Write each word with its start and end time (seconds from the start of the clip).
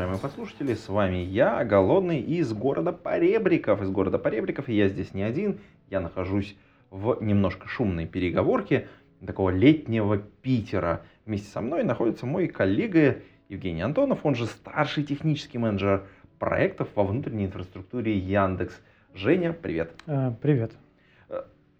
Уважаемые 0.00 0.22
послушатели. 0.22 0.72
С 0.72 0.88
вами 0.88 1.18
я, 1.18 1.62
Голодный, 1.62 2.20
из 2.20 2.54
города 2.54 2.90
Поребриков. 2.90 3.82
Из 3.82 3.90
города 3.90 4.18
Поребриков, 4.18 4.70
и 4.70 4.74
я 4.74 4.88
здесь 4.88 5.12
не 5.12 5.22
один. 5.22 5.58
Я 5.90 6.00
нахожусь 6.00 6.56
в 6.90 7.18
немножко 7.20 7.68
шумной 7.68 8.06
переговорке 8.06 8.86
такого 9.26 9.50
летнего 9.50 10.16
Питера. 10.16 11.02
Вместе 11.26 11.50
со 11.50 11.60
мной 11.60 11.84
находится 11.84 12.24
мой 12.24 12.48
коллега 12.48 13.18
Евгений 13.50 13.82
Антонов, 13.82 14.20
он 14.24 14.36
же 14.36 14.46
старший 14.46 15.04
технический 15.04 15.58
менеджер 15.58 16.06
проектов 16.38 16.88
во 16.94 17.04
внутренней 17.04 17.44
инфраструктуре 17.44 18.16
Яндекс. 18.16 18.80
Женя, 19.12 19.52
привет. 19.52 19.92
А, 20.06 20.32
Привет. 20.40 20.72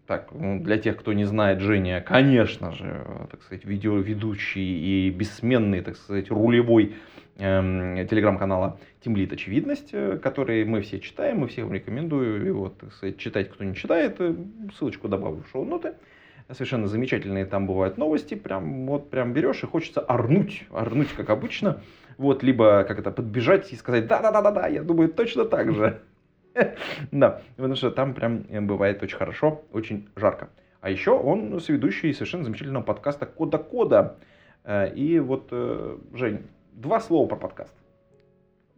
Так, 0.07 0.33
ну, 0.33 0.61
для 0.61 0.77
тех, 0.77 0.99
кто 0.99 1.13
не 1.13 1.25
знает, 1.25 1.61
Женя, 1.61 2.01
конечно 2.01 2.73
же, 2.73 2.85
э, 2.85 3.27
так 3.31 3.45
сказать, 3.45 3.65
видеоведущий 3.65 5.07
и 5.07 5.11
бессменный, 5.11 5.83
так 5.83 5.97
сказать, 5.97 6.31
рулевой 6.31 6.97
телеграм-канала 7.37 8.79
Тимлит 9.01 9.33
Очевидность, 9.33 9.91
э, 9.93 10.19
который 10.19 10.65
мы 10.65 10.83
все 10.83 11.01
читаем, 11.01 11.39
мы 11.39 11.49
всем 11.49 11.73
рекомендую 11.73 12.45
его, 12.45 12.69
так 12.69 12.93
сказать, 12.93 13.19
читать, 13.19 13.51
кто 13.51 13.65
не 13.65 13.75
читает, 13.75 14.17
э, 14.19 14.35
ссылочку 14.77 15.09
добавлю 15.09 15.43
в 15.43 15.51
шоу-ноты. 15.51 15.95
Совершенно 16.51 16.89
замечательные 16.89 17.47
там 17.47 17.67
бывают 17.67 17.97
новости, 17.97 18.35
прям 18.35 18.87
вот 18.87 19.09
прям 19.09 19.33
берешь 19.33 19.63
и 19.63 19.67
хочется 19.67 20.01
орнуть, 20.01 20.65
орнуть 20.71 21.09
как 21.17 21.31
обычно, 21.31 21.81
вот, 22.19 22.43
либо 22.43 22.85
как 22.85 22.99
это, 22.99 23.11
подбежать 23.11 23.73
и 23.73 23.77
сказать, 23.77 24.07
да-да-да-да-да, 24.07 24.67
я 24.67 24.83
думаю, 24.83 25.09
точно 25.11 25.45
так 25.45 25.75
же. 25.75 26.01
Да, 27.13 27.43
потому 27.57 27.77
что 27.77 27.91
там 27.91 28.13
прям 28.13 28.45
э, 28.49 28.61
бывает 28.61 29.03
очень 29.03 29.17
хорошо, 29.17 29.63
очень 29.73 30.09
жарко. 30.17 30.51
А 30.81 30.91
еще 30.91 31.13
он 31.13 31.61
соведущий 31.61 32.13
совершенно 32.13 32.45
замечательного 32.45 32.83
подкаста 32.83 33.25
Кода 33.27 33.59
Кода. 33.59 34.17
Э, 34.65 34.93
И 34.93 35.21
вот, 35.21 35.53
Жень, 36.13 36.43
два 36.81 36.99
слова 36.99 37.27
про 37.29 37.37
подкаст. 37.37 37.75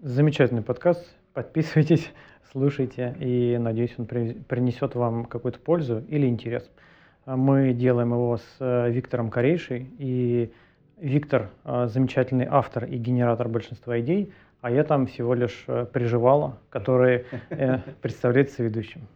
Замечательный 0.01 0.63
подкаст. 0.63 1.09
Подписывайтесь, 1.35 2.11
слушайте, 2.53 3.15
и 3.21 3.57
надеюсь, 3.59 3.95
он 3.97 4.07
при- 4.07 4.33
принесет 4.33 4.97
вам 4.97 5.25
какую-то 5.25 5.61
пользу 5.61 6.03
или 6.09 6.27
интерес. 6.27 6.69
А 7.25 7.37
Мы 7.37 7.73
делаем 7.73 8.11
его 8.13 8.39
с 8.39 8.57
э, 8.59 8.91
Виктором 8.91 9.31
Корейшей, 9.31 9.89
и 9.99 10.53
Виктор 10.97 11.51
э, 11.65 11.87
замечательный 11.87 12.49
автор 12.51 12.87
и 12.87 12.97
генератор 12.97 13.49
большинства 13.49 13.99
идей, 14.01 14.33
а 14.61 14.73
я 14.73 14.83
там 14.83 15.07
всего 15.07 15.35
лишь 15.35 15.63
э, 15.69 15.87
приживала, 15.87 16.59
который 16.71 17.27
представляется 18.03 18.65
ведущим. 18.65 19.07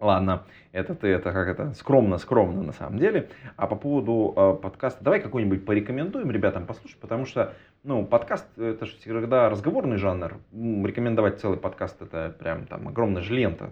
Ладно, 0.00 0.44
это 0.70 0.94
ты, 0.94 1.08
это 1.08 1.32
как 1.32 1.48
это, 1.48 1.74
скромно, 1.74 2.18
скромно 2.18 2.62
на 2.62 2.72
самом 2.72 2.98
деле. 2.98 3.28
А 3.56 3.66
по 3.66 3.74
поводу 3.74 4.32
э, 4.36 4.62
подкаста, 4.62 5.02
давай 5.02 5.20
какой-нибудь 5.20 5.64
порекомендуем 5.64 6.30
ребятам 6.30 6.66
послушать, 6.66 6.98
потому 7.00 7.26
что, 7.26 7.54
ну, 7.84 8.04
подкаст, 8.04 8.46
это 8.58 8.86
же 8.86 8.96
всегда 8.96 9.48
разговорный 9.48 9.96
жанр. 9.96 10.36
Рекомендовать 10.52 11.40
целый 11.40 11.58
подкаст, 11.58 12.00
это 12.02 12.34
прям 12.38 12.66
там 12.66 12.88
огромная 12.88 13.22
же 13.22 13.34
лента. 13.34 13.70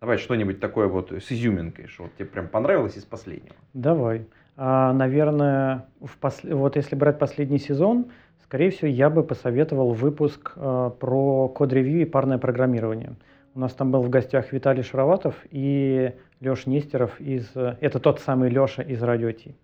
Давай 0.00 0.16
что-нибудь 0.18 0.60
такое 0.60 0.86
вот 0.86 1.12
с 1.12 1.30
изюминкой, 1.30 1.86
что 1.86 2.04
вот 2.04 2.14
тебе 2.14 2.26
прям 2.26 2.48
понравилось 2.48 2.96
из 2.96 3.04
последнего. 3.04 3.54
Давай. 3.74 4.26
А, 4.56 4.92
наверное, 4.92 5.86
в 6.00 6.18
пос- 6.20 6.54
вот 6.54 6.76
если 6.76 6.96
брать 6.96 7.18
последний 7.18 7.58
сезон, 7.58 8.06
скорее 8.44 8.70
всего, 8.70 8.88
я 8.88 9.10
бы 9.10 9.22
посоветовал 9.22 9.92
выпуск 9.92 10.52
э, 10.56 10.90
про 10.98 11.48
код-ревью 11.48 12.02
и 12.02 12.04
парное 12.04 12.38
программирование. 12.38 13.14
У 13.54 13.60
нас 13.60 13.74
там 13.74 13.90
был 13.90 14.02
в 14.02 14.10
гостях 14.10 14.52
Виталий 14.52 14.82
Шароватов 14.82 15.34
и 15.50 16.12
Леша 16.40 16.70
Нестеров 16.70 17.20
из... 17.20 17.50
э, 17.54 17.76
Это 17.80 18.00
тот 18.00 18.20
самый 18.20 18.48
Леша 18.48 18.82
из 18.82 19.02
Радио 19.02 19.32
Ти. 19.32 19.54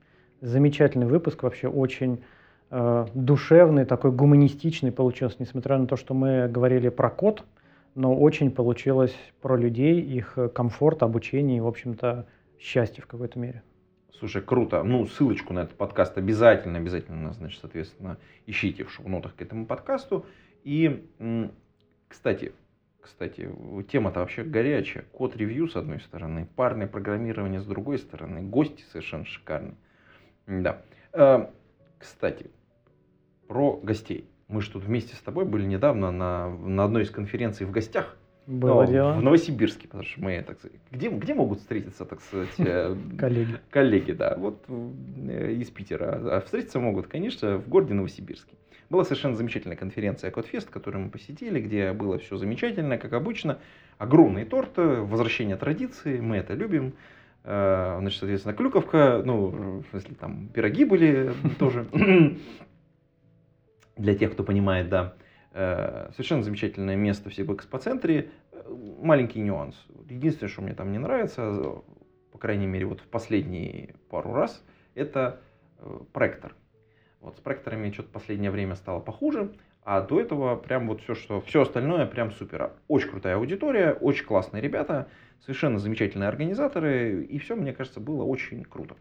Замечательный 0.41 1.06
выпуск, 1.06 1.43
вообще 1.43 1.69
очень 1.69 2.22
душевный, 2.71 3.84
такой 3.84 4.12
гуманистичный 4.12 4.93
получился, 4.93 5.37
несмотря 5.38 5.78
на 5.78 5.87
то, 5.87 5.97
что 5.97 6.15
мы 6.15 6.49
говорили 6.49 6.88
про 6.88 7.10
код, 7.10 7.44
но 7.94 8.15
очень 8.15 8.50
получилось 8.50 9.16
про 9.41 9.56
людей, 9.56 10.00
их 10.00 10.37
э, 10.37 10.49
комфорт, 10.49 11.03
обучение 11.03 11.56
и, 11.56 11.60
в 11.60 11.66
общем-то, 11.66 12.26
счастье 12.59 13.03
в 13.03 13.06
какой-то 13.06 13.38
мере. 13.38 13.62
Слушай, 14.19 14.43
круто. 14.43 14.82
Ну, 14.82 15.06
ссылочку 15.06 15.55
на 15.55 15.60
этот 15.60 15.76
подкаст 15.76 16.19
обязательно, 16.19 16.78
обязательно, 16.78 17.32
значит, 17.32 17.60
соответственно, 17.60 18.19
ищите 18.47 18.84
в 18.84 18.93
шоу-нотах 18.93 19.34
к 19.34 19.43
этому 19.43 19.65
подкасту. 19.66 20.26
И, 20.62 21.09
кстати, 22.09 22.53
кстати, 23.00 23.49
тема-то 23.91 24.21
вообще 24.21 24.43
горячая. 24.43 25.05
Код-ревью 25.12 25.69
с 25.69 25.76
одной 25.76 26.00
стороны, 26.00 26.49
парное 26.56 26.87
программирование 26.87 27.60
с 27.60 27.65
другой 27.65 27.99
стороны, 27.99 28.43
гости 28.43 28.82
совершенно 28.91 29.25
шикарные. 29.25 29.76
Да. 30.47 30.82
Кстати, 31.98 32.50
про 33.48 33.78
гостей. 33.82 34.28
Мы 34.48 34.62
же 34.62 34.70
тут 34.70 34.84
вместе 34.84 35.16
с 35.16 35.20
тобой 35.20 35.44
были 35.44 35.64
недавно 35.64 36.10
на, 36.12 36.48
на 36.48 36.84
одной 36.84 37.02
из 37.02 37.10
конференций 37.10 37.66
в 37.66 37.70
гостях. 37.70 38.16
Было 38.46 38.84
Ну, 38.84 38.90
дело. 38.92 39.12
В 39.14 39.22
Новосибирске, 39.22 39.88
потому 39.88 40.04
что 40.04 40.22
мы, 40.22 40.40
так 40.46 40.58
сказать, 40.58 40.78
где, 40.92 41.08
где 41.08 41.34
могут 41.34 41.58
встретиться, 41.58 42.04
так 42.04 42.20
сказать, 42.20 42.54
э, 42.58 42.96
Коллеги. 43.18 43.58
коллеги, 43.70 44.12
да, 44.12 44.36
вот 44.38 44.64
э, 44.68 45.52
из 45.58 45.68
Питера. 45.70 46.36
А 46.36 46.40
встретиться 46.42 46.78
могут, 46.78 47.08
конечно, 47.08 47.58
в 47.58 47.68
городе 47.68 47.94
Новосибирске. 47.94 48.54
Была 48.88 49.02
совершенно 49.02 49.34
замечательная 49.34 49.76
конференция 49.76 50.30
Кодфест, 50.30 50.70
которую 50.70 51.06
мы 51.06 51.10
посетили, 51.10 51.60
где 51.60 51.92
было 51.92 52.18
все 52.18 52.36
замечательно, 52.36 52.98
как 52.98 53.14
обычно. 53.14 53.58
Огромный 53.98 54.44
торт, 54.44 54.78
э, 54.78 55.00
возвращение 55.00 55.56
традиции, 55.56 56.20
мы 56.20 56.36
это 56.36 56.54
любим. 56.54 56.94
Э, 57.46 57.98
Значит, 58.00 58.18
соответственно, 58.18 58.54
клюковка, 58.54 59.22
ну, 59.24 59.80
в 59.80 59.84
смысле, 59.90 60.16
там 60.16 60.48
пироги 60.48 60.84
были 60.84 61.32
тоже. 61.58 61.86
Для 63.96 64.14
тех, 64.14 64.32
кто 64.32 64.42
понимает, 64.42 64.88
да. 64.88 65.14
Э, 65.52 66.10
Совершенно 66.12 66.42
замечательное 66.42 66.96
место 66.96 67.30
в 67.30 67.54
экспоцентре. 67.54 68.30
Э, 68.52 68.74
Маленький 69.00 69.40
нюанс. 69.40 69.76
Единственное, 70.10 70.50
что 70.50 70.62
мне 70.62 70.74
там 70.74 70.90
не 70.90 70.98
нравится, 70.98 71.82
по 72.32 72.38
крайней 72.38 72.66
мере, 72.66 72.84
вот 72.84 73.00
в 73.00 73.06
последние 73.06 73.94
пару 74.10 74.32
раз, 74.34 74.62
это 74.94 75.40
проектор. 76.12 76.54
Вот 77.20 77.36
с 77.36 77.40
проекторами 77.40 77.92
что-то 77.92 78.10
последнее 78.10 78.50
время 78.50 78.74
стало 78.74 79.00
похуже, 79.00 79.52
а 79.82 80.00
до 80.00 80.20
этого 80.20 80.56
прям 80.56 80.88
вот 80.88 81.00
все, 81.02 81.14
что 81.14 81.40
все 81.42 81.62
остальное 81.62 82.06
прям 82.06 82.32
супер. 82.32 82.72
Очень 82.88 83.10
крутая 83.10 83.36
аудитория, 83.36 83.92
очень 83.92 84.24
классные 84.26 84.60
ребята, 84.60 85.08
совершенно 85.41 85.78
замечательные 85.78 86.28
организаторы, 86.28 87.24
и 87.24 87.38
все, 87.38 87.56
мне 87.56 87.72
кажется, 87.72 88.00
было 88.00 88.24
очень 88.24 88.64
круто. 88.64 88.97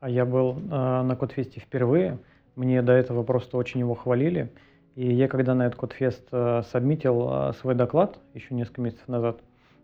А 0.00 0.08
я 0.08 0.24
был 0.24 0.56
э, 0.58 1.02
на 1.02 1.14
Кодфесте 1.16 1.60
впервые. 1.60 2.18
Мне 2.56 2.82
до 2.82 2.92
этого 2.92 3.22
просто 3.22 3.56
очень 3.56 3.80
его 3.80 3.94
хвалили. 3.94 4.50
И 4.96 5.12
я, 5.12 5.28
когда 5.28 5.54
на 5.54 5.66
этот 5.66 5.78
Кодфест 5.78 6.26
э, 6.32 6.62
сабмитил 6.70 7.28
э, 7.30 7.52
свой 7.60 7.74
доклад 7.74 8.18
еще 8.34 8.54
несколько 8.54 8.80
месяцев 8.80 9.06
назад, 9.08 9.40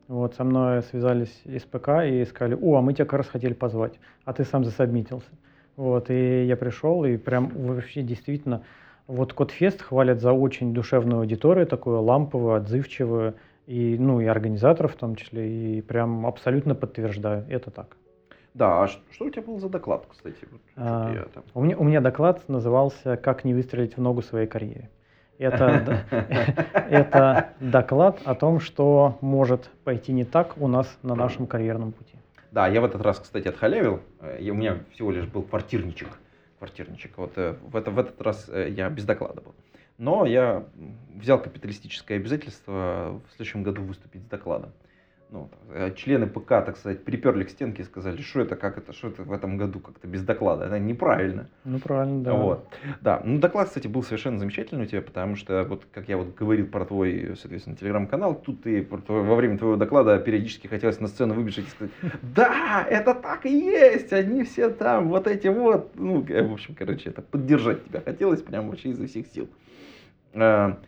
вот 0.08 0.34
со 0.34 0.44
мной 0.44 0.82
связались 0.82 1.42
из 1.44 1.62
ПК 1.62 2.04
и 2.04 2.24
сказали, 2.24 2.56
о, 2.60 2.76
а 2.76 2.80
мы 2.80 2.94
тебя 2.94 3.04
как 3.04 3.18
раз 3.18 3.28
хотели 3.28 3.52
позвать, 3.52 3.94
а 4.24 4.32
ты 4.32 4.44
сам 4.44 4.64
засабмитился. 4.64 5.28
Вот, 5.76 6.10
и 6.10 6.44
я 6.44 6.56
пришел, 6.56 7.04
и 7.04 7.16
прям 7.16 7.48
вообще 7.48 8.02
действительно, 8.02 8.62
вот 9.06 9.34
Кодфест 9.34 9.82
хвалят 9.82 10.20
за 10.20 10.32
очень 10.32 10.72
душевную 10.72 11.20
аудиторию, 11.20 11.66
такую 11.66 12.00
ламповую, 12.00 12.54
отзывчивую, 12.54 13.34
и, 13.66 13.96
ну, 13.98 14.20
и 14.20 14.26
организаторов 14.26 14.92
в 14.94 14.96
том 14.96 15.16
числе, 15.16 15.48
и 15.78 15.80
прям 15.82 16.24
абсолютно 16.26 16.74
подтверждаю, 16.74 17.44
это 17.48 17.70
так. 17.70 17.96
Да, 18.54 18.84
а 18.84 18.88
что 18.88 19.24
у 19.26 19.30
тебя 19.30 19.42
был 19.42 19.58
за 19.58 19.68
доклад, 19.68 20.06
кстати? 20.10 20.36
Вот 20.50 20.60
А, 20.76 21.12
я 21.12 21.22
там- 21.34 21.44
У 21.54 21.62
меня, 21.62 21.76
у 21.76 21.84
меня 21.84 22.00
доклад 22.00 22.48
назывался 22.48 23.16
«Как 23.16 23.44
не 23.44 23.52
выстрелить 23.54 23.96
в 23.96 24.00
ногу 24.00 24.22
своей 24.22 24.46
карьере». 24.46 24.88
Это, 25.38 26.00
это 26.72 27.48
доклад 27.60 28.20
о 28.24 28.34
том, 28.34 28.60
что 28.60 29.18
может 29.20 29.70
пойти 29.84 30.12
не 30.12 30.24
так 30.24 30.56
у 30.58 30.68
нас 30.68 30.98
на 31.02 31.14
нашем 31.14 31.46
карьерном 31.46 31.92
пути. 31.92 32.14
Да, 32.52 32.66
я 32.68 32.80
в 32.80 32.84
этот 32.84 33.02
раз, 33.02 33.18
кстати, 33.18 33.48
отхалявил. 33.48 34.00
Э, 34.20 34.38
я- 34.40 34.52
у 34.52 34.56
меня 34.56 34.78
всего 34.94 35.10
лишь 35.10 35.26
был 35.26 35.42
квартирничек. 35.42 36.08
Квартирничек. 36.58 37.18
Вот 37.18 37.32
э, 37.36 37.54
в, 37.70 37.76
это, 37.76 37.90
в 37.90 37.98
этот 37.98 38.22
раз 38.22 38.48
э, 38.48 38.70
я 38.70 38.88
без 38.88 39.04
доклада 39.04 39.42
был. 39.42 39.54
Но 39.98 40.26
я 40.26 40.66
взял 41.14 41.40
капиталистическое 41.42 42.18
обязательство 42.18 43.20
в 43.26 43.30
следующем 43.36 43.62
году 43.62 43.82
выступить 43.82 44.22
с 44.22 44.26
докладом. 44.26 44.72
ну, 45.28 45.50
э, 45.70 45.92
члены 45.96 46.26
ПК, 46.26 46.48
так 46.48 46.76
сказать, 46.76 47.04
приперли 47.04 47.44
к 47.44 47.50
стенке 47.50 47.82
и 47.82 47.84
сказали, 47.84 48.20
что 48.22 48.40
это, 48.40 48.54
как 48.54 48.78
это, 48.78 48.92
что 48.92 49.08
это 49.08 49.24
в 49.24 49.32
этом 49.32 49.56
году 49.56 49.80
как-то 49.80 50.06
без 50.06 50.22
доклада. 50.22 50.66
Это 50.66 50.78
неправильно. 50.78 51.48
Ну, 51.64 51.80
правильно, 51.80 52.22
да. 52.22 52.34
Вот. 52.34 52.68
Да, 53.00 53.20
ну 53.24 53.38
доклад, 53.40 53.68
кстати, 53.68 53.88
был 53.88 54.02
совершенно 54.04 54.38
замечательный 54.38 54.84
у 54.84 54.86
тебя, 54.86 55.02
потому 55.02 55.34
что, 55.34 55.64
вот 55.64 55.84
как 55.92 56.08
я 56.08 56.16
вот 56.16 56.34
говорил 56.34 56.66
про 56.66 56.84
твой, 56.84 57.34
соответственно, 57.36 57.76
телеграм-канал, 57.76 58.36
тут 58.36 58.62
ты 58.62 58.86
во 58.88 59.34
время 59.34 59.58
твоего 59.58 59.76
доклада 59.76 60.18
периодически 60.18 60.68
хотелось 60.68 61.00
на 61.00 61.08
сцену 61.08 61.34
выбежать 61.34 61.66
и 61.66 61.70
сказать, 61.70 61.92
да, 62.22 62.86
это 62.88 63.14
так 63.14 63.46
и 63.46 63.50
есть, 63.50 64.12
они 64.12 64.44
все 64.44 64.70
там, 64.70 65.08
вот 65.08 65.26
эти 65.26 65.48
вот, 65.48 65.96
ну, 65.96 66.20
в 66.22 66.52
общем, 66.52 66.76
короче, 66.76 67.10
это 67.10 67.22
поддержать 67.22 67.84
тебя 67.84 68.00
хотелось 68.00 68.42
прям 68.42 68.68
вообще 68.68 68.90
изо 68.90 69.06
всех 69.08 69.26
сил. 69.26 69.48
А, 70.36 70.78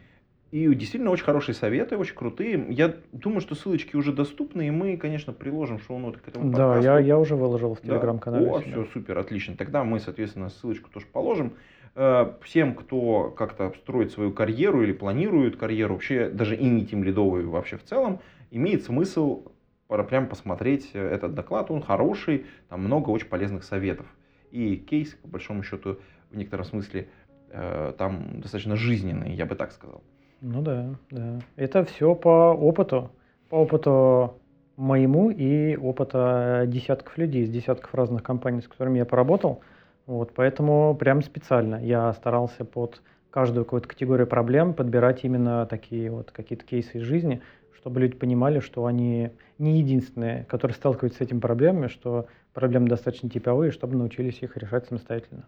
и 0.51 0.75
действительно 0.75 1.11
очень 1.11 1.25
хорошие 1.25 1.55
советы, 1.55 1.97
очень 1.97 2.15
крутые. 2.15 2.67
Я 2.71 2.95
думаю, 3.13 3.41
что 3.41 3.55
ссылочки 3.55 3.97
уже 3.97 4.13
доступны, 4.13 4.69
и 4.69 4.71
мы, 4.71 4.97
конечно, 4.97 5.33
приложим 5.33 5.79
шоу-ноты 5.79 6.21
к 6.21 6.29
этому 6.29 6.51
Да, 6.51 6.79
я, 6.79 6.99
я 6.99 7.19
уже 7.19 7.37
выложил 7.37 7.75
в 7.75 7.83
телеграм-канале. 7.83 8.47
Да. 8.47 8.53
О, 8.53 8.61
все, 8.61 8.85
супер, 8.93 9.19
отлично. 9.19 9.57
Тогда 9.57 9.85
мы, 9.85 10.01
соответственно, 10.01 10.49
ссылочку 10.49 10.91
тоже 10.91 11.07
положим. 11.13 11.53
Э, 11.95 12.33
всем, 12.43 12.75
кто 12.75 13.31
как-то 13.31 13.75
строит 13.83 14.13
свою 14.13 14.33
карьеру 14.33 14.83
или 14.83 14.93
планирует 14.93 15.57
карьеру, 15.57 15.95
вообще 15.95 16.31
даже 16.31 16.57
и 16.57 16.65
не 16.65 16.87
тем 16.87 17.05
лидовую 17.05 17.51
вообще 17.51 17.77
в 17.77 17.85
целом, 17.85 18.21
имеет 18.51 18.85
смысл 18.85 19.53
прям 19.89 20.29
посмотреть 20.29 20.91
этот 20.93 21.35
доклад. 21.35 21.71
Он 21.71 21.83
хороший, 21.83 22.47
там 22.69 22.81
много 22.81 23.11
очень 23.11 23.27
полезных 23.27 23.65
советов. 23.65 24.07
И 24.51 24.77
кейс, 24.77 25.15
по 25.15 25.29
большому 25.29 25.63
счету, 25.63 25.99
в 26.31 26.37
некотором 26.37 26.65
смысле, 26.65 27.01
э, 27.01 27.28
там 27.51 28.41
достаточно 28.41 28.77
жизненный, 28.77 29.35
я 29.35 29.47
бы 29.47 29.55
так 29.55 29.73
сказал. 29.73 30.03
Ну 30.41 30.63
да, 30.63 30.95
да. 31.11 31.41
Это 31.57 31.85
все 31.85 32.15
по 32.15 32.53
опыту. 32.53 33.11
По 33.49 33.57
опыту 33.57 34.35
моему 34.77 35.31
и 35.31 35.77
опыта 35.77 36.65
десятков 36.67 37.19
людей 37.19 37.43
из 37.43 37.51
десятков 37.51 37.95
разных 37.95 38.23
компаний, 38.23 38.61
с 38.61 38.69
которыми 38.69 38.99
я 38.99 39.05
поработал. 39.05 39.61
Вот, 40.07 40.33
поэтому 40.35 40.95
прям 40.95 41.23
специально 41.23 41.77
я 41.85 42.13
старался 42.13 42.65
под 42.65 43.03
каждую 43.31 43.65
какую-то 43.65 43.89
категорию 43.89 44.27
проблем 44.27 44.73
подбирать 44.73 45.25
именно 45.25 45.67
такие 45.67 46.11
вот 46.11 46.31
какие-то 46.31 46.65
кейсы 46.65 46.99
из 46.99 47.03
жизни, 47.03 47.43
чтобы 47.77 48.01
люди 48.01 48.15
понимали, 48.15 48.61
что 48.61 48.87
они 48.87 49.33
не 49.59 49.81
единственные, 49.81 50.45
которые 50.45 50.75
сталкиваются 50.75 51.19
с 51.19 51.27
этими 51.27 51.41
проблемами, 51.41 51.89
что 51.89 52.27
проблемы 52.55 52.89
достаточно 52.89 53.29
типовые, 53.29 53.71
чтобы 53.71 53.97
научились 53.97 54.43
их 54.43 54.57
решать 54.57 54.87
самостоятельно. 54.87 55.45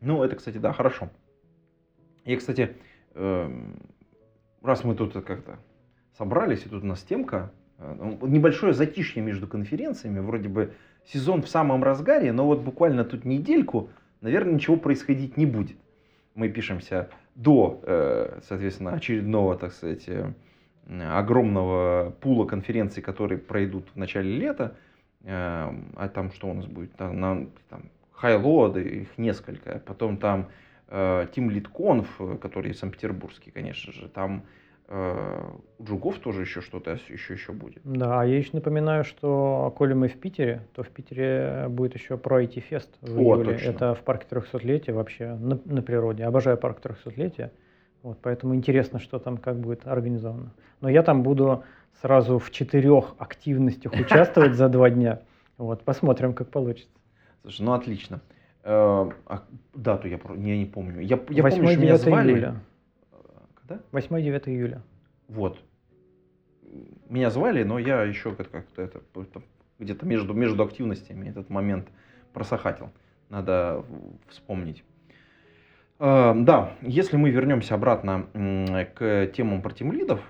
Ну, 0.00 0.22
это, 0.22 0.36
кстати, 0.36 0.58
да, 0.58 0.72
хорошо. 0.72 1.08
Я, 2.24 2.36
кстати, 2.36 2.76
эм, 3.14 3.76
раз 4.62 4.84
мы 4.84 4.94
тут 4.94 5.12
как-то 5.12 5.58
собрались, 6.16 6.64
и 6.64 6.68
тут 6.68 6.82
у 6.82 6.86
нас 6.86 7.02
темка, 7.02 7.52
э, 7.78 7.94
ну, 7.98 8.26
небольшое 8.26 8.72
затишье 8.72 9.22
между 9.22 9.46
конференциями, 9.46 10.20
вроде 10.20 10.48
бы 10.48 10.72
сезон 11.04 11.42
в 11.42 11.48
самом 11.48 11.84
разгаре, 11.84 12.32
но 12.32 12.46
вот 12.46 12.60
буквально 12.60 13.04
тут 13.04 13.24
недельку, 13.24 13.90
наверное, 14.20 14.54
ничего 14.54 14.76
происходить 14.76 15.36
не 15.36 15.46
будет. 15.46 15.76
Мы 16.34 16.48
пишемся 16.48 17.10
до, 17.34 17.80
э, 17.82 18.40
соответственно, 18.48 18.92
очередного, 18.92 19.56
так 19.56 19.72
сказать, 19.72 20.08
э, 20.08 20.32
огромного 20.86 22.14
пула 22.20 22.46
конференций, 22.46 23.02
которые 23.02 23.38
пройдут 23.38 23.88
в 23.94 23.96
начале 23.96 24.36
лета. 24.36 24.76
А 25.26 26.10
там 26.12 26.30
что 26.32 26.48
у 26.48 26.52
нас 26.52 26.66
будет? 26.66 26.94
Там, 26.96 27.48
там 27.70 27.84
хайлоды, 28.14 28.82
их 28.82 29.18
несколько. 29.18 29.82
Потом 29.84 30.16
там 30.16 30.48
Э, 30.88 31.26
Team 31.34 31.48
Lead 31.48 31.66
Conf, 31.72 32.38
который 32.38 32.74
санкт-петербургский, 32.74 33.50
конечно 33.50 33.92
же, 33.92 34.08
там 34.08 34.44
э, 34.88 35.42
у 35.78 35.84
Джугов 35.84 36.18
тоже 36.18 36.42
еще 36.42 36.60
что-то 36.60 36.98
еще, 37.08 37.32
еще 37.32 37.52
будет. 37.52 37.80
Да, 37.84 38.20
а 38.20 38.24
я 38.24 38.36
еще 38.36 38.50
напоминаю, 38.52 39.02
что 39.02 39.74
коли 39.76 39.94
мы 39.94 40.08
в 40.08 40.16
Питере, 40.20 40.62
то 40.74 40.82
в 40.82 40.90
Питере 40.90 41.66
будет 41.68 41.94
еще 41.94 42.16
про 42.18 42.42
IT 42.42 42.62
Fest 42.70 42.90
в 43.00 43.18
О, 43.18 43.36
июле. 43.36 43.54
Точно. 43.54 43.70
Это 43.70 43.94
в 43.94 44.02
парке 44.02 44.26
300-летия 44.30 44.92
вообще 44.92 45.34
на, 45.34 45.58
на 45.64 45.82
природе. 45.82 46.24
Обожаю 46.24 46.58
парк 46.58 46.78
300-летия. 46.82 47.50
Вот, 48.02 48.18
поэтому 48.20 48.54
интересно, 48.54 48.98
что 48.98 49.18
там 49.18 49.38
как 49.38 49.58
будет 49.58 49.86
организовано. 49.86 50.52
Но 50.82 50.90
я 50.90 51.02
там 51.02 51.22
буду 51.22 51.64
сразу 52.02 52.38
в 52.38 52.50
четырех 52.50 53.14
активностях 53.18 53.92
участвовать 53.94 54.54
за 54.54 54.68
два 54.68 54.90
дня. 54.90 55.22
Вот, 55.56 55.82
посмотрим, 55.82 56.34
как 56.34 56.50
получится. 56.50 56.94
Слушай, 57.44 57.62
ну 57.62 57.72
отлично. 57.74 58.22
Э, 58.62 59.10
а, 59.26 59.42
дату 59.74 60.08
я, 60.08 60.18
я 60.36 60.56
не 60.56 60.64
помню. 60.64 61.00
Я, 61.02 61.20
я 61.28 61.42
8 61.42 61.58
помню, 61.58 61.72
что 61.72 61.80
меня 61.80 61.96
звали. 61.98 62.32
Июля. 62.32 62.60
Когда? 63.54 63.80
8-9 63.92 64.48
июля. 64.48 64.82
Вот. 65.28 65.58
Меня 67.10 67.28
звали, 67.28 67.62
но 67.62 67.78
я 67.78 68.02
еще 68.02 68.34
как-то 68.34 68.80
это 68.80 69.02
где-то 69.78 70.06
между, 70.06 70.32
между 70.32 70.64
активностями 70.64 71.28
этот 71.28 71.50
момент 71.50 71.86
просохатил. 72.32 72.88
Надо 73.28 73.84
вспомнить. 74.28 74.82
Э, 75.98 76.32
да, 76.34 76.72
если 76.80 77.18
мы 77.18 77.28
вернемся 77.28 77.74
обратно 77.74 78.26
к 78.94 79.26
темам 79.36 79.60
про 79.60 79.74
тимлидов, 79.74 80.22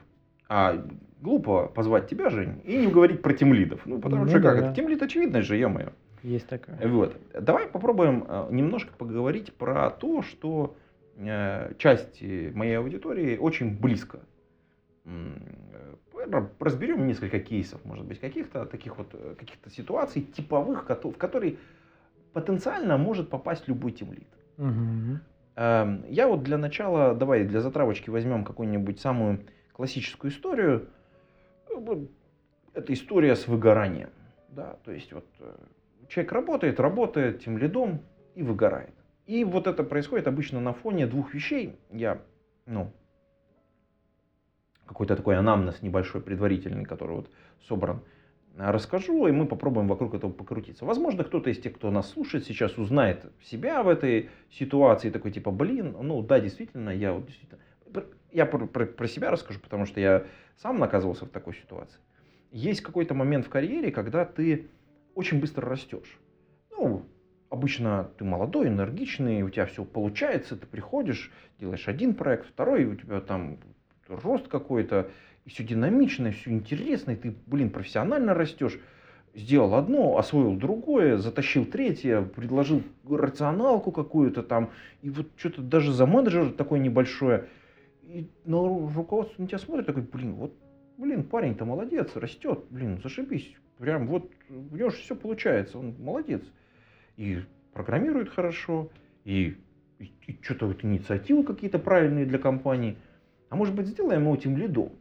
а 0.49 0.85
глупо 1.21 1.69
позвать 1.69 2.09
тебя, 2.09 2.29
Жень, 2.29 2.61
и 2.65 2.77
не 2.77 2.89
говорить 2.89 3.23
про 3.23 3.35
тимлидов. 3.35 3.87
Ну, 3.87 4.01
потому 4.01 4.25
ну, 4.25 4.29
что 4.29 4.41
да. 4.41 4.51
как 4.51 4.63
это? 4.63 4.75
Тимлид 4.75 5.01
очевидно 5.01 5.43
же, 5.43 5.57
ё-моё. 5.57 5.93
Есть 6.25 6.47
такое. 6.47 6.79
Вот. 6.89 7.17
Давай 7.39 7.67
попробуем 7.67 8.25
э, 8.27 8.49
немножко 8.51 8.95
поговорить 8.95 9.53
про 9.53 9.91
то, 9.91 10.23
что 10.23 10.75
э, 11.17 11.75
часть 11.77 12.23
моей 12.23 12.79
аудитории 12.79 13.37
очень 13.37 13.79
близко. 13.79 14.21
Э, 15.05 15.11
разберем 16.59 17.07
несколько 17.07 17.41
кейсов, 17.41 17.85
может 17.85 18.07
быть, 18.07 18.21
каких-то 18.21 18.65
таких 18.65 18.97
вот 18.97 19.15
каких-то 19.39 19.69
ситуаций 19.69 20.23
типовых, 20.23 20.89
в 20.89 21.13
которые 21.13 21.59
потенциально 22.33 22.97
может 22.97 23.29
попасть 23.29 23.69
любой 23.69 23.93
тимлит. 23.93 24.27
Угу. 24.57 25.19
Я 25.57 26.27
вот 26.27 26.43
для 26.43 26.57
начала, 26.57 27.15
давай 27.15 27.45
для 27.45 27.61
затравочки 27.61 28.09
возьмем 28.09 28.45
какую-нибудь 28.45 28.99
самую 28.99 29.41
классическую 29.75 30.31
историю. 30.31 30.89
Это 32.73 32.93
история 32.95 33.37
с 33.37 33.47
выгоранием. 33.47 34.09
Да, 34.49 34.79
то 34.85 34.93
есть 34.93 35.13
вот 35.13 35.27
человек 36.09 36.33
работает, 36.33 36.81
работает 36.81 37.45
тем 37.45 37.59
лидом 37.59 38.03
и 38.35 38.43
выгорает. 38.43 38.95
И 39.27 39.45
вот 39.45 39.67
это 39.67 39.85
происходит 39.85 40.27
обычно 40.27 40.61
на 40.61 40.73
фоне 40.73 41.07
двух 41.07 41.33
вещей. 41.35 41.79
Я, 41.91 42.21
ну, 42.67 42.93
какой-то 44.87 45.17
такой 45.17 45.37
анамнез 45.37 45.81
небольшой, 45.83 46.21
предварительный, 46.21 46.85
который 46.85 47.17
вот 47.17 47.31
собран, 47.67 48.03
расскажу, 48.57 49.27
и 49.27 49.33
мы 49.33 49.47
попробуем 49.47 49.89
вокруг 49.89 50.15
этого 50.15 50.31
покрутиться. 50.31 50.85
Возможно, 50.85 51.25
кто-то 51.25 51.51
из 51.51 51.59
тех, 51.59 51.75
кто 51.75 51.91
нас 51.91 52.11
слушает 52.11 52.45
сейчас, 52.45 52.77
узнает 52.79 53.25
себя 53.43 53.83
в 53.83 53.89
этой 53.89 54.31
ситуации, 54.51 55.11
такой 55.11 55.33
типа, 55.33 55.51
блин, 55.51 55.97
ну 56.01 56.23
да, 56.23 56.39
действительно, 56.41 56.91
я 56.91 57.13
вот 57.13 57.27
действительно... 57.27 57.61
Я 58.31 58.47
про, 58.47 58.67
про, 58.67 58.87
про 58.87 59.07
себя 59.07 59.31
расскажу, 59.31 59.61
потому 59.61 59.87
что 59.87 60.01
я 60.01 60.25
сам 60.57 60.83
оказывался 60.83 61.25
в 61.25 61.29
такой 61.29 61.55
ситуации. 61.55 62.01
Есть 62.51 62.81
какой-то 62.81 63.15
момент 63.15 63.47
в 63.47 63.49
карьере, 63.49 63.93
когда 63.93 64.25
ты 64.25 64.69
очень 65.15 65.41
быстро 65.41 65.69
растешь. 65.69 66.19
Ну, 66.71 67.03
обычно 67.51 68.11
ты 68.19 68.25
молодой, 68.25 68.69
энергичный, 68.69 69.43
у 69.43 69.51
тебя 69.51 69.67
все 69.67 69.85
получается, 69.85 70.57
ты 70.57 70.67
приходишь, 70.67 71.31
делаешь 71.59 71.89
один 71.89 72.15
проект, 72.15 72.47
второй, 72.47 72.85
у 72.85 72.95
тебя 72.95 73.21
там 73.21 73.59
рост 74.09 74.49
какой-то, 74.49 75.11
и 75.45 75.51
все 75.51 75.65
динамичное, 75.65 76.33
все 76.33 76.51
интересное, 76.51 77.17
ты, 77.17 77.35
блин, 77.47 77.71
профессионально 77.71 78.35
растешь. 78.35 78.79
Сделал 79.35 79.75
одно, 79.75 80.17
освоил 80.17 80.55
другое, 80.55 81.17
затащил 81.19 81.67
третье, 81.67 82.23
предложил 82.23 82.83
рационалку 83.09 83.91
какую-то 83.91 84.45
там, 84.45 84.71
и 85.03 85.11
вот 85.11 85.27
что-то 85.37 85.61
даже 85.61 85.93
за 85.93 86.07
менеджер 86.07 86.53
такое 86.53 86.79
небольшое. 86.79 87.49
И 88.03 88.31
на 88.45 88.59
руководство 88.95 89.43
на 89.43 89.49
тебя 89.49 89.59
смотрит 89.59 89.87
такой, 89.87 90.03
блин, 90.03 90.35
вот, 90.35 90.55
блин, 90.99 91.25
парень-то 91.25 91.65
молодец, 91.65 92.15
растет, 92.15 92.65
блин, 92.71 93.01
зашибись, 93.03 93.57
Прям 93.79 94.07
вот 94.07 94.31
у 94.49 94.77
него 94.77 94.91
же 94.91 94.97
все 94.97 95.17
получается, 95.17 95.79
он 95.79 95.95
молодец. 95.99 96.43
И 97.17 97.43
программирует 97.73 98.29
хорошо, 98.29 98.91
и, 99.25 99.57
и, 99.99 100.13
и 100.27 100.39
что-то 100.43 100.67
вот 100.67 100.85
инициативы 100.85 101.45
какие-то 101.45 101.79
правильные 101.79 102.27
для 102.27 102.39
компании. 102.39 102.97
А 103.49 103.57
может 103.57 103.75
быть, 103.75 103.87
сделаем 103.87 104.23
его 104.23 104.37
тем 104.37 104.57
лидом. 104.57 104.93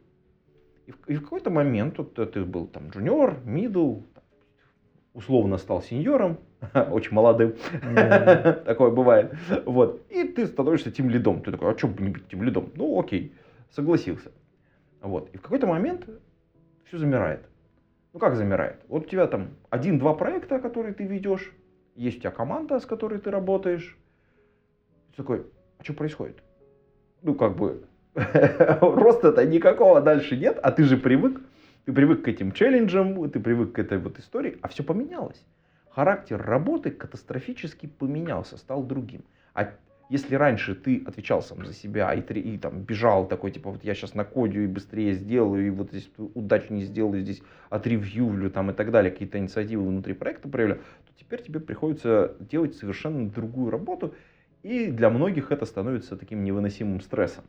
И 0.86 0.92
в, 0.92 1.08
и 1.08 1.14
в 1.14 1.22
какой-то 1.22 1.50
момент 1.50 1.98
вот, 1.98 2.14
ты 2.14 2.44
был 2.44 2.66
там 2.66 2.90
джуниор, 2.90 3.38
мидл, 3.44 4.00
условно 5.14 5.56
стал 5.56 5.82
сеньором, 5.82 6.38
очень 6.90 7.12
молодым, 7.12 7.54
такое 8.64 8.90
бывает. 8.90 9.34
Вот. 9.64 10.04
И 10.10 10.24
ты 10.24 10.46
становишься 10.46 10.90
тем 10.90 11.08
лидом. 11.08 11.42
Ты 11.42 11.52
такой, 11.52 11.72
а 11.72 11.78
что 11.78 11.88
не 11.88 12.10
быть 12.10 12.28
тем 12.28 12.42
лидом? 12.42 12.70
Ну 12.74 13.00
окей, 13.00 13.32
согласился. 13.70 14.32
Вот. 15.00 15.30
И 15.32 15.38
в 15.38 15.42
какой-то 15.42 15.66
момент 15.66 16.06
все 16.84 16.98
замирает. 16.98 17.48
Ну 18.14 18.20
как 18.20 18.36
замирает? 18.36 18.80
Вот 18.86 19.06
у 19.06 19.08
тебя 19.08 19.26
там 19.26 19.56
один-два 19.70 20.14
проекта, 20.14 20.60
которые 20.60 20.94
ты 20.94 21.02
ведешь, 21.02 21.52
есть 21.96 22.18
у 22.18 22.20
тебя 22.20 22.30
команда, 22.30 22.78
с 22.78 22.86
которой 22.86 23.18
ты 23.18 23.32
работаешь. 23.32 23.98
Ты 25.10 25.16
такой, 25.16 25.46
а 25.78 25.82
что 25.82 25.94
происходит? 25.94 26.40
Ну 27.22 27.34
как 27.34 27.56
бы 27.56 27.84
роста-то 28.14 29.44
никакого 29.44 30.00
дальше 30.00 30.36
нет, 30.36 30.60
а 30.62 30.70
ты 30.70 30.84
же 30.84 30.96
привык. 30.96 31.40
Ты 31.86 31.92
привык 31.92 32.24
к 32.24 32.28
этим 32.28 32.52
челленджам, 32.52 33.28
ты 33.30 33.40
привык 33.40 33.72
к 33.72 33.78
этой 33.80 33.98
вот 33.98 34.20
истории, 34.20 34.58
а 34.62 34.68
все 34.68 34.84
поменялось. 34.84 35.44
Характер 35.90 36.40
работы 36.40 36.92
катастрофически 36.92 37.86
поменялся, 37.86 38.56
стал 38.56 38.84
другим. 38.84 39.24
А 39.54 39.72
если 40.08 40.34
раньше 40.34 40.74
ты 40.74 41.02
отвечал 41.06 41.42
сам 41.42 41.64
за 41.64 41.72
себя 41.72 42.12
и, 42.12 42.20
и 42.20 42.58
там 42.58 42.82
бежал 42.82 43.26
такой, 43.26 43.50
типа, 43.50 43.70
вот 43.70 43.84
я 43.84 43.94
сейчас 43.94 44.14
на 44.14 44.24
коде 44.24 44.64
и 44.64 44.66
быстрее 44.66 45.14
сделаю, 45.14 45.66
и 45.66 45.70
вот 45.70 45.90
здесь 45.90 46.10
удачнее 46.34 46.84
сделаю, 46.84 47.22
здесь 47.22 47.42
отревьюлю 47.70 48.50
там 48.50 48.70
и 48.70 48.74
так 48.74 48.90
далее, 48.90 49.10
какие-то 49.10 49.38
инициативы 49.38 49.86
внутри 49.86 50.14
проекта 50.14 50.48
проявляю, 50.48 50.80
то 50.80 51.12
теперь 51.18 51.42
тебе 51.42 51.60
приходится 51.60 52.36
делать 52.38 52.76
совершенно 52.76 53.28
другую 53.30 53.70
работу, 53.70 54.14
и 54.62 54.86
для 54.86 55.10
многих 55.10 55.52
это 55.52 55.64
становится 55.64 56.16
таким 56.16 56.44
невыносимым 56.44 57.00
стрессом. 57.00 57.44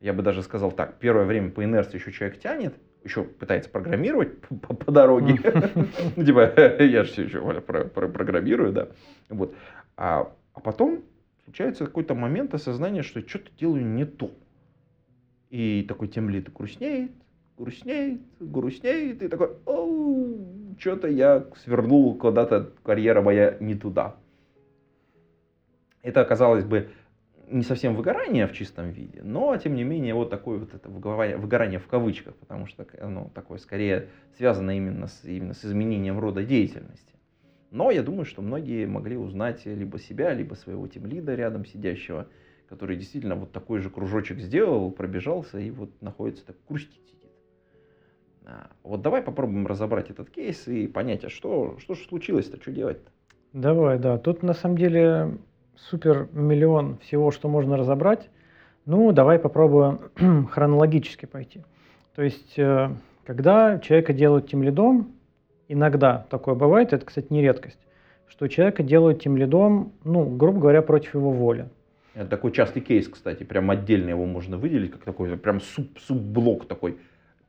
Я 0.00 0.14
бы 0.14 0.22
даже 0.22 0.42
сказал 0.42 0.72
так, 0.72 0.98
первое 0.98 1.26
время 1.26 1.50
по 1.50 1.62
инерции 1.62 1.98
еще 1.98 2.10
человек 2.12 2.38
тянет, 2.38 2.74
еще 3.04 3.24
пытается 3.24 3.68
программировать 3.68 4.40
по, 4.62 4.74
по 4.74 4.92
дороге. 4.92 5.38
Ну, 6.16 6.24
типа, 6.24 6.52
я 6.82 7.04
же 7.04 7.10
все 7.10 7.24
еще 7.24 7.40
программирую, 7.60 8.72
да. 8.72 8.88
Вот. 9.28 9.54
А, 9.96 10.32
а 10.54 10.60
потом 10.60 11.02
случается 11.50 11.84
какой-то 11.84 12.14
момент 12.14 12.54
осознания, 12.54 13.02
что 13.02 13.26
что-то 13.26 13.50
делаю 13.58 13.84
не 13.84 14.04
то. 14.04 14.30
И 15.50 15.84
такой 15.88 16.06
тем 16.06 16.30
лид 16.30 16.52
грустнеет, 16.52 17.10
грустнеет, 17.58 18.20
грустнеет, 18.38 19.20
и 19.20 19.28
такой, 19.28 19.56
оу, 19.66 20.76
что-то 20.78 21.08
я 21.08 21.44
свернул 21.56 22.16
куда-то, 22.16 22.72
карьера 22.84 23.20
моя 23.20 23.56
не 23.58 23.74
туда. 23.74 24.14
Это, 26.02 26.24
казалось 26.24 26.64
бы, 26.64 26.90
не 27.48 27.64
совсем 27.64 27.96
выгорание 27.96 28.46
в 28.46 28.52
чистом 28.52 28.90
виде, 28.90 29.20
но, 29.24 29.56
тем 29.56 29.74
не 29.74 29.82
менее, 29.82 30.14
вот 30.14 30.30
такое 30.30 30.60
вот 30.60 30.72
это 30.72 30.88
выгорание, 30.88 31.36
выгорание 31.36 31.80
в 31.80 31.88
кавычках, 31.88 32.36
потому 32.36 32.66
что 32.66 32.86
оно 33.00 33.28
такое 33.34 33.58
скорее 33.58 34.08
связано 34.36 34.76
именно 34.76 35.08
с, 35.08 35.24
именно 35.24 35.54
с 35.54 35.64
изменением 35.64 36.20
рода 36.20 36.44
деятельности. 36.44 37.12
Но 37.70 37.90
я 37.90 38.02
думаю, 38.02 38.24
что 38.24 38.42
многие 38.42 38.86
могли 38.86 39.16
узнать 39.16 39.64
либо 39.64 39.98
себя, 39.98 40.34
либо 40.34 40.54
своего 40.54 40.88
тимлида 40.88 41.34
рядом 41.34 41.64
сидящего, 41.64 42.26
который 42.68 42.96
действительно 42.96 43.36
вот 43.36 43.52
такой 43.52 43.78
же 43.78 43.90
кружочек 43.90 44.40
сделал, 44.40 44.90
пробежался 44.90 45.58
и 45.58 45.70
вот 45.70 45.90
находится 46.00 46.44
так 46.46 46.56
грустит 46.68 47.00
сидит. 47.08 47.30
А, 48.44 48.70
вот 48.82 49.02
давай 49.02 49.22
попробуем 49.22 49.66
разобрать 49.66 50.10
этот 50.10 50.30
кейс 50.30 50.66
и 50.66 50.88
понять, 50.88 51.24
а 51.24 51.30
что, 51.30 51.76
что 51.78 51.94
же 51.94 52.04
случилось-то, 52.04 52.60
что 52.60 52.72
делать-то? 52.72 53.10
Давай, 53.52 53.98
да. 53.98 54.18
Тут 54.18 54.42
на 54.42 54.54
самом 54.54 54.76
деле 54.76 55.38
супер 55.76 56.28
миллион 56.32 56.98
всего, 56.98 57.30
что 57.30 57.48
можно 57.48 57.76
разобрать. 57.76 58.28
Ну, 58.86 59.12
давай 59.12 59.38
попробуем 59.38 60.46
хронологически 60.50 61.26
пойти. 61.26 61.62
То 62.14 62.22
есть, 62.22 62.58
э, 62.58 62.90
когда 63.24 63.78
человека 63.78 64.12
делают 64.12 64.48
тем 64.48 64.62
лидом, 64.62 65.12
иногда 65.70 66.26
такое 66.28 66.54
бывает, 66.54 66.92
это, 66.92 67.06
кстати, 67.06 67.28
не 67.30 67.40
редкость, 67.42 67.78
что 68.28 68.48
человека 68.48 68.82
делают 68.82 69.22
тем 69.22 69.36
лидом, 69.36 69.92
ну, 70.04 70.24
грубо 70.24 70.60
говоря, 70.60 70.82
против 70.82 71.14
его 71.14 71.30
воли. 71.30 71.68
Это 72.14 72.28
такой 72.28 72.50
частый 72.52 72.82
кейс, 72.82 73.08
кстати, 73.08 73.44
прям 73.44 73.70
отдельно 73.70 74.10
его 74.10 74.26
можно 74.26 74.58
выделить, 74.58 74.90
как 74.90 75.04
такой 75.04 75.36
прям 75.36 75.60
суп, 75.60 75.98
субблок 75.98 76.66
такой. 76.66 76.98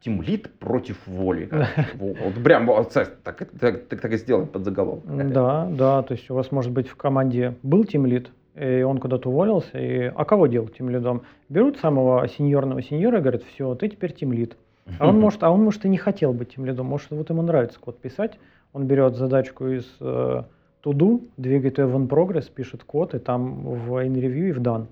Тимлит 0.01 0.49
против 0.59 0.97
воли. 1.05 1.49
Вот, 1.95 2.43
прям 2.43 2.67
так, 2.91 3.19
так, 3.23 3.87
так, 3.87 4.11
и 4.11 4.17
сделаем 4.17 4.47
под 4.47 4.65
заголовок. 4.65 5.03
Да, 5.05 5.67
да, 5.71 6.01
то 6.01 6.13
есть 6.13 6.29
у 6.31 6.35
вас 6.35 6.51
может 6.51 6.71
быть 6.71 6.87
в 6.87 6.95
команде 6.95 7.55
был 7.61 7.83
тимлит, 7.83 8.31
и 8.55 8.81
он 8.81 8.97
куда-то 8.97 9.29
уволился, 9.29 9.77
и 9.77 10.11
а 10.15 10.25
кого 10.25 10.47
делать 10.47 10.75
тимлидом? 10.75 11.21
Берут 11.49 11.77
самого 11.77 12.27
сеньорного 12.27 12.81
сеньора 12.81 13.19
и 13.19 13.21
говорят, 13.21 13.43
все, 13.43 13.75
ты 13.75 13.89
теперь 13.89 14.13
тимлид. 14.13 14.57
А 14.99 15.07
он 15.07 15.19
может, 15.19 15.43
а 15.43 15.51
он 15.51 15.63
может 15.63 15.85
и 15.85 15.89
не 15.89 15.97
хотел 15.97 16.33
быть 16.33 16.55
тем 16.55 16.65
лидом, 16.65 16.85
может 16.85 17.11
вот 17.11 17.29
ему 17.29 17.41
нравится 17.41 17.79
код 17.79 17.99
писать, 17.99 18.37
он 18.73 18.85
берет 18.85 19.15
задачку 19.15 19.67
из 19.67 19.85
э, 19.99 20.43
туду, 20.81 21.23
двигает 21.37 21.77
ее 21.77 21.85
в 21.85 21.95
in 21.95 22.51
пишет 22.53 22.83
код, 22.83 23.13
и 23.13 23.19
там 23.19 23.63
в 23.63 23.93
in 24.03 24.17
и 24.17 24.51
в 24.51 24.59
done. 24.59 24.87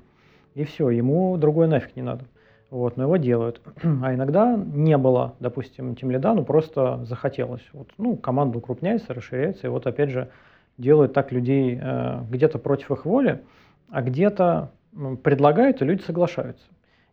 И 0.55 0.63
все, 0.65 0.89
ему 0.89 1.37
другое 1.37 1.67
нафиг 1.67 1.95
не 1.95 2.01
надо. 2.01 2.25
Вот, 2.69 2.97
но 2.97 3.03
его 3.03 3.17
делают. 3.17 3.61
А 3.83 4.13
иногда 4.13 4.55
не 4.55 4.97
было, 4.97 5.33
допустим, 5.39 5.95
тем 5.95 6.11
лида, 6.11 6.33
ну 6.33 6.43
просто 6.43 7.03
захотелось. 7.05 7.63
Вот, 7.73 7.89
ну, 7.97 8.15
команда 8.15 8.57
укрупняется, 8.57 9.13
расширяется, 9.13 9.67
и 9.67 9.69
вот 9.69 9.87
опять 9.87 10.11
же 10.11 10.29
делают 10.77 11.13
так 11.13 11.31
людей 11.31 11.79
э, 11.81 12.21
где-то 12.29 12.59
против 12.59 12.91
их 12.91 13.05
воли, 13.05 13.41
а 13.89 14.01
где-то 14.01 14.71
предлагают, 15.23 15.81
и 15.81 15.85
люди 15.85 16.01
соглашаются. 16.01 16.65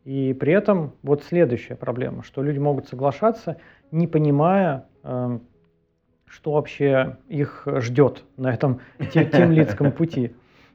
И 0.07 0.33
при 0.35 0.53
этом 0.53 0.93
вот 1.03 1.25
следующая 1.25 1.75
проблема, 1.75 2.23
что 2.23 2.41
люди 2.41 2.61
могут 2.61 2.87
соглашаться, 2.87 3.57
не 3.91 4.07
понимая, 4.07 4.85
э, 5.03 5.41
что 6.27 6.53
вообще 6.53 7.17
их 7.29 7.67
ждет 7.79 8.23
на 8.37 8.55
этом 8.55 8.81
темлицком 9.13 9.91
пути. 9.91 10.33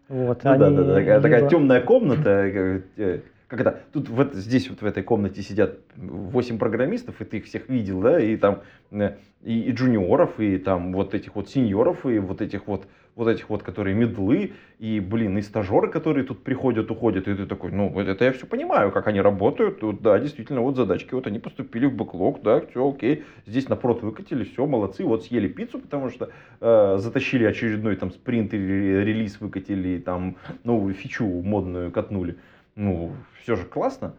Вот, 0.09 0.43
ну, 0.43 0.57
да, 0.57 0.69
да, 0.69 0.83
да, 0.83 0.95
такая, 0.95 1.21
такая 1.21 1.47
темная 1.47 1.79
комната, 1.79 2.83
э, 2.97 3.21
как 3.47 3.61
это, 3.61 3.79
тут 3.93 4.09
вот 4.09 4.33
здесь 4.33 4.69
вот 4.69 4.81
в 4.81 4.85
этой 4.85 5.01
комнате 5.01 5.41
сидят 5.41 5.79
8 5.95 6.57
программистов, 6.57 7.21
и 7.21 7.23
ты 7.23 7.37
их 7.37 7.45
всех 7.45 7.69
видел, 7.69 8.01
да, 8.01 8.19
и 8.19 8.35
там 8.35 8.63
э, 8.91 9.15
и, 9.43 9.61
и 9.61 9.71
джуниоров, 9.71 10.41
и 10.41 10.57
там 10.57 10.91
вот 10.91 11.13
этих 11.13 11.35
вот 11.35 11.49
сеньоров, 11.49 12.05
и 12.05 12.19
вот 12.19 12.41
этих 12.41 12.67
вот, 12.67 12.85
вот 13.15 13.27
этих 13.27 13.49
вот, 13.49 13.63
которые 13.63 13.95
медлы, 13.95 14.53
и, 14.79 14.99
блин, 14.99 15.37
и 15.37 15.41
стажеры, 15.41 15.89
которые 15.89 16.23
тут 16.23 16.43
приходят, 16.43 16.89
уходят, 16.89 17.27
и 17.27 17.35
ты 17.35 17.45
такой, 17.45 17.71
ну, 17.71 17.99
это 17.99 18.25
я 18.25 18.31
все 18.31 18.45
понимаю, 18.45 18.91
как 18.91 19.07
они 19.07 19.21
работают, 19.21 19.81
вот, 19.83 20.01
да, 20.01 20.17
действительно, 20.19 20.61
вот 20.61 20.75
задачки, 20.75 21.13
вот 21.13 21.27
они 21.27 21.39
поступили 21.39 21.85
в 21.85 21.93
бэклог, 21.93 22.41
да, 22.41 22.61
все 22.61 22.89
окей, 22.89 23.23
здесь 23.45 23.69
напрот 23.69 24.01
выкатили, 24.01 24.43
все, 24.43 24.65
молодцы, 24.65 25.03
вот 25.03 25.25
съели 25.25 25.47
пиццу, 25.47 25.79
потому 25.79 26.09
что 26.09 26.29
э, 26.59 26.97
затащили 26.99 27.45
очередной 27.45 27.95
там 27.95 28.11
спринт 28.11 28.53
или 28.53 29.03
релиз 29.03 29.39
выкатили, 29.41 29.99
там 29.99 30.37
новую 30.63 30.93
фичу 30.93 31.25
модную 31.25 31.91
катнули 31.91 32.37
ну, 32.75 33.15
все 33.41 33.55
же 33.55 33.65
классно. 33.65 34.15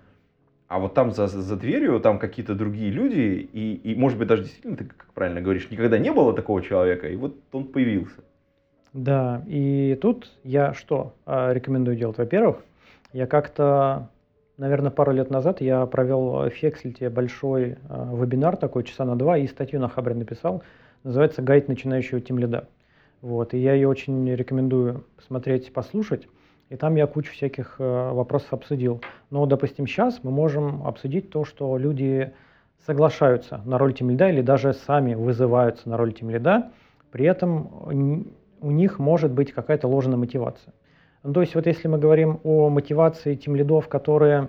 А 0.69 0.79
вот 0.79 0.95
там 0.95 1.13
за, 1.13 1.27
за 1.27 1.57
дверью, 1.57 2.01
там 2.01 2.19
какие-то 2.19 2.55
другие 2.55 2.91
люди, 2.91 3.49
и, 3.53 3.75
и, 3.75 3.95
может 3.95 4.19
быть, 4.19 4.29
даже 4.29 4.45
действительно, 4.45 4.77
ты 4.77 4.85
как 4.85 5.13
правильно 5.13 5.43
говоришь, 5.43 5.71
никогда 5.71 5.99
не 5.99 6.11
было 6.11 6.35
такого 6.35 6.63
человека, 6.63 7.09
и 7.09 7.17
вот 7.17 7.37
он 7.53 7.67
появился. 7.67 8.25
Да, 8.93 9.43
и 9.47 9.99
тут 10.01 10.31
я 10.45 10.75
что 10.75 11.15
а, 11.25 11.53
рекомендую 11.53 11.97
делать? 11.97 12.19
Во-первых, 12.19 12.59
я 13.13 13.27
как-то, 13.27 14.09
наверное, 14.59 14.91
пару 14.91 15.13
лет 15.13 15.31
назад 15.31 15.63
я 15.63 15.87
провел 15.87 16.49
в 16.49 16.51
Фекслите 16.51 17.09
большой 17.09 17.79
а, 17.89 18.15
вебинар 18.15 18.57
такой, 18.57 18.85
часа 18.85 19.05
на 19.05 19.17
два, 19.17 19.39
и 19.39 19.47
статью 19.47 19.81
на 19.81 19.89
Хабре 19.89 20.15
написал, 20.15 20.63
называется 21.05 21.41
«Гайд 21.41 21.69
начинающего 21.69 22.21
тимлида». 22.21 22.69
Вот, 23.23 23.55
и 23.55 23.59
я 23.59 23.73
ее 23.73 23.89
очень 23.89 24.29
рекомендую 24.35 25.05
посмотреть, 25.17 25.73
послушать. 25.73 26.29
И 26.69 26.77
там 26.77 26.97
я 26.97 27.07
кучу 27.07 27.33
всяких 27.33 27.77
э, 27.79 28.11
вопросов 28.13 28.53
обсудил. 28.53 29.01
Но, 29.31 29.47
допустим, 29.47 29.87
сейчас 29.87 30.21
мы 30.25 30.31
можем 30.31 30.87
обсудить 30.87 31.31
то, 31.31 31.45
что 31.45 31.77
люди 31.77 32.33
соглашаются 32.85 33.61
на 33.65 33.79
роль 33.79 33.95
тимлида 33.95 34.29
или 34.29 34.43
даже 34.43 34.73
сами 34.73 35.15
вызываются 35.15 35.89
на 35.89 35.97
роль 35.97 36.13
тимлида, 36.13 36.73
при 37.13 37.27
этом 37.27 38.33
у 38.63 38.71
них 38.71 38.99
может 38.99 39.31
быть 39.31 39.53
какая-то 39.53 39.89
ложная 39.89 40.17
мотивация. 40.17 40.73
Ну, 41.23 41.33
то 41.33 41.41
есть 41.41 41.55
вот 41.55 41.67
если 41.67 41.89
мы 41.89 41.99
говорим 41.99 42.41
о 42.43 42.69
мотивации 42.69 43.35
тимлидов, 43.35 43.89
которые 43.89 44.49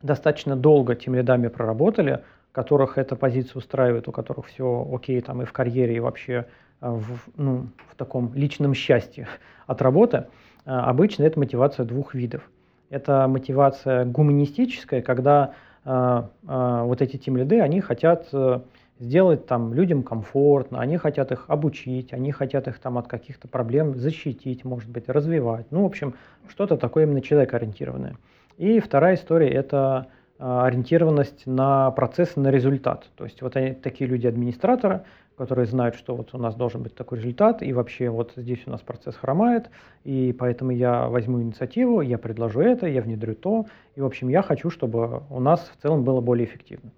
достаточно 0.00 0.56
долго 0.56 0.94
тимлидами 0.94 1.48
проработали, 1.48 2.22
которых 2.52 2.96
эта 2.96 3.16
позиция 3.16 3.58
устраивает, 3.58 4.08
у 4.08 4.12
которых 4.12 4.46
все 4.46 4.88
окей 4.92 5.20
там 5.20 5.42
и 5.42 5.44
в 5.44 5.52
карьере, 5.52 5.96
и 5.96 6.00
вообще 6.00 6.46
э, 6.80 6.88
в, 6.88 7.28
ну, 7.36 7.66
в 7.88 7.96
таком 7.96 8.32
личном 8.34 8.72
счастье 8.74 9.26
от 9.66 9.82
работы– 9.82 10.26
Э, 10.66 10.70
обычно 10.70 11.22
это 11.22 11.38
мотивация 11.38 11.86
двух 11.86 12.14
видов. 12.14 12.50
Это 12.90 13.26
мотивация 13.28 14.04
гуманистическая, 14.04 15.00
когда 15.00 15.54
э, 15.84 16.22
э, 16.46 16.82
вот 16.84 17.00
эти 17.00 17.16
тим-лиды, 17.16 17.60
они 17.60 17.80
хотят 17.80 18.28
э, 18.32 18.60
сделать 18.98 19.46
там 19.46 19.74
людям 19.74 20.02
комфортно, 20.02 20.80
они 20.80 20.96
хотят 20.96 21.32
их 21.32 21.44
обучить, 21.48 22.12
они 22.12 22.32
хотят 22.32 22.68
их 22.68 22.78
там 22.78 22.98
от 22.98 23.08
каких-то 23.08 23.48
проблем 23.48 23.94
защитить, 23.96 24.64
может 24.64 24.90
быть, 24.90 25.08
развивать. 25.08 25.66
Ну, 25.70 25.82
в 25.82 25.86
общем, 25.86 26.14
что-то 26.48 26.76
такое 26.76 27.04
именно 27.04 27.20
человек-ориентированное. 27.20 28.16
И 28.56 28.80
вторая 28.80 29.16
история– 29.16 29.48
это 29.50 30.06
э, 30.38 30.44
ориентированность 30.44 31.46
на 31.46 31.90
процесс, 31.90 32.36
на 32.36 32.50
результат. 32.50 33.06
То 33.16 33.24
есть 33.24 33.42
вот 33.42 33.56
они, 33.56 33.74
такие 33.74 34.08
люди-администраторы, 34.08 35.02
которые 35.36 35.66
знают, 35.66 35.96
что 35.96 36.16
вот 36.16 36.32
у 36.32 36.38
нас 36.38 36.54
должен 36.54 36.82
быть 36.82 36.94
такой 36.94 37.18
результат, 37.18 37.62
и 37.62 37.74
вообще 37.74 38.08
вот 38.08 38.32
здесь 38.36 38.62
у 38.64 38.70
нас 38.70 38.80
процесс 38.80 39.14
хромает, 39.14 39.68
и 40.04 40.34
поэтому 40.38 40.70
я 40.70 41.08
возьму 41.08 41.42
инициативу, 41.42 42.00
я 42.00 42.16
предложу 42.16 42.60
это, 42.60 42.86
я 42.86 43.02
внедрю 43.02 43.34
то, 43.34 43.66
и, 43.94 44.00
в 44.00 44.06
общем, 44.06 44.28
я 44.28 44.40
хочу, 44.40 44.70
чтобы 44.70 45.22
у 45.28 45.40
нас 45.40 45.70
в 45.76 45.82
целом 45.82 46.04
было 46.04 46.22
более 46.22 46.46
эффективно. 46.46 46.90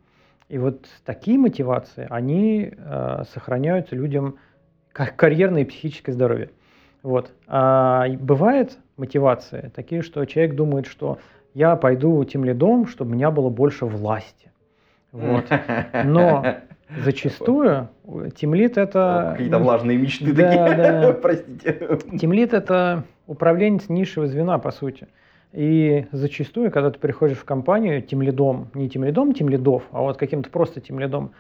И 0.49 0.59
вот 0.59 0.87
такие 1.05 1.39
мотивации, 1.39 2.07
они 2.09 2.73
э, 2.75 3.23
сохраняют 3.33 3.93
людям 3.93 4.37
как 4.93 5.15
карьерное 5.17 5.63
и 5.63 5.65
психическое 5.65 6.13
здоровье. 6.13 6.51
Вот. 7.03 7.33
А 7.47 8.09
бывает 8.09 8.79
мотивация 8.97 9.71
такие, 9.75 10.03
что 10.03 10.25
человек 10.25 10.55
думает, 10.55 10.87
что 10.87 11.19
я 11.55 11.77
пойду 11.77 12.25
тем 12.25 12.45
лидом, 12.45 12.87
чтобы 12.87 13.11
у 13.13 13.15
меня 13.15 13.31
было 13.31 13.51
больше 13.51 13.85
власти. 13.85 14.51
Вот. 15.13 15.45
Но 16.05 16.45
Зачастую 17.05 17.91
тимлит 18.35 18.79
это... 18.79 19.33
Какие-то 19.33 19.59
влажные 19.59 19.99
мечты 19.99 20.33
Да, 20.33 20.51
такие, 20.51 20.77
да. 20.77 21.13
простите. 21.23 21.99
Тимлит 22.19 22.55
это 22.55 23.05
управленец 23.27 23.89
низшего 23.89 24.27
звена, 24.27 24.59
по 24.59 24.71
сути. 24.71 25.07
И 25.53 26.07
зачастую, 26.13 26.71
когда 26.71 26.91
ты 26.91 26.99
приходишь 26.99 27.39
в 27.39 27.45
компанию 27.45 28.03
тимлидом, 28.03 28.69
не 28.75 28.89
тимлидом 28.89 29.33
тимлидов, 29.33 29.83
а 29.93 30.03
вот 30.03 30.19
каким-то 30.19 30.51
просто 30.51 30.81
тимлидом, 30.81 31.33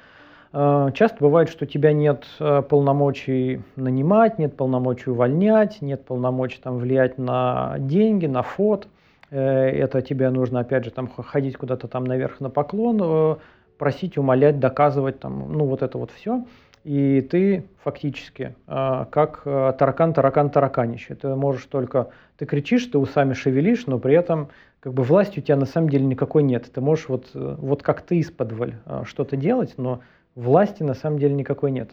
э, 0.52 0.88
часто 0.94 1.18
бывает, 1.20 1.50
что 1.50 1.66
у 1.66 1.68
тебя 1.68 1.92
нет 1.92 2.24
э, 2.40 2.62
полномочий 2.62 3.60
нанимать, 3.76 4.38
нет 4.38 4.56
полномочий 4.56 5.10
увольнять, 5.10 5.82
нет 5.82 6.04
полномочий 6.06 6.58
там, 6.62 6.78
влиять 6.78 7.18
на 7.18 7.76
деньги, 7.78 8.26
на 8.26 8.42
фот. 8.42 8.88
Э, 9.30 9.68
Это 9.68 10.00
тебе 10.00 10.30
нужно, 10.30 10.60
опять 10.60 10.84
же, 10.84 10.90
там, 10.90 11.06
ходить 11.08 11.58
куда-то 11.58 11.86
там 11.86 12.04
наверх 12.04 12.40
на 12.40 12.48
поклон, 12.48 13.38
просить, 13.76 14.16
умолять, 14.16 14.58
доказывать, 14.58 15.20
там, 15.20 15.52
ну 15.52 15.66
вот 15.66 15.82
это 15.82 15.98
вот 15.98 16.10
все. 16.12 16.44
И 16.88 17.20
ты 17.20 17.66
фактически 17.84 18.54
э, 18.66 19.04
как 19.10 19.42
э, 19.44 19.74
таракан, 19.78 20.14
таракан, 20.14 20.48
тараканище. 20.48 21.16
Ты 21.16 21.34
можешь 21.34 21.66
только, 21.66 22.08
ты 22.38 22.46
кричишь, 22.46 22.86
ты 22.86 22.96
усами 22.96 23.34
шевелишь, 23.34 23.86
но 23.86 23.98
при 23.98 24.14
этом 24.14 24.48
как 24.80 24.94
бы 24.94 25.02
власти 25.02 25.40
у 25.40 25.42
тебя 25.42 25.56
на 25.56 25.66
самом 25.66 25.90
деле 25.90 26.06
никакой 26.06 26.44
нет. 26.44 26.72
Ты 26.72 26.80
можешь 26.80 27.10
вот, 27.10 27.28
вот 27.34 27.82
как 27.82 28.00
ты 28.00 28.16
из 28.16 28.32
что-то 29.04 29.36
делать, 29.36 29.74
но 29.76 30.00
власти 30.34 30.82
на 30.82 30.94
самом 30.94 31.18
деле 31.18 31.34
никакой 31.34 31.72
нет. 31.72 31.90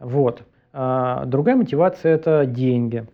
Вот. 0.00 0.42
А 0.72 1.24
другая 1.24 1.54
мотивация 1.54 2.12
это 2.12 2.44
деньги. 2.44 3.06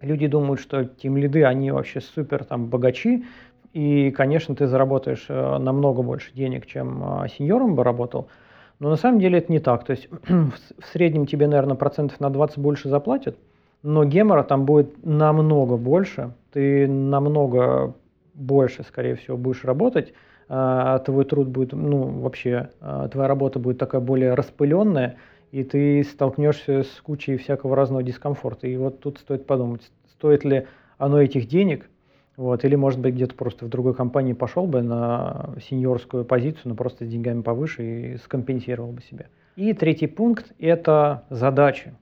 Люди 0.00 0.26
думают, 0.26 0.58
что 0.58 0.86
тем 0.86 1.18
лиды, 1.18 1.44
они 1.44 1.70
вообще 1.70 2.00
супер 2.00 2.44
там 2.44 2.68
богачи, 2.68 3.26
и, 3.74 4.10
конечно, 4.10 4.54
ты 4.54 4.68
заработаешь 4.68 5.26
э, 5.28 5.58
намного 5.58 6.00
больше 6.00 6.32
денег, 6.32 6.64
чем 6.64 7.26
сеньором 7.28 7.74
бы 7.74 7.84
работал, 7.84 8.30
но 8.78 8.90
на 8.90 8.96
самом 8.96 9.20
деле 9.20 9.38
это 9.38 9.52
не 9.52 9.60
так. 9.60 9.84
То 9.84 9.92
есть 9.92 10.08
в 10.28 10.86
среднем 10.92 11.26
тебе, 11.26 11.46
наверное, 11.46 11.76
процентов 11.76 12.20
на 12.20 12.30
20 12.30 12.58
больше 12.58 12.88
заплатят, 12.88 13.36
но 13.82 14.04
гемора 14.04 14.42
там 14.42 14.64
будет 14.64 15.04
намного 15.04 15.76
больше, 15.76 16.32
ты 16.52 16.86
намного 16.86 17.94
больше, 18.34 18.82
скорее 18.82 19.14
всего, 19.14 19.36
будешь 19.36 19.64
работать, 19.64 20.12
а, 20.48 20.98
твой 21.00 21.24
труд 21.24 21.48
будет, 21.48 21.72
ну, 21.72 22.20
вообще, 22.20 22.70
а, 22.80 23.08
твоя 23.08 23.28
работа 23.28 23.58
будет 23.58 23.78
такая 23.78 24.00
более 24.00 24.34
распыленная, 24.34 25.16
и 25.52 25.62
ты 25.64 26.02
столкнешься 26.02 26.82
с 26.82 27.00
кучей 27.02 27.36
всякого 27.36 27.76
разного 27.76 28.02
дискомфорта. 28.02 28.66
И 28.66 28.76
вот 28.76 29.00
тут 29.00 29.18
стоит 29.18 29.46
подумать, 29.46 29.82
стоит 30.10 30.44
ли 30.44 30.66
оно 30.98 31.20
этих 31.20 31.46
денег, 31.48 31.88
вот, 32.36 32.64
или, 32.64 32.74
может 32.74 32.98
быть, 32.98 33.14
где-то 33.14 33.34
просто 33.34 33.64
в 33.64 33.68
другой 33.68 33.94
компании 33.94 34.32
пошел 34.32 34.66
бы 34.66 34.82
на 34.82 35.54
сеньорскую 35.68 36.24
позицию, 36.24 36.62
но 36.70 36.74
просто 36.74 37.04
с 37.04 37.08
деньгами 37.08 37.42
повыше 37.42 37.82
и 37.84 38.16
скомпенсировал 38.16 38.90
бы 38.92 39.02
себе. 39.02 39.28
И 39.56 39.72
третий 39.72 40.08
пункт– 40.08 40.52
это 40.58 41.24
задачи. 41.30 41.94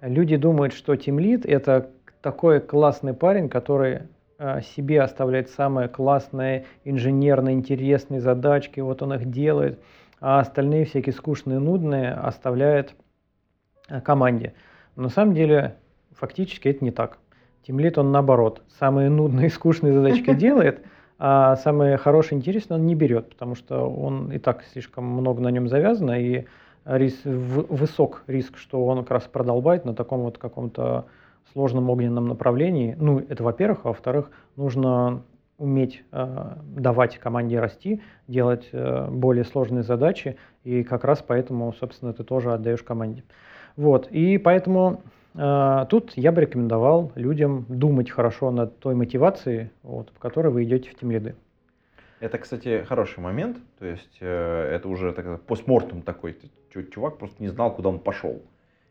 Люди 0.00 0.36
думают, 0.36 0.74
что 0.74 0.94
тимлид– 0.94 1.44
это 1.46 1.90
такой 2.22 2.60
классный 2.60 3.14
парень, 3.14 3.48
который 3.48 4.02
э, 4.38 4.60
себе 4.62 5.02
оставляет 5.02 5.50
самые 5.50 5.88
классные 5.88 6.66
инженерные 6.84 7.56
интересные 7.56 8.20
задачки, 8.20 8.78
вот 8.78 9.02
он 9.02 9.14
их 9.14 9.28
делает, 9.28 9.80
а 10.20 10.38
остальные 10.38 10.84
всякие 10.84 11.12
скучные, 11.12 11.58
нудные 11.58 12.12
оставляет 12.12 12.94
э, 13.88 14.00
команде. 14.00 14.54
Но 14.94 15.04
на 15.04 15.08
самом 15.08 15.34
деле 15.34 15.74
фактически 16.12 16.68
это 16.68 16.84
не 16.84 16.92
так. 16.92 17.18
Тимлит 17.68 17.98
он 17.98 18.12
наоборот, 18.12 18.62
самые 18.78 19.10
нудные 19.10 19.48
и 19.48 19.50
скучные 19.50 19.92
задачки 19.92 20.32
делает, 20.34 20.86
а 21.18 21.54
самые 21.56 21.98
хорошие 21.98 22.38
интересные 22.38 22.78
он 22.80 22.86
не 22.86 22.94
берет, 22.94 23.28
потому 23.28 23.54
что 23.54 23.90
он 23.90 24.32
и 24.32 24.38
так 24.38 24.64
слишком 24.72 25.04
много 25.04 25.42
на 25.42 25.50
нем 25.50 25.68
завязано, 25.68 26.18
и 26.18 26.46
рис- 26.86 27.26
высок 27.26 28.22
риск, 28.26 28.56
что 28.56 28.86
он 28.86 29.00
как 29.02 29.10
раз 29.10 29.24
продолбает 29.24 29.84
на 29.84 29.94
таком 29.94 30.20
вот 30.20 30.38
каком-то 30.38 31.08
сложном 31.52 31.90
огненном 31.90 32.26
направлении. 32.26 32.96
Ну, 32.98 33.18
это 33.18 33.44
во-первых, 33.44 33.80
а 33.84 33.88
во-вторых, 33.88 34.30
нужно 34.56 35.22
уметь 35.58 36.04
э, 36.10 36.54
давать 36.74 37.18
команде 37.18 37.60
расти, 37.60 38.00
делать 38.28 38.70
э, 38.72 39.08
более 39.10 39.44
сложные 39.44 39.82
задачи, 39.82 40.38
и 40.64 40.82
как 40.84 41.04
раз 41.04 41.22
поэтому, 41.26 41.74
собственно, 41.74 42.14
ты 42.14 42.24
тоже 42.24 42.54
отдаешь 42.54 42.82
команде. 42.82 43.24
Вот, 43.76 44.08
и 44.10 44.38
поэтому 44.38 45.02
тут 45.90 46.12
я 46.16 46.32
бы 46.32 46.40
рекомендовал 46.40 47.12
людям 47.14 47.64
думать 47.68 48.10
хорошо 48.10 48.50
над 48.50 48.78
той 48.78 48.94
мотивацией, 48.94 49.70
вот, 49.82 50.10
в 50.14 50.18
которой 50.18 50.48
вы 50.52 50.64
идете 50.64 50.90
в 50.90 50.94
тем 50.96 51.10
лиды. 51.10 51.36
Это, 52.20 52.38
кстати, 52.38 52.84
хороший 52.84 53.20
момент. 53.20 53.58
То 53.78 53.86
есть 53.86 54.18
э, 54.20 54.70
это 54.72 54.88
уже 54.88 55.12
так, 55.12 55.42
постмортум 55.42 56.02
такой. 56.02 56.36
Чувак 56.92 57.18
просто 57.18 57.42
не 57.42 57.48
знал, 57.48 57.74
куда 57.74 57.88
он 57.90 58.00
пошел. 58.00 58.42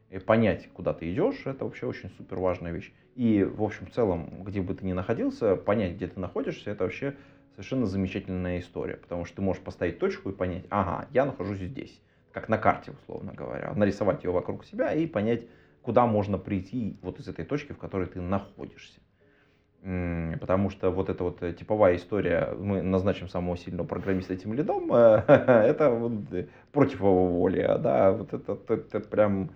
И 0.09 0.19
понять, 0.19 0.69
куда 0.73 0.93
ты 0.93 1.11
идешь, 1.11 1.45
это 1.45 1.65
вообще 1.65 1.85
очень 1.85 2.09
супер 2.17 2.37
важная 2.39 2.71
вещь. 2.71 2.93
И, 3.15 3.43
в 3.43 3.61
общем, 3.61 3.87
в 3.87 3.91
целом, 3.91 4.43
где 4.45 4.61
бы 4.61 4.73
ты 4.73 4.85
ни 4.85 4.93
находился, 4.93 5.57
понять, 5.57 5.95
где 5.95 6.07
ты 6.07 6.19
находишься, 6.19 6.71
это 6.71 6.85
вообще 6.85 7.15
совершенно 7.51 7.85
замечательная 7.85 8.59
история. 8.59 8.95
Потому 8.95 9.25
что 9.25 9.37
ты 9.37 9.41
можешь 9.41 9.61
поставить 9.61 9.99
точку 9.99 10.29
и 10.29 10.33
понять, 10.33 10.63
ага, 10.69 11.07
я 11.11 11.25
нахожусь 11.25 11.59
здесь. 11.59 12.01
Как 12.31 12.47
на 12.47 12.57
карте, 12.57 12.93
условно 13.01 13.33
говоря. 13.33 13.73
Нарисовать 13.75 14.23
ее 14.23 14.31
вокруг 14.31 14.63
себя 14.63 14.93
и 14.93 15.05
понять, 15.07 15.41
куда 15.87 16.05
можно 16.05 16.37
прийти 16.37 16.97
вот 17.01 17.17
из 17.21 17.29
этой 17.29 17.45
точки, 17.45 17.71
в 17.71 17.77
которой 17.77 18.07
ты 18.07 18.19
находишься. 18.19 18.99
Потому 20.41 20.69
что 20.69 20.89
вот 20.91 21.07
эта 21.07 21.23
вот 21.23 21.41
э, 21.41 21.53
типовая 21.53 21.95
история, 21.95 22.53
мы 22.59 22.81
назначим 22.81 23.29
самого 23.29 23.55
сильного 23.55 23.87
программиста 23.87 24.33
этим 24.33 24.53
лидом, 24.53 24.91
это 24.93 25.89
вот 25.89 26.33
э, 26.33 26.47
против 26.73 26.99
его 26.99 27.27
воли, 27.27 27.61
а, 27.61 27.77
да, 27.77 28.11
вот 28.11 28.33
это, 28.33 28.59
это, 28.67 28.97
это 28.97 29.07
прям 29.07 29.51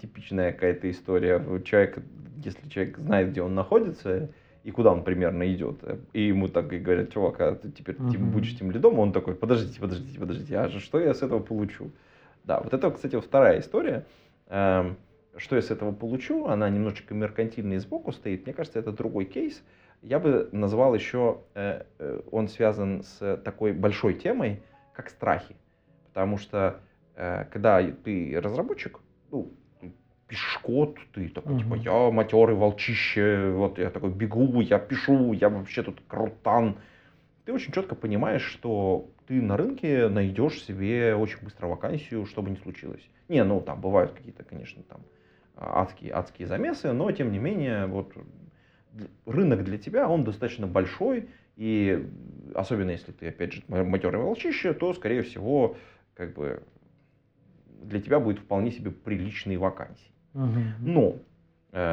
типичная 0.00 0.52
какая-то 0.52 0.90
история. 0.90 1.38
Человек, 1.64 1.98
если 2.42 2.66
человек 2.70 2.96
знает, 2.96 3.32
где 3.32 3.42
он 3.42 3.54
находится 3.54 4.30
и 4.64 4.70
куда 4.70 4.90
он 4.92 5.04
примерно 5.04 5.52
идет, 5.52 5.80
и 6.14 6.28
ему 6.28 6.48
так 6.48 6.72
и 6.72 6.78
говорят, 6.78 7.12
чувак, 7.12 7.40
а 7.40 7.54
ты 7.56 7.70
теперь 7.70 7.96
тем- 7.96 8.22
Мгм. 8.22 8.30
будешь 8.30 8.58
тем 8.58 8.70
лидом, 8.70 8.98
он 8.98 9.12
такой, 9.12 9.34
подождите, 9.34 9.78
подождите, 9.80 10.18
подождите, 10.18 10.56
а 10.58 10.70
что 10.70 10.98
я 10.98 11.12
с 11.12 11.22
этого 11.22 11.40
получу? 11.40 11.90
Да, 12.44 12.58
вот 12.60 12.72
это, 12.72 12.90
кстати, 12.90 13.20
вторая 13.20 13.60
история. 13.60 14.06
Что 15.38 15.54
я 15.54 15.62
с 15.62 15.70
этого 15.70 15.92
получу? 15.92 16.46
Она 16.46 16.68
немножечко 16.68 17.14
меркантильная 17.14 17.76
и 17.76 17.80
сбоку 17.80 18.12
стоит. 18.12 18.44
Мне 18.44 18.52
кажется, 18.52 18.80
это 18.80 18.92
другой 18.92 19.24
кейс. 19.24 19.62
Я 20.02 20.18
бы 20.18 20.48
назвал 20.52 20.94
еще, 20.94 21.38
э, 21.54 21.84
э, 21.98 22.20
он 22.32 22.48
связан 22.48 23.04
с 23.04 23.36
такой 23.44 23.72
большой 23.72 24.14
темой, 24.14 24.62
как 24.92 25.10
страхи. 25.10 25.54
Потому 26.08 26.38
что 26.38 26.80
э, 27.14 27.44
когда 27.52 27.80
ты 27.82 28.40
разработчик, 28.40 28.98
ну, 29.30 29.52
пишешь 30.26 30.58
код, 30.58 30.98
ты 31.14 31.28
такой, 31.28 31.58
типа, 31.58 31.74
Мгм. 31.74 31.82
я 31.82 32.10
матерый 32.10 32.56
волчище, 32.56 33.50
вот 33.50 33.78
я 33.78 33.90
такой 33.90 34.10
бегу, 34.10 34.60
я 34.60 34.78
пишу, 34.78 35.32
я 35.32 35.48
вообще 35.48 35.84
тут 35.84 36.02
крутан. 36.08 36.78
Ты 37.44 37.52
очень 37.52 37.72
четко 37.72 37.94
понимаешь, 37.94 38.42
что 38.42 39.08
ты 39.26 39.40
на 39.40 39.56
рынке 39.56 40.08
найдешь 40.08 40.62
себе 40.62 41.14
очень 41.14 41.38
быстро 41.42 41.68
вакансию, 41.68 42.26
что 42.26 42.42
бы 42.42 42.50
ни 42.50 42.56
случилось. 42.56 43.08
Не, 43.28 43.44
ну 43.44 43.60
там 43.60 43.80
бывают 43.80 44.12
какие-то, 44.12 44.42
конечно, 44.42 44.82
там 44.82 45.00
адские, 45.58 46.12
адские 46.12 46.46
замесы, 46.46 46.92
но 46.92 47.10
тем 47.10 47.32
не 47.32 47.38
менее, 47.38 47.86
вот 47.86 48.12
рынок 49.26 49.64
для 49.64 49.78
тебя, 49.78 50.08
он 50.08 50.24
достаточно 50.24 50.66
большой, 50.66 51.28
и 51.56 52.08
особенно 52.54 52.90
если 52.90 53.12
ты, 53.12 53.28
опять 53.28 53.52
же, 53.52 53.62
матерый 53.68 54.20
волчище, 54.20 54.72
то, 54.72 54.94
скорее 54.94 55.22
всего, 55.22 55.76
как 56.14 56.34
бы 56.34 56.62
для 57.82 58.00
тебя 58.00 58.20
будет 58.20 58.38
вполне 58.38 58.70
себе 58.70 58.90
приличные 58.90 59.58
вакансии. 59.58 60.12
Мгм. 60.34 60.74
Но 60.80 61.16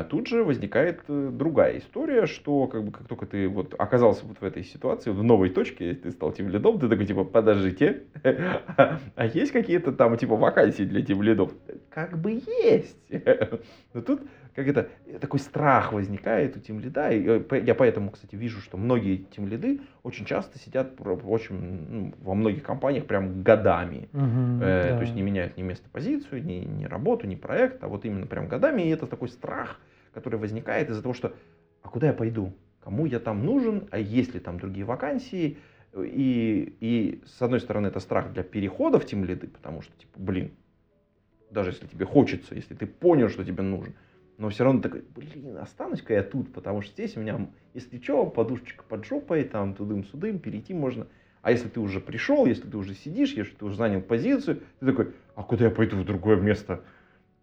тут 0.10 0.28
же 0.28 0.44
возникает 0.44 1.02
э, 1.10 1.30
другая 1.34 1.80
история, 1.80 2.28
что 2.28 2.68
как 2.68 2.84
бы 2.84 2.92
как 2.92 3.08
только 3.08 3.26
ты 3.26 3.50
вот 3.50 3.76
оказался 3.78 4.26
вот 4.26 4.38
в 4.40 4.44
этой 4.44 4.64
ситуации, 4.64 5.10
в 5.12 5.22
новой 5.22 5.50
точке, 5.50 5.94
ты 5.94 6.12
стал 6.12 6.32
тем 6.32 6.48
лидом, 6.50 6.80
ты 6.80 6.88
такой 6.88 7.06
типа, 7.06 7.26
подождите, 7.26 8.04
а 8.24 9.26
есть 9.26 9.52
какие-то 9.52 9.92
там 9.92 10.18
типа 10.18 10.38
вакансии 10.38 10.84
для 10.84 11.02
тем 11.02 11.22
лидов? 11.22 11.52
Как 11.90 12.18
бы 12.18 12.42
есть. 12.64 12.98
Но 13.94 14.02
тут 14.02 14.22
как 14.56 14.68
это, 14.68 14.90
такой 15.20 15.40
страх 15.40 15.92
возникает 15.92 16.56
у 16.56 16.62
тем 16.62 16.80
лида. 16.80 17.10
И 17.12 17.26
э, 17.28 17.62
я 17.66 17.76
поэтому, 17.76 18.10
кстати, 18.10 18.36
вижу, 18.36 18.62
что 18.62 18.78
многие 18.78 19.18
тем 19.18 19.48
лиды 19.48 19.82
очень 20.02 20.26
часто 20.26 20.58
сидят 20.58 20.94
очень, 21.00 21.56
ну, 21.56 22.14
во 22.20 22.36
многих 22.36 22.64
компаниях 22.64 23.06
прям 23.06 23.44
годами. 23.44 24.08
Мгм, 24.14 24.62
Э, 24.62 24.92
да. 24.92 24.96
То 24.98 25.02
есть 25.02 25.14
не 25.14 25.22
меняют 25.24 25.58
ни 25.58 25.62
место 25.62 25.90
позицию, 25.92 26.44
ни, 26.46 26.64
ни 26.64 26.86
работу, 26.86 27.28
ни 27.28 27.36
проект, 27.36 27.84
а 27.84 27.90
вот 27.90 28.06
именно 28.06 28.28
прям 28.28 28.48
годами. 28.48 28.84
И 28.84 28.90
это 28.90 29.08
такой 29.08 29.28
страх, 29.28 29.82
который 30.14 30.40
возникает 30.40 30.90
из-за 30.90 31.02
того, 31.02 31.14
что 31.14 31.34
а 31.82 31.90
куда 31.90 32.08
я 32.08 32.14
пойду? 32.14 32.54
Кому 32.82 33.06
я 33.06 33.20
там 33.20 33.46
нужен? 33.46 33.90
А 33.92 34.00
есть 34.00 34.34
ли 34.34 34.40
там 34.40 34.58
другие 34.58 34.86
вакансии? 34.86 35.58
И, 35.98 36.78
и 36.80 37.22
с 37.26 37.42
одной 37.42 37.60
стороны 37.60 37.88
это 37.88 38.00
страх 38.00 38.32
для 38.32 38.44
перехода 38.44 39.00
в 39.00 39.06
тем 39.06 39.26
лиды, 39.26 39.48
потому 39.48 39.82
что, 39.82 39.96
типа, 39.98 40.18
блин, 40.18 40.52
даже 41.52 41.72
если 41.72 41.88
тебе 41.88 42.06
хочется, 42.06 42.56
если 42.56 42.74
ты 42.74 42.86
понял, 42.86 43.30
что 43.30 43.44
тебе 43.44 43.64
нужно, 43.64 43.94
но 44.38 44.50
все 44.50 44.64
равно 44.64 44.82
такой, 44.82 45.04
блин, 45.16 45.58
останусь-ка 45.58 46.14
я 46.14 46.24
тут, 46.24 46.52
потому 46.54 46.82
что 46.82 46.92
здесь 46.94 47.16
у 47.16 47.22
меня, 47.22 47.48
если 47.74 48.02
что, 48.02 48.26
подушечка 48.26 48.84
под 48.88 49.06
жопой, 49.06 49.44
там 49.44 49.74
тудым-судым, 49.74 50.40
перейти 50.40 50.74
можно. 50.74 51.08
А 51.42 51.52
если 51.52 51.68
ты 51.68 51.80
уже 51.80 52.00
пришел, 52.00 52.46
если 52.46 52.68
ты 52.68 52.76
уже 52.76 52.96
сидишь, 52.96 53.34
если 53.34 53.54
ты 53.54 53.66
уже 53.66 53.78
занял 53.78 54.02
позицию, 54.02 54.62
ты 54.80 54.86
такой, 54.86 55.14
а 55.36 55.44
куда 55.44 55.66
я 55.66 55.72
пойду 55.72 55.98
в 55.98 56.06
другое 56.06 56.38
место? 56.38 56.82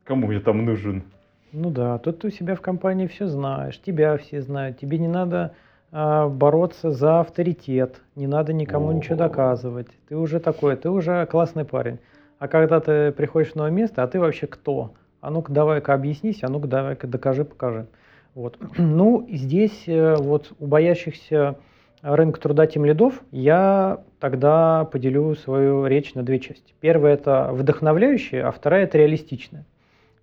Кому 0.05 0.31
я 0.33 0.41
там 0.41 0.65
нужен? 0.65 1.05
Ну 1.53 1.71
да, 1.71 1.99
тут 1.99 2.21
ты 2.21 2.29
у 2.29 2.31
себя 2.31 2.57
в 2.57 2.61
компании 2.61 3.07
все 3.07 3.27
знаешь, 3.27 3.81
тебя 3.81 4.17
все 4.17 4.43
знают, 4.43 4.79
тебе 4.79 4.99
не 4.99 5.09
надо 5.09 5.55
а, 5.93 6.29
бороться 6.29 6.91
за 6.91 7.21
авторитет, 7.21 8.01
не 8.17 8.27
надо 8.27 8.53
никому 8.53 8.89
О. 8.89 8.93
ничего 8.93 9.17
доказывать. 9.17 9.89
Ты 10.09 10.17
уже 10.17 10.41
такой, 10.41 10.77
ты 10.77 10.91
уже 10.91 11.25
классный 11.27 11.65
парень. 11.65 11.99
А 12.39 12.49
когда 12.49 12.81
ты 12.81 13.13
приходишь 13.13 13.53
в 13.53 13.57
новое 13.57 13.71
место, 13.71 14.03
а 14.03 14.09
ты 14.09 14.19
вообще 14.19 14.47
кто? 14.47 14.95
А 15.23 15.31
ну-ка 15.31 15.53
давай-ка 15.53 15.95
объяснись, 15.95 16.43
а 16.43 16.49
ну-ка 16.49 16.67
давай-ка 16.67 17.07
докажи, 17.07 17.45
покажи. 17.45 17.87
Вот. 18.35 18.59
Ну, 18.77 19.25
здесь 19.31 19.85
э, 19.87 20.17
вот 20.17 20.53
у 20.59 20.67
боящихся 20.67 21.59
рынка 22.03 22.41
труда 22.41 22.67
тем 22.67 22.85
лидов 22.85 23.23
я 23.31 24.03
тогда 24.19 24.85
поделю 24.85 25.37
свою 25.37 25.87
речь 25.87 26.15
на 26.15 26.25
две 26.25 26.41
части. 26.41 26.75
Первая 26.81 27.15
это 27.15 27.51
вдохновляющая, 27.53 28.49
а 28.49 28.51
вторая 28.51 28.83
это 28.83 28.99
реалистичная. 28.99 29.65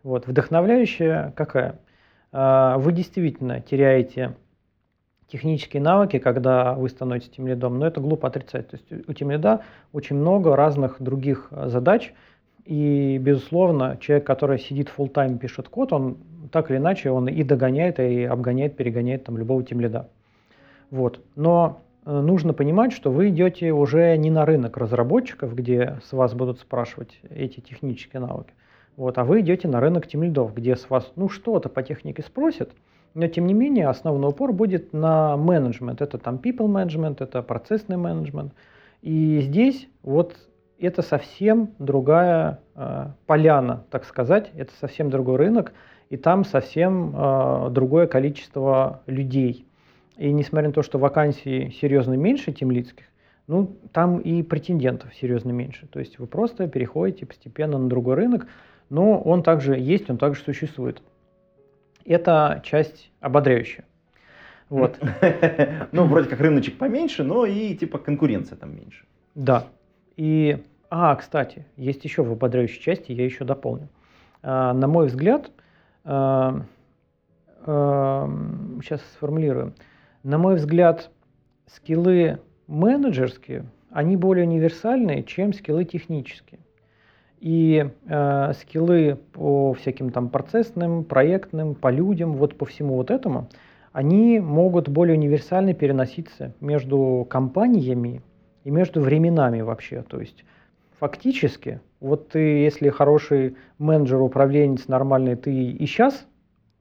Вот, 0.04 0.28
вдохновляющая 0.28 1.32
какая? 1.34 1.80
А, 2.34 2.78
Вы 2.78 2.92
действительно 2.92 3.62
теряете 3.62 4.36
технические 5.28 5.82
навыки, 5.82 6.20
когда 6.20 6.74
вы 6.74 6.90
становитесь 6.90 7.30
тем 7.30 7.48
лидом, 7.48 7.80
но 7.80 7.88
это 7.88 8.02
глупо 8.02 8.28
отрицать. 8.28 8.68
То 8.70 8.76
есть 8.76 9.08
у 9.08 9.14
тем 9.14 9.32
лида 9.32 9.62
очень 9.94 10.18
много 10.18 10.58
разных 10.58 11.02
других 11.02 11.48
задач, 11.52 12.14
и, 12.66 13.18
безусловно, 13.20 13.98
человек, 14.00 14.26
который 14.26 14.60
сидит 14.60 14.92
full 14.96 15.12
time 15.12 15.38
пишет 15.38 15.70
код, 15.70 15.94
он 15.94 16.18
так 16.52 16.70
или 16.72 16.78
иначе 16.78 17.12
он 17.12 17.28
и 17.28 17.44
догоняет, 17.44 18.00
и 18.00 18.24
обгоняет, 18.24 18.76
перегоняет 18.76 19.24
там 19.24 19.38
любого 19.38 19.64
тем 19.64 19.80
лида. 19.80 20.10
Вот. 20.92 21.20
Но 21.36 21.82
э, 22.06 22.20
нужно 22.20 22.54
понимать, 22.54 22.94
что 22.94 23.12
вы 23.12 23.30
идете 23.30 23.72
уже 23.72 24.16
не 24.18 24.32
на 24.32 24.46
рынок 24.46 24.78
разработчиков, 24.78 25.54
где 25.56 26.00
с 26.04 26.14
вас 26.14 26.34
будут 26.34 26.60
спрашивать 26.60 27.20
эти 27.30 27.60
технические 27.60 28.22
навыки, 28.22 28.54
вот, 28.98 29.18
а 29.18 29.24
вы 29.24 29.40
идете 29.40 29.68
на 29.68 29.80
рынок 29.80 30.08
тем 30.08 30.24
лидов, 30.24 30.54
где 30.54 30.76
с 30.76 30.90
вас 30.90 31.10
ну 31.16 31.30
что-то 31.30 31.70
по 31.70 31.82
технике 31.84 32.22
спросят, 32.22 32.72
но 33.14 33.28
тем 33.28 33.48
не 33.48 33.54
менее 33.54 33.88
основной 33.88 34.32
упор 34.32 34.52
будет 34.52 34.92
на 34.94 35.38
менеджмент. 35.38 36.02
Это 36.02 36.18
там 36.18 36.36
people 36.36 36.68
management, 36.68 37.24
это 37.24 37.42
процессный 37.42 37.98
менеджмент. 37.98 38.54
И 39.02 39.40
здесь 39.42 39.88
вот 40.04 40.36
это 40.80 41.02
совсем 41.02 41.72
другая 41.80 42.60
э, 42.76 43.08
поляна, 43.26 43.84
так 43.90 44.06
сказать, 44.06 44.52
это 44.56 44.72
совсем 44.80 45.10
другой 45.10 45.38
рынок, 45.38 45.74
и 46.10 46.18
там 46.18 46.46
совсем 46.46 47.14
э, 47.16 47.70
другое 47.72 48.08
количество 48.08 49.02
людей. 49.06 49.66
И 50.18 50.32
несмотря 50.32 50.68
на 50.68 50.74
то, 50.74 50.82
что 50.82 50.98
вакансий 50.98 51.76
серьезно 51.80 52.14
меньше 52.14 52.52
темлицких, 52.52 53.06
ну, 53.48 53.78
там 53.94 54.20
и 54.20 54.44
претендентов 54.44 55.14
серьезно 55.16 55.52
меньше. 55.52 55.88
То 55.88 56.00
есть 56.00 56.20
вы 56.20 56.28
просто 56.28 56.68
переходите 56.68 57.26
постепенно 57.26 57.78
на 57.78 57.90
другой 57.90 58.16
рынок, 58.16 58.48
но 58.90 59.20
он 59.20 59.44
также 59.44 59.78
есть, 59.78 60.10
он 60.10 60.18
также 60.18 60.42
существует. 60.44 61.02
Это 62.06 62.62
часть 62.64 63.12
ободряющая. 63.20 63.86
Вот. 64.70 65.00
Ну, 65.92 66.06
вроде 66.06 66.30
как 66.30 66.40
рыночек 66.40 66.78
поменьше, 66.78 67.24
но 67.24 67.46
и 67.46 67.76
типа 67.76 67.98
конкуренция 67.98 68.56
там 68.56 68.76
меньше. 68.76 69.06
Да. 69.34 69.66
И, 70.20 70.62
а, 70.90 71.16
кстати, 71.16 71.66
есть 71.78 72.04
еще 72.04 72.24
в 72.24 72.34
ободряющей 72.34 72.82
части, 72.82 73.14
я 73.14 73.24
еще 73.24 73.46
дополню. 73.46 73.88
А, 74.44 74.74
на 74.74 74.86
мой 74.86 75.08
взгляд, 75.08 75.50
а, 76.04 76.66
а, 77.66 78.30
сейчас 78.84 79.02
сформулирую. 79.14 79.76
На 80.24 80.38
мой 80.38 80.56
взгляд, 80.56 81.10
скиллы 81.68 82.42
менеджерские, 82.68 83.68
они 83.92 84.18
более 84.18 84.46
универсальные, 84.46 85.24
чем 85.24 85.54
скиллы 85.54 85.86
технические. 85.86 86.60
И 87.40 87.90
э, 88.06 88.54
скиллы 88.60 89.18
по 89.32 89.74
всяким 89.74 90.12
там 90.12 90.28
процессным, 90.28 91.06
проектным, 91.06 91.74
по 91.74 91.90
людям, 91.90 92.34
вот 92.34 92.58
по 92.58 92.66
всему 92.66 92.96
вот 92.96 93.10
этому, 93.10 93.48
они 93.94 94.42
могут 94.42 94.90
более 94.90 95.18
универсально 95.18 95.74
переноситься 95.74 96.54
между 96.60 97.26
компаниями 97.30 98.22
и 98.70 98.72
между 98.72 99.02
временами 99.02 99.62
вообще. 99.62 100.04
То 100.08 100.20
есть 100.20 100.46
фактически, 101.00 101.82
вот 102.00 102.30
ты, 102.30 102.40
если 102.40 102.90
хороший 102.90 103.58
менеджер, 103.80 104.22
управленец 104.22 104.88
нормальный, 104.88 105.36
ты 105.36 105.72
и 105.72 105.86
сейчас 105.88 106.28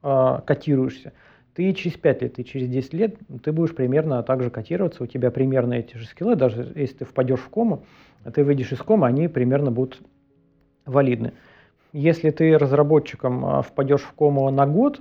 э, 0.03 0.40
котируешься, 0.46 1.14
ты 1.55 1.72
через 1.72 1.96
5 1.96 2.22
лет, 2.22 2.38
и 2.38 2.44
через 2.44 2.68
10 2.68 2.92
лет 2.92 3.16
ты 3.42 3.53
будешь 3.53 3.74
примерно 3.74 4.22
так 4.22 4.42
же 4.42 4.51
котироваться, 4.51 5.03
у 5.03 5.07
тебя 5.07 5.31
примерно 5.31 5.74
эти 5.74 5.96
же 5.96 6.07
скиллы, 6.07 6.37
даже 6.37 6.70
если 6.74 6.98
ты 6.98 7.05
впадешь 7.07 7.40
в 7.40 7.48
кому, 7.48 7.85
а 8.22 8.33
ты 8.33 8.44
выйдешь 8.44 8.72
из 8.72 8.81
комы, 8.81 9.07
они 9.07 9.27
примерно 9.27 9.70
будут 9.70 10.03
валидны. 10.85 11.33
Если 11.94 12.29
ты 12.29 12.59
разработчиком 12.59 13.46
а, 13.46 13.62
впадешь 13.62 14.03
в 14.03 14.12
кому 14.12 14.51
на 14.51 14.66
год, 14.66 15.01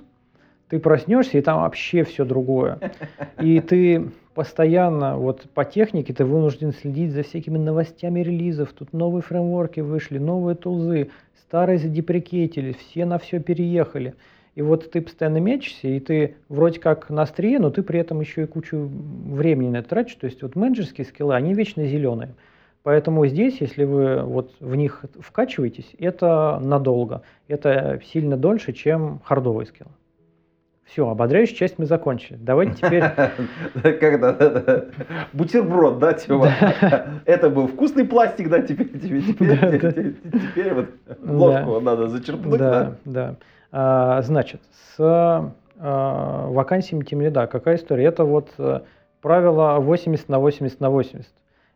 ты 0.68 0.78
проснешься, 0.78 1.38
и 1.38 1.40
там 1.40 1.60
вообще 1.62 2.04
все 2.04 2.24
другое. 2.24 2.78
И 3.40 3.60
ты 3.60 4.10
постоянно, 4.34 5.16
вот 5.16 5.48
по 5.54 5.64
технике, 5.64 6.12
ты 6.12 6.24
вынужден 6.24 6.72
следить 6.72 7.12
за 7.12 7.22
всякими 7.22 7.58
новостями 7.58 8.20
релизов. 8.20 8.72
Тут 8.72 8.92
новые 8.92 9.22
фреймворки 9.22 9.80
вышли, 9.80 10.18
новые 10.18 10.54
тулзы, 10.54 11.10
старые 11.40 11.78
задеприкетили, 11.78 12.72
все 12.72 13.04
на 13.04 13.18
все 13.18 13.40
переехали. 13.40 14.14
И 14.54 14.62
вот 14.62 14.90
ты 14.90 15.00
постоянно 15.00 15.38
мечешься, 15.38 15.88
и 15.88 16.00
ты 16.00 16.36
вроде 16.48 16.80
как 16.80 17.10
на 17.10 17.22
острие, 17.22 17.58
но 17.58 17.70
ты 17.70 17.82
при 17.82 18.00
этом 18.00 18.20
еще 18.20 18.42
и 18.42 18.46
кучу 18.46 18.76
времени 18.76 19.70
на 19.70 19.76
это 19.78 19.88
тратишь. 19.88 20.16
То 20.16 20.26
есть 20.26 20.42
вот 20.42 20.56
менеджерские 20.56 21.04
скиллы, 21.04 21.34
они 21.34 21.54
вечно 21.54 21.86
зеленые. 21.86 22.34
Поэтому 22.82 23.26
здесь, 23.26 23.60
если 23.60 23.84
вы 23.84 24.22
вот 24.22 24.54
в 24.60 24.74
них 24.74 25.04
вкачиваетесь, 25.20 25.94
это 25.98 26.58
надолго. 26.62 27.22
Это 27.46 28.00
сильно 28.04 28.36
дольше, 28.36 28.72
чем 28.72 29.20
хардовые 29.24 29.66
скиллы. 29.66 29.90
Все, 30.90 31.06
ободряющую 31.08 31.56
часть 31.56 31.78
мы 31.78 31.84
закончили. 31.84 32.38
Давайте 32.40 32.74
теперь... 32.74 33.04
Когда 34.00 34.84
бутерброд, 35.34 35.98
да, 35.98 36.14
Тёма? 36.14 36.50
Это 37.26 37.50
был 37.50 37.68
вкусный 37.68 38.04
пластик, 38.04 38.48
да, 38.48 38.62
теперь 38.62 38.88
теперь 38.98 40.74
вот 40.74 40.88
ложку 41.22 41.80
надо 41.80 42.08
зачерпнуть, 42.08 42.58
да? 42.58 42.94
Да, 43.04 43.34
да. 43.70 44.22
Значит, 44.22 44.62
с 44.96 45.52
а, 45.80 46.46
вакансиями 46.48 47.04
тимлида 47.04 47.46
какая 47.46 47.76
история? 47.76 48.06
Это 48.06 48.24
вот 48.24 48.48
э, 48.58 48.80
правило 49.20 49.78
80 49.78 50.28
на 50.28 50.38
80 50.40 50.80
на 50.80 50.90
80 50.90 51.26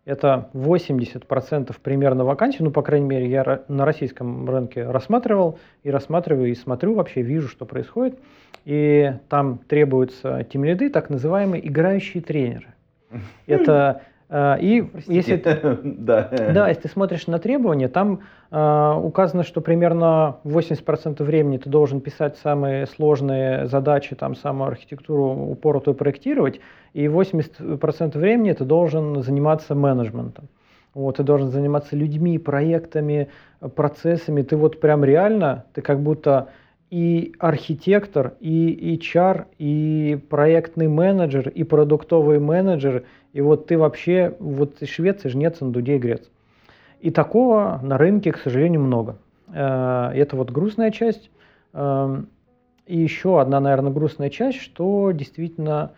это 0.05 0.51
80% 0.55 1.75
примерно 1.83 2.25
вакансий, 2.25 2.63
ну, 2.63 2.71
по 2.71 2.83
крайней 2.83 3.07
мере, 3.07 3.31
я 3.31 3.63
на 3.69 3.85
российском 3.85 4.49
рынке 4.49 4.85
рассматривал 4.85 5.59
и 5.85 5.91
рассматриваю, 5.91 6.51
и 6.51 6.55
смотрю, 6.55 6.95
вообще 6.95 7.23
вижу, 7.23 7.49
что 7.49 7.67
происходит. 7.67 8.19
И 8.65 9.13
там 9.29 9.59
требуются 9.59 10.45
тимлиды, 10.45 10.91
так 10.91 11.11
называемые 11.11 11.67
играющие 11.67 12.23
тренеры. 12.23 12.75
Это 13.47 14.03
э, 14.33 14.61
и 14.61 14.91
если, 15.07 15.37
да. 15.85 16.29
да, 16.31 16.69
если 16.69 16.83
ты 16.83 16.89
смотришь 16.89 17.27
на 17.27 17.39
требования, 17.39 17.89
там 17.89 18.21
э, 18.51 18.95
указано, 19.03 19.45
что 19.45 19.61
примерно 19.61 20.39
80% 20.45 21.23
времени 21.23 21.59
ты 21.59 21.69
должен 21.71 22.01
писать 22.01 22.37
самые 22.39 22.87
сложные 22.87 23.67
задачи, 23.67 24.17
там 24.17 24.35
самую 24.35 24.69
архитектуру 24.69 25.51
упоротую 25.51 25.95
проектировать, 25.95 26.61
и 26.95 27.05
80% 27.05 28.19
времени 28.19 28.53
ты 28.53 28.65
должен 28.65 29.23
заниматься 29.23 29.75
менеджментом. 29.75 30.49
Вот, 30.95 31.17
ты 31.17 31.23
должен 31.23 31.51
заниматься 31.51 31.97
людьми, 31.97 32.39
проектами, 32.39 33.29
процессами. 33.75 34.43
Ты 34.43 34.57
вот 34.57 34.81
прям 34.81 35.05
реально, 35.05 35.65
ты 35.73 35.81
как 35.81 36.01
будто 36.01 36.49
и 36.93 37.33
архитектор, 37.39 38.35
и 38.41 38.99
HR, 39.01 39.47
и 39.59 40.21
проектный 40.29 40.89
менеджер, 40.89 41.49
и 41.49 41.65
продуктовый 41.65 42.39
менеджер, 42.39 43.05
и 43.33 43.41
вот 43.41 43.67
ты 43.67 43.79
вообще, 43.79 44.35
вот 44.39 44.77
швец, 44.85 45.25
и 45.25 45.29
жнец, 45.29 45.63
индудей, 45.63 45.99
грец. 45.99 46.29
И 47.01 47.11
такого 47.11 47.81
на 47.83 47.99
рынке, 47.99 48.33
к 48.33 48.39
сожалению, 48.39 48.83
много. 48.83 49.19
Э, 49.49 50.11
это 50.15 50.37
вот 50.37 50.51
грустная 50.51 50.91
часть. 50.91 51.31
Эм, 51.73 52.29
и 52.87 52.99
еще 52.99 53.41
одна, 53.41 53.61
наверное, 53.61 53.93
грустная 53.93 54.31
часть, 54.31 54.61
что 54.61 55.11
действительно 55.13 55.93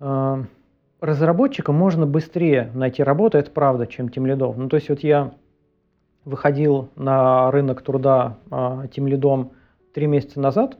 э, 0.00 0.44
разработчикам 1.00 1.74
можно 1.74 2.06
быстрее 2.06 2.70
найти 2.74 3.02
работу, 3.02 3.38
это 3.38 3.50
правда, 3.50 3.86
чем 3.86 4.10
тем 4.10 4.26
лидов. 4.26 4.56
Ну, 4.56 4.68
то 4.68 4.76
есть 4.76 4.88
вот 4.90 5.00
я 5.00 5.32
выходил 6.24 6.90
на 6.96 7.50
рынок 7.50 7.82
труда 7.82 8.36
э, 8.50 8.88
тем 8.92 9.06
лидом 9.06 9.52
три 9.94 10.06
месяца 10.06 10.40
назад, 10.40 10.76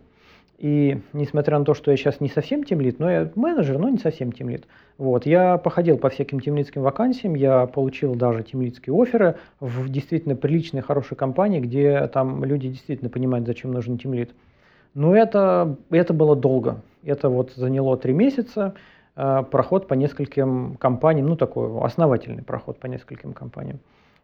и 0.59 1.01
несмотря 1.13 1.57
на 1.57 1.65
то, 1.65 1.73
что 1.73 1.93
я 1.93 1.97
сейчас 1.97 2.21
не 2.21 2.29
совсем 2.29 2.65
тимлит, 2.65 2.99
но 2.99 3.09
я 3.09 3.31
менеджер, 3.37 3.79
но 3.79 3.89
не 3.89 3.99
совсем 3.99 4.33
тимлит. 4.33 4.67
Вот, 4.99 5.25
я 5.25 5.57
походил 5.57 5.99
по 5.99 6.09
всяким 6.09 6.41
тимлитским 6.41 6.83
вакансиям, 6.83 7.35
я 7.35 7.67
получил 7.67 8.17
даже 8.17 8.43
тимлитские 8.43 9.01
оферы 9.01 9.37
в 9.61 9.89
действительно 9.89 10.35
приличной, 10.35 10.81
хорошей 10.81 11.17
компании, 11.17 11.61
где 11.61 12.09
там 12.09 12.45
люди 12.45 12.69
действительно 12.69 13.09
понимают, 13.09 13.47
зачем 13.47 13.71
нужен 13.71 13.99
тимлит. 13.99 14.35
Но 14.95 15.15
это, 15.15 15.77
это 15.91 16.13
было 16.13 16.35
долго. 16.35 16.81
Это 17.05 17.29
вот 17.29 17.53
заняло 17.53 17.97
три 17.97 18.13
месяца. 18.13 18.75
э, 19.15 19.45
проход 19.49 19.87
по 19.87 19.95
нескольким 19.95 20.77
компаниям, 20.77 21.27
ну 21.27 21.37
такой 21.37 21.81
основательный 21.85 22.43
проход 22.43 22.81
по 22.81 22.87
нескольким 22.87 23.33
компаниям. 23.33 23.79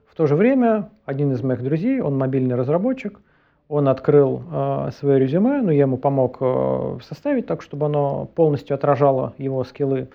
В 0.09 0.17
то 0.17 0.27
же 0.27 0.35
время 0.35 0.91
один 1.05 1.33
из 1.33 1.43
моих 1.43 1.63
друзей, 1.63 2.01
он 2.01 2.17
мобильный 2.19 2.57
разработчик, 2.57 3.21
он 3.69 3.89
открыл 3.89 4.43
э, 4.51 4.91
свое 4.99 5.19
резюме, 5.19 5.63
но 5.63 5.73
я 5.73 5.83
ему 5.83 5.97
помог 5.97 6.39
э, 6.41 6.99
составить 7.03 7.47
так, 7.47 7.63
чтобы 7.63 7.87
оно 7.87 8.29
полностью 8.35 8.75
отражало 8.75 9.35
его 9.39 9.65
скиллы. 9.65 10.09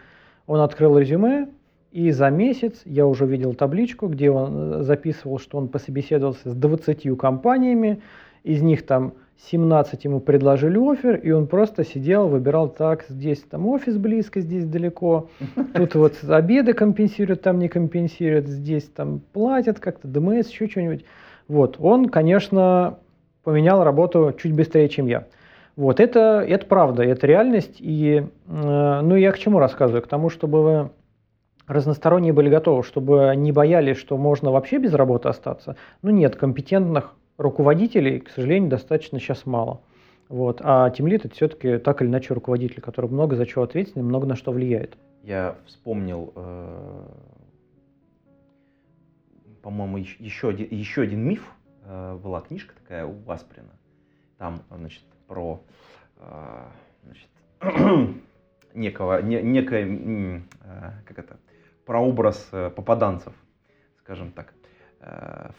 Он 0.45 0.61
открыл 0.61 0.97
резюме, 0.97 1.49
и 1.91 2.11
за 2.11 2.29
месяц 2.29 2.81
я 2.85 3.07
уже 3.07 3.25
видел 3.25 3.53
табличку, 3.55 4.07
где 4.07 4.29
он 4.29 4.81
э, 4.81 4.83
записывал, 4.83 5.39
что 5.39 5.57
он 5.57 5.67
пособеседовался 5.67 6.51
с 6.51 6.55
20 6.55 7.17
компаниями, 7.17 8.01
из 8.43 8.61
них 8.61 8.85
там 8.85 9.13
17 9.49 10.03
ему 10.05 10.19
предложили 10.19 10.77
офер, 10.77 11.15
и 11.15 11.31
он 11.31 11.47
просто 11.47 11.83
сидел, 11.83 12.27
выбирал 12.27 12.69
так, 12.69 13.05
здесь 13.09 13.41
там 13.41 13.67
офис 13.67 13.97
близко, 13.97 14.41
здесь 14.41 14.65
далеко, 14.65 15.29
тут 15.73 15.95
вот 15.95 16.13
обеды 16.27 16.73
компенсируют, 16.73 17.41
там 17.41 17.57
не 17.57 17.67
компенсируют, 17.67 18.47
здесь 18.47 18.83
там 18.83 19.21
платят 19.33 19.79
как-то, 19.79 20.07
ДМС, 20.07 20.49
еще 20.49 20.67
что-нибудь. 20.67 21.05
Вот, 21.47 21.77
он, 21.79 22.09
конечно, 22.09 22.99
поменял 23.49 23.83
работу 23.83 24.31
чуть 24.39 24.53
быстрее, 24.53 24.87
чем 24.89 25.07
я. 25.07 25.25
Вот, 25.75 25.99
это, 25.99 26.45
это 26.47 26.67
правда, 26.67 27.01
это 27.01 27.25
реальность, 27.25 27.77
и, 27.79 28.27
э, 28.47 29.01
ну, 29.01 29.15
я 29.15 29.31
к 29.31 29.39
чему 29.39 29.57
рассказываю? 29.57 30.03
К 30.03 30.07
тому, 30.07 30.29
чтобы 30.29 30.63
вы 30.63 30.89
разносторонние 31.65 32.31
были 32.31 32.47
готовы, 32.47 32.83
чтобы 32.83 33.33
не 33.35 33.51
боялись, 33.51 33.97
что 33.97 34.17
можно 34.17 34.51
вообще 34.51 34.77
без 34.77 34.93
работы 34.93 35.29
остаться. 35.29 35.77
Ну 36.03 36.11
нет, 36.11 36.35
компетентных 36.35 37.15
руководителей, 37.37 38.19
к 38.19 38.29
сожалению, 38.29 38.69
достаточно 38.69 39.19
сейчас 39.19 39.47
мало. 39.47 39.81
Вот. 40.27 40.61
А 40.63 40.91
тимлит 40.91 41.25
это 41.25 41.33
все-таки 41.33 41.79
так 41.79 42.03
или 42.03 42.07
иначе 42.07 42.35
руководитель, 42.35 42.81
который 42.81 43.09
много 43.09 43.35
за 43.35 43.47
чего 43.47 43.63
ответственен, 43.63 44.05
много 44.05 44.27
на 44.27 44.35
что 44.35 44.51
влияет. 44.51 44.95
Я 45.23 45.55
вспомнил, 45.65 46.33
э, 46.35 47.03
по-моему, 49.63 49.97
еще 49.97 50.51
еще 50.51 51.01
один 51.01 51.21
миф. 51.21 51.51
Э, 51.89 52.19
была 52.21 52.41
книжка 52.41 52.75
такая 52.75 53.05
у 53.05 53.29
Асприна. 53.29 53.71
Там, 54.37 54.61
значит, 54.69 55.03
про 55.27 55.63
э, 56.17 56.65
значит, 57.03 57.29
некого, 58.75 59.21
не, 59.23 59.41
некое, 59.41 60.43
э, 60.63 60.91
как 61.05 61.17
это, 61.17 61.37
прообраз 61.85 62.47
э, 62.51 62.69
попаданцев, 62.69 63.33
скажем 63.99 64.31
так, 64.31 64.53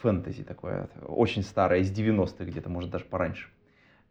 фэнтези 0.01 0.43
такое, 0.43 0.87
очень 1.07 1.41
старое, 1.41 1.79
из 1.79 1.91
90-х 1.91 2.45
где-то, 2.45 2.69
может 2.69 2.91
даже 2.91 3.05
пораньше. 3.05 3.49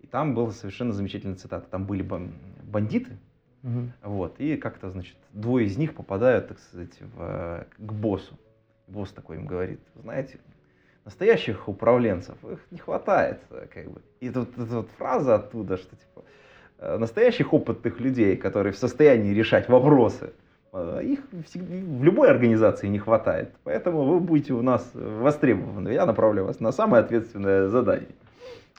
И 0.01 0.09
там 0.09 0.35
была 0.35 0.51
совершенно 0.51 0.93
замечательная 0.93 1.37
цитата. 1.37 1.69
Там 1.71 1.87
были 1.87 2.03
бандиты, 2.03 3.17
угу. 3.63 3.93
вот, 4.03 4.41
и 4.41 4.57
как-то, 4.57 4.91
значит, 4.91 5.17
двое 5.31 5.67
из 5.67 5.77
них 5.77 5.95
попадают, 5.95 6.49
так 6.49 6.59
сказать, 6.59 7.01
в, 7.01 7.65
к 7.79 7.93
боссу. 7.93 8.37
Босс 8.89 9.13
такой 9.13 9.37
им 9.37 9.47
говорит, 9.47 9.81
знаете, 9.95 10.41
настоящих 11.05 11.69
управленцев 11.69 12.37
их 12.45 12.61
не 12.71 12.79
хватает, 12.79 13.41
как 13.73 13.91
бы. 13.91 14.01
И 14.21 14.31
тут 14.31 14.51
эта 14.59 14.77
вот 14.77 14.89
фраза 14.99 15.37
оттуда, 15.37 15.77
что 15.77 15.97
типа 15.97 16.25
настоящих 16.99 17.53
опытных 17.53 18.01
людей, 18.01 18.37
которые 18.37 18.73
в 18.73 18.79
состоянии 18.79 19.35
решать 19.35 19.69
вопросы, 19.69 20.31
Э, 20.73 21.01
их 21.03 21.21
в 21.33 22.05
любой 22.05 22.31
организации 22.31 22.87
не 22.87 22.99
хватает. 22.99 23.51
Поэтому 23.65 24.05
вы 24.05 24.21
будете 24.21 24.53
у 24.53 24.63
нас 24.63 24.89
востребованы. 24.95 25.91
Я 25.91 26.07
направлю 26.07 26.45
вас 26.45 26.61
на 26.61 26.73
самое 26.73 27.03
ответственное 27.03 27.69
задание. 27.69 28.09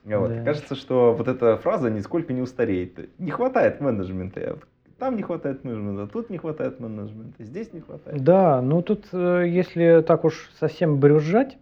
Вот. 0.05 0.29
Да. 0.29 0.43
Кажется, 0.43 0.75
что 0.75 1.13
вот 1.13 1.27
эта 1.27 1.57
фраза 1.57 1.89
нисколько 1.89 2.33
не 2.33 2.41
устареет. 2.41 3.19
Не 3.19 3.31
хватает 3.31 3.81
менеджмента. 3.81 4.57
Там 4.97 5.17
не 5.17 5.23
хватает 5.23 5.63
менеджмента, 5.63 6.05
тут 6.05 6.29
не 6.29 6.37
хватает 6.37 6.79
менеджмента, 6.79 7.43
здесь 7.43 7.73
не 7.73 7.79
хватает. 7.81 8.23
Да, 8.23 8.61
ну 8.61 8.83
тут, 8.83 9.07
э, 9.11 9.45
если 9.47 10.03
так 10.05 10.25
уж 10.25 10.51
совсем 10.59 10.99
брюзжать, 10.99 11.57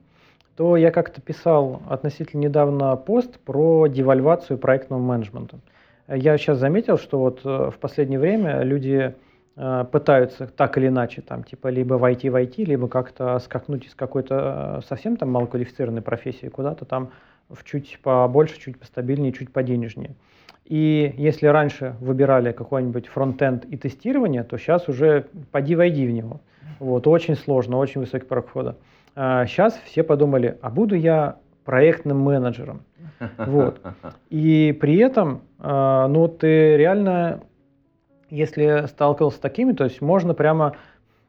то 0.60 0.76
я 0.76 0.92
как-то 0.92 1.22
писал 1.22 1.82
относительно 1.88 2.42
недавно 2.42 2.94
пост 2.98 3.40
про 3.40 3.88
девальвацию 3.88 4.58
проектного 4.58 5.00
менеджмента. 5.00 5.58
Я 6.10 6.38
сейчас 6.38 6.58
заметил, 6.58 6.98
что 6.98 7.18
вот 7.18 7.40
э, 7.46 7.72
в 7.74 7.80
последнее 7.80 8.20
время 8.20 8.62
люди 8.64 9.16
Э, 9.62 9.84
пытаются 9.92 10.48
так 10.48 10.78
или 10.78 10.88
иначе, 10.88 11.22
там, 11.22 11.44
типа, 11.44 11.68
либо 11.68 11.96
войти 11.96 12.30
в 12.30 12.36
IT, 12.38 12.64
либо 12.64 12.88
как-то 12.88 13.38
скакнуть 13.40 13.88
из 13.88 13.94
какой-то 13.94 14.80
э, 14.80 14.88
совсем 14.88 15.18
там 15.18 15.32
малоквалифицированной 15.32 16.02
профессии 16.02 16.48
куда-то 16.48 16.86
там 16.86 17.12
в 17.50 17.66
чуть 17.66 18.00
побольше, 18.02 18.58
чуть 18.58 18.80
постабильнее, 18.80 19.34
чуть 19.34 19.52
поденежнее. 19.52 20.16
И 20.64 21.14
если 21.18 21.48
раньше 21.48 21.96
выбирали 22.00 22.54
какой-нибудь 22.54 23.08
фронтенд 23.08 23.66
и 23.66 23.76
тестирование, 23.76 24.46
то 24.46 24.58
сейчас 24.58 24.88
уже 24.88 25.26
поди 25.52 25.76
войди 25.76 26.08
в 26.08 26.12
него. 26.12 26.40
Вот, 26.80 27.06
очень 27.08 27.36
сложно, 27.36 27.80
очень 27.80 28.00
высокий 28.00 28.26
порог 28.26 28.48
входа. 28.48 28.78
А 29.22 29.46
сейчас 29.48 29.78
все 29.84 30.04
подумали, 30.04 30.58
а 30.62 30.70
буду 30.70 30.96
я 30.96 31.40
проектным 31.66 32.20
менеджером. 32.20 32.84
Вот. 33.38 33.82
И 34.30 34.78
при 34.80 34.96
этом, 34.98 35.42
э, 35.60 36.08
ну, 36.08 36.30
ты 36.30 36.78
реально 36.78 37.42
если 38.30 38.86
сталкивался 38.88 39.38
с 39.38 39.40
такими, 39.42 39.74
то 39.74 39.84
есть 39.84 40.00
можно 40.02 40.34
прямо 40.34 40.76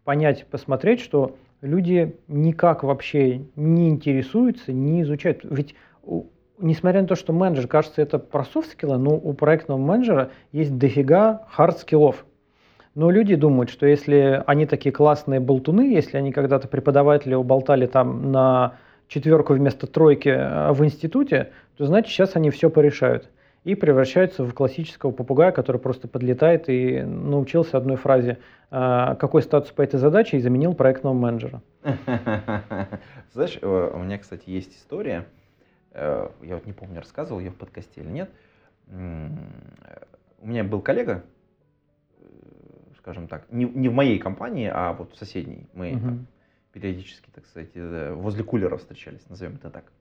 понять, 0.05 0.47
посмотреть, 0.47 1.01
что 1.01 1.37
люди 1.63 2.17
никак 2.29 2.83
вообще 2.85 3.43
не 3.57 3.89
интересуются, 3.89 4.73
не 4.73 5.03
изучают. 5.03 5.41
Ведь 5.43 5.75
несмотря 6.59 7.03
на 7.03 7.09
то, 7.09 7.17
что 7.17 7.33
менеджер, 7.33 7.67
кажется, 7.67 8.03
это 8.03 8.19
про 8.19 8.45
soft 8.45 8.64
skill 8.64 8.89
ы, 8.89 8.99
но 8.99 9.17
у 9.17 9.33
проектного 9.33 9.79
менеджера 9.79 10.31
есть 10.53 10.77
дофига 10.79 11.47
hard 11.57 11.80
skill 11.80 12.08
ов. 12.08 12.25
Но 12.95 13.11
люди 13.11 13.37
думают, 13.37 13.71
что 13.71 13.87
если 13.87 14.43
они 14.47 14.67
такие 14.67 14.93
классные 14.93 15.41
болтуны, 15.41 15.93
если 15.93 16.17
они 16.17 16.33
когда-то 16.33 16.67
преподаватели 16.69 17.35
уболтали 17.35 17.87
там 17.87 18.33
на 18.33 18.75
четверку 19.07 19.55
вместо 19.55 19.87
тройки 19.87 20.29
э, 20.29 20.73
в 20.73 20.85
институте, 20.85 21.51
то 21.77 21.87
значит 21.87 22.13
сейчас 22.13 22.37
они 22.37 22.51
все 22.51 22.71
порешают 22.71 23.29
и 23.65 23.75
превращается 23.75 24.45
в 24.45 24.53
классического 24.55 25.11
попугая, 25.11 25.53
который 25.53 25.81
просто 25.81 26.09
подлетает 26.09 26.69
и 26.69 27.03
научился 27.03 27.77
одной 27.77 27.97
фразе 27.97 28.39
«А, 28.71 29.17
«Какой 29.17 29.43
статус 29.43 29.71
по 29.71 29.83
этой 29.83 29.99
задаче?» 29.99 30.39
и 30.39 30.41
заменил 30.41 30.75
проектного 30.75 31.13
менеджера. 31.13 31.61
Знаешь, 33.33 33.59
э, 33.61 33.91
у 33.95 33.99
меня, 33.99 34.19
кстати, 34.19 34.45
есть 34.47 34.75
история, 34.77 35.27
э, 35.93 36.29
я 36.43 36.55
вот 36.55 36.67
не 36.67 36.73
помню, 36.73 37.01
рассказывал 37.01 37.41
ее 37.41 37.51
в 37.51 37.57
подкасте 37.57 38.01
или 38.01 38.09
нет. 38.09 38.31
У 38.89 40.47
меня 40.47 40.65
был 40.65 40.81
коллега, 40.81 41.23
э, 41.23 41.40
скажем 43.11 43.27
так, 43.27 43.51
не, 43.51 43.65
не 43.65 43.89
в 43.89 43.93
моей 43.93 44.21
компании, 44.21 44.71
а 44.73 44.93
вот 44.93 45.15
в 45.15 45.19
соседней. 45.19 45.69
Мы 45.73 45.95
угу. 45.95 46.01
там, 46.01 46.27
периодически, 46.73 47.29
так 47.35 47.45
сказать, 47.45 47.71
возле 47.75 48.45
кулера 48.45 48.77
встречались, 48.77 49.29
назовем 49.29 49.57
это 49.57 49.69
так. 49.69 49.93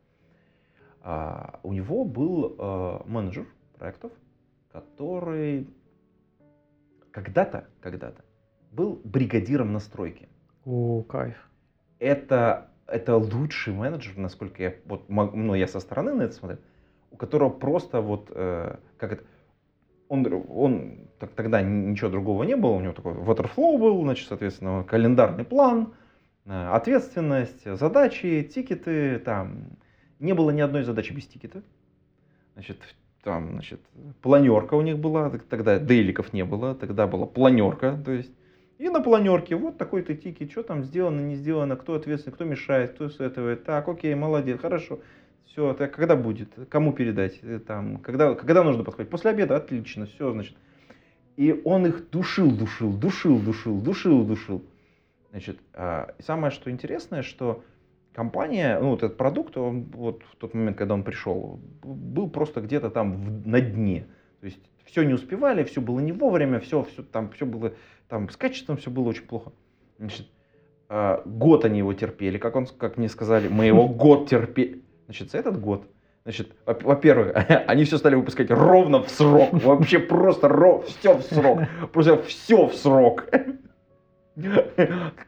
А, 1.02 1.60
у 1.63 1.74
него 1.74 2.06
был 2.06 2.56
а, 2.60 3.04
менеджер 3.08 3.48
проектов, 3.80 4.12
который 4.72 5.67
когда-то, 7.10 7.67
когда-то 7.82 8.24
был 8.72 9.02
бригадиром 9.04 9.74
настройки. 9.74 10.30
О, 10.63 11.02
кайф. 11.02 11.50
Это, 11.98 12.69
это 12.86 13.17
лучший 13.17 13.74
менеджер, 13.74 14.15
насколько 14.17 14.62
я, 14.62 14.76
вот, 14.86 15.10
ну, 15.10 15.56
я 15.56 15.67
со 15.67 15.80
стороны 15.80 16.13
на 16.13 16.22
это 16.24 16.36
смотрю, 16.36 16.60
у 17.10 17.17
которого 17.17 17.50
просто 17.50 18.02
вот, 18.02 18.30
э, 18.30 18.76
как 18.98 19.13
это, 19.13 19.24
он, 20.10 20.28
он 20.50 21.08
так, 21.19 21.32
тогда 21.32 21.62
ничего 21.62 22.10
другого 22.10 22.43
не 22.43 22.56
было, 22.56 22.72
у 22.72 22.82
него 22.82 22.93
такой 22.93 23.13
waterflow 23.13 23.78
был, 23.78 24.02
значит, 24.02 24.28
соответственно, 24.28 24.84
календарный 24.84 25.45
план, 25.45 25.93
э, 26.45 26.69
ответственность, 26.72 27.63
задачи, 27.78 28.50
тикеты, 28.54 29.19
там, 29.19 29.78
не 30.19 30.34
было 30.34 30.50
ни 30.50 30.62
одной 30.62 30.84
задачи 30.84 31.13
без 31.13 31.28
тикета. 31.28 31.62
Значит, 32.56 32.78
там, 33.24 33.52
значит, 33.52 33.80
планерка 34.22 34.74
у 34.74 34.82
них 34.82 34.98
была, 34.98 35.30
тогда 35.50 35.80
дейликов 35.80 36.34
не 36.34 36.43
было, 36.43 36.76
тогда 36.76 37.08
была 37.08 37.26
планерка, 37.26 37.98
то 38.04 38.12
есть 38.12 38.32
и 38.80 38.88
на 38.88 39.02
планерке 39.02 39.56
вот 39.56 39.78
такой-то 39.78 40.15
тикет, 40.15 40.52
что 40.52 40.63
там 40.63 40.84
сделано, 40.84 41.19
не 41.19 41.36
сделано, 41.36 41.76
кто 41.76 41.95
ответственный, 41.95 42.34
кто 42.34 42.45
мешает, 42.45 42.93
кто 42.93 43.10
с 43.10 43.19
этого, 43.19 43.56
так, 43.58 43.88
окей, 43.88 44.15
молодец, 44.15 44.60
хорошо, 44.60 45.00
все, 45.51 45.73
так 45.73 45.93
когда 45.93 46.15
будет, 46.15 46.49
кому 46.69 46.93
передать, 46.93 47.39
э, 47.41 47.59
там, 47.59 47.97
когда, 47.97 48.35
когда 48.35 48.63
нужно 48.63 48.83
подходить, 48.83 49.12
после 49.12 49.31
обеда, 49.31 49.55
отлично, 49.57 50.05
все, 50.05 50.31
значит. 50.31 50.55
И 51.38 51.62
он 51.63 51.85
их 51.85 52.09
душил, 52.09 52.51
душил, 52.51 52.93
душил, 52.93 53.39
душил, 53.39 53.79
душил, 53.81 54.23
душил. 54.25 54.63
Значит, 55.31 55.59
а, 55.73 56.13
самое, 56.19 56.51
что 56.51 56.69
интересное, 56.69 57.21
что 57.21 57.63
компания, 58.13 58.79
ну, 58.79 58.89
вот 58.89 59.03
этот 59.03 59.17
продукт, 59.17 59.57
он, 59.57 59.83
вот 59.93 60.23
в 60.23 60.35
тот 60.35 60.53
момент, 60.53 60.77
когда 60.77 60.93
он 60.93 61.03
пришел, 61.03 61.59
был 61.81 62.29
просто 62.29 62.62
где-то 62.62 62.89
там 62.89 63.13
в, 63.13 63.47
на 63.47 63.62
дне. 63.62 64.05
То 64.41 64.47
есть 64.47 64.59
все 64.85 65.03
не 65.03 65.13
успевали, 65.13 65.63
все 65.63 65.81
было 65.81 65.99
не 65.99 66.12
вовремя, 66.12 66.59
все, 66.59 66.83
все 66.83 67.03
там, 67.03 67.29
все 67.31 67.45
было, 67.45 67.73
там 68.07 68.29
с 68.29 68.35
качеством 68.35 68.77
все 68.77 68.91
было 68.91 69.09
очень 69.09 69.23
плохо. 69.23 69.51
Значит, 69.97 70.27
э, 70.89 71.21
год 71.25 71.63
они 71.63 71.79
его 71.79 71.93
терпели, 71.93 72.38
как, 72.38 72.55
он, 72.55 72.65
как 72.65 72.97
мне 72.97 73.07
сказали, 73.07 73.47
мы 73.47 73.65
его 73.65 73.88
год 73.88 74.27
терпели. 74.29 74.81
Значит, 75.10 75.32
за 75.32 75.39
этот 75.39 75.60
год 75.60 75.88
Значит, 76.24 76.52
во-первых, 76.65 77.34
они 77.67 77.86
все 77.86 77.98
стали 77.98 78.13
выпускать 78.13 78.52
ровно 78.52 79.02
в 79.02 79.10
срок. 79.10 79.50
Вообще 79.54 79.98
просто 79.98 80.48
ров... 80.48 80.86
все 80.86 81.17
в 81.17 81.24
срок. 81.24 81.62
Просто 81.91 82.22
все 82.22 82.67
в 82.67 82.76
срок. 82.76 83.26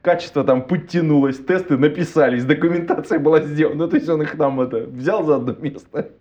Качество 0.03 0.43
там 0.43 0.61
подтянулось, 0.61 1.39
тесты 1.39 1.77
написались, 1.77 2.45
документация 2.45 3.17
была 3.17 3.41
сделана. 3.41 3.85
Ну, 3.85 3.87
то 3.87 3.95
есть 3.95 4.07
он 4.09 4.21
их 4.21 4.37
там 4.37 4.61
это 4.61 4.81
взял 4.85 5.23
за 5.23 5.37
одно 5.37 5.53
место. 5.53 6.11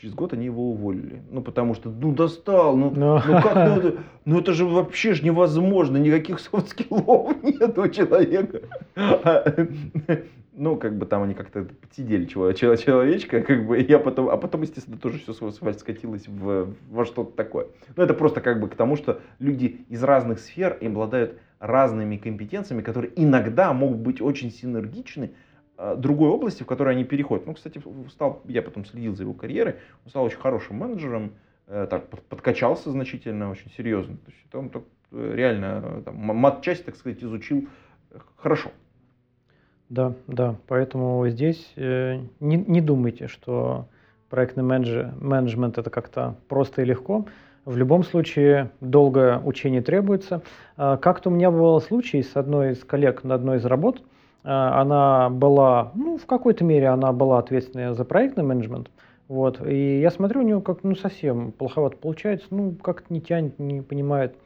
Через 0.00 0.14
год 0.14 0.32
они 0.32 0.44
его 0.44 0.70
уволили. 0.70 1.22
Ну, 1.28 1.42
потому 1.42 1.74
что, 1.74 1.90
ну, 1.90 2.12
достал, 2.12 2.76
ну, 2.76 2.92
Но... 2.94 3.20
ну 3.26 3.42
как, 3.42 3.54
ну 3.54 3.76
это, 3.76 3.96
ну, 4.24 4.38
это 4.38 4.52
же 4.52 4.64
вообще 4.64 5.14
ж 5.14 5.22
невозможно, 5.22 5.96
никаких 5.96 6.38
soft 6.38 6.73
skill 6.73 7.16
ов 7.16 7.34
нет 7.42 7.76
у 7.76 7.88
человека. 7.88 8.60
Ну, 10.52 10.76
как 10.76 10.98
бы 10.98 11.06
там 11.06 11.22
они 11.22 11.34
как-то 11.34 11.64
подсидели 11.64 12.26
человечка, 12.26 13.42
как 13.42 13.66
бы, 13.66 13.80
я 13.80 13.98
потом, 13.98 14.28
а 14.28 14.36
потом, 14.36 14.62
естественно, 14.62 14.98
тоже 14.98 15.18
все 15.18 15.32
скатилось 15.72 16.28
в, 16.28 16.74
во 16.90 17.04
что-то 17.04 17.36
такое. 17.36 17.66
Ну, 17.96 18.02
это 18.02 18.14
просто 18.14 18.40
как 18.40 18.60
бы 18.60 18.68
к 18.68 18.76
тому, 18.76 18.96
что 18.96 19.20
люди 19.40 19.84
из 19.88 20.02
разных 20.04 20.38
сфер 20.38 20.78
обладают 20.80 21.38
разными 21.58 22.16
компетенциями, 22.16 22.82
которые 22.82 23.12
иногда 23.16 23.72
могут 23.72 23.98
быть 23.98 24.20
очень 24.20 24.52
синергичны, 24.52 25.26
а, 25.26 25.47
другой 25.96 26.30
области, 26.30 26.64
в 26.64 26.66
которой 26.66 26.94
они 26.94 27.04
переходят. 27.04 27.46
Ну, 27.46 27.54
кстати, 27.54 27.80
стал, 28.10 28.42
я 28.46 28.62
потом 28.62 28.84
следил 28.84 29.14
за 29.14 29.22
его 29.22 29.32
карьерой, 29.32 29.76
он 30.04 30.10
стал 30.10 30.24
очень 30.24 30.38
хорошим 30.38 30.76
менеджером, 30.76 31.34
э, 31.68 31.86
так, 31.88 32.08
подкачался 32.08 32.90
значительно, 32.90 33.50
очень 33.50 33.70
серьезно. 33.76 34.16
То 34.16 34.32
есть 34.32 34.54
он 34.54 34.70
так, 34.70 34.82
э, 35.12 35.32
реально 35.34 36.02
там, 36.04 36.16
мат-часть, 36.16 36.84
так 36.84 36.96
сказать, 36.96 37.22
изучил 37.22 37.68
э, 38.10 38.18
хорошо. 38.36 38.70
Да, 39.88 40.14
да, 40.26 40.56
поэтому 40.66 41.26
здесь 41.28 41.72
э, 41.76 42.22
не, 42.40 42.56
не 42.56 42.80
думайте, 42.80 43.28
что 43.28 43.88
проектный 44.30 44.64
менеджер, 44.64 45.14
менеджмент 45.20 45.78
это 45.78 45.90
как-то 45.90 46.36
просто 46.48 46.82
и 46.82 46.84
легко. 46.84 47.26
В 47.64 47.76
любом 47.76 48.02
случае 48.02 48.70
долгое 48.80 49.38
учение 49.38 49.82
требуется. 49.82 50.42
А, 50.76 50.96
как-то 50.96 51.28
у 51.28 51.32
меня 51.32 51.50
был 51.50 51.80
случай 51.80 52.22
с 52.22 52.34
одной 52.34 52.72
из 52.72 52.82
коллег 52.82 53.24
на 53.24 53.34
одной 53.34 53.58
из 53.58 53.64
работ– 53.64 54.02
а, 54.12 54.17
она 54.42 55.30
была, 55.30 55.92
ну, 55.94 56.16
в 56.16 56.26
какой-то 56.26 56.64
мере 56.64 56.88
она 56.88 57.12
была 57.12 57.38
ответственная 57.38 57.92
за 57.92 58.04
проектный 58.04 58.44
менеджмент. 58.44 58.90
Вот. 59.28 59.64
И 59.66 60.00
я 60.00 60.10
смотрю, 60.10 60.40
у 60.40 60.44
нее 60.44 60.60
как 60.62 60.84
ну 60.84 60.94
совсем 60.94 61.52
плоховато 61.52 61.96
получается, 61.96 62.46
ну, 62.50 62.74
как-то 62.74 63.12
не 63.12 63.20
тянет, 63.20 63.58
не 63.58 63.82
понимает. 63.82 64.36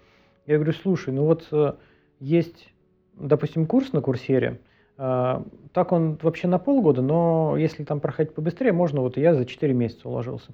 Я 0.46 0.56
говорю, 0.56 0.72
слушай, 0.72 1.12
ну 1.12 1.24
вот 1.24 1.46
э, 1.52 1.74
есть, 2.18 2.72
допустим, 3.14 3.66
курс 3.66 3.92
на 3.92 4.00
курсере, 4.00 4.60
э, 4.98 5.42
так 5.72 5.92
он 5.92 6.18
вообще 6.20 6.48
на 6.48 6.58
полгода, 6.58 7.00
но 7.00 7.56
если 7.56 7.84
там 7.84 8.00
проходить 8.00 8.34
побыстрее, 8.34 8.72
можно, 8.72 9.02
вот 9.02 9.16
я 9.16 9.34
за 9.34 9.46
4 9.46 9.72
месяца 9.72 10.08
уложился 10.08 10.52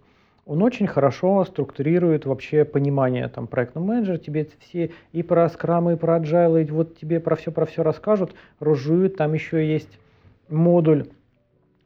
он 0.49 0.63
очень 0.63 0.87
хорошо 0.87 1.45
структурирует 1.45 2.25
вообще 2.25 2.65
понимание 2.65 3.29
там 3.29 3.47
проектного 3.47 3.85
менеджера, 3.85 4.17
тебе 4.17 4.49
все 4.61 4.91
и 5.13 5.23
про 5.23 5.47
скрам, 5.51 5.91
и 5.91 5.97
про 5.97 6.19
agile, 6.19 6.63
и 6.63 6.71
вот 6.71 6.97
тебе 6.97 7.21
про 7.21 7.37
все, 7.37 7.53
про 7.53 7.67
все 7.67 7.83
расскажут, 7.83 8.35
разжуют, 8.59 9.17
там 9.17 9.35
еще 9.35 9.71
есть 9.71 9.99
модуль 10.49 11.07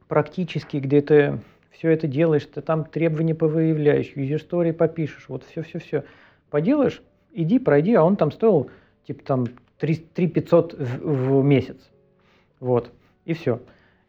практический, 0.07 0.79
где 0.79 1.01
ты 1.01 1.39
все 1.71 1.89
это 1.89 2.07
делаешь, 2.07 2.45
ты 2.45 2.61
там 2.61 2.85
требования 2.85 3.35
повыявляешь, 3.35 4.13
user 4.15 4.39
story 4.39 4.71
попишешь, 4.71 5.25
вот 5.27 5.43
все-все-все 5.43 6.05
поделаешь, 6.49 7.03
иди, 7.33 7.59
пройди, 7.59 7.93
а 7.95 8.03
он 8.05 8.15
там 8.15 8.31
стоил 8.31 8.69
типа 9.05 9.25
там 9.25 9.47
3, 9.79 9.95
3 10.13 10.27
500 10.29 10.73
в, 10.79 11.41
в 11.41 11.43
месяц, 11.43 11.89
вот, 12.61 12.91
и 13.25 13.33
все. 13.33 13.59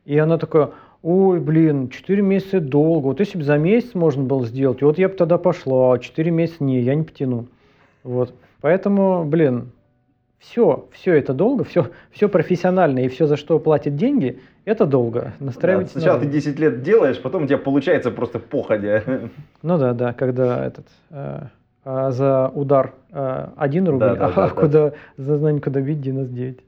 И 0.04 0.16
она 0.16 0.38
такое, 0.38 0.70
ой, 1.04 1.38
блин, 1.38 1.90
4 1.90 2.22
месяца 2.22 2.60
долго, 2.60 3.08
вот 3.08 3.20
если 3.20 3.36
бы 3.36 3.44
за 3.44 3.58
месяц 3.58 3.94
можно 3.94 4.24
было 4.24 4.46
сделать, 4.46 4.82
вот 4.82 4.98
я 4.98 5.08
бы 5.08 5.14
тогда 5.14 5.36
пошла, 5.36 5.94
а 5.94 5.98
4 5.98 6.30
месяца 6.30 6.64
не, 6.64 6.80
я 6.80 6.94
не 6.94 7.04
потяну. 7.04 7.46
Вот, 8.02 8.34
поэтому, 8.62 9.24
блин, 9.24 9.70
все, 10.38 10.88
все 10.92 11.14
это 11.14 11.34
долго, 11.34 11.64
все, 11.64 11.90
все 12.10 12.28
профессионально 12.28 13.00
и 13.00 13.08
все, 13.08 13.26
за 13.26 13.36
что 13.36 13.58
платят 13.58 13.96
деньги, 13.96 14.40
это 14.64 14.86
долго. 14.86 15.34
Настраивать 15.40 15.86
да, 15.86 15.92
сначала 15.92 16.16
надо. 16.16 16.30
ты 16.30 16.32
10 16.32 16.58
лет 16.58 16.82
делаешь, 16.82 17.20
потом 17.20 17.44
у 17.44 17.46
тебя 17.46 17.58
получается 17.58 18.10
просто 18.10 18.38
походя. 18.38 19.02
Ну 19.62 19.78
да, 19.78 19.92
да, 19.92 20.14
когда 20.14 20.64
этот 20.66 20.86
э, 21.10 21.42
а 21.84 22.10
за 22.12 22.48
удар 22.54 22.94
э, 23.12 23.48
один 23.56 23.86
рубль, 23.88 24.00
да, 24.00 24.14
да, 24.14 24.26
а 24.28 24.32
да, 24.32 24.48
куда 24.48 24.90
да. 24.90 24.94
за 25.18 25.36
знание 25.36 25.60
куда 25.60 25.82
бить 25.82 26.00
99. 26.00 26.60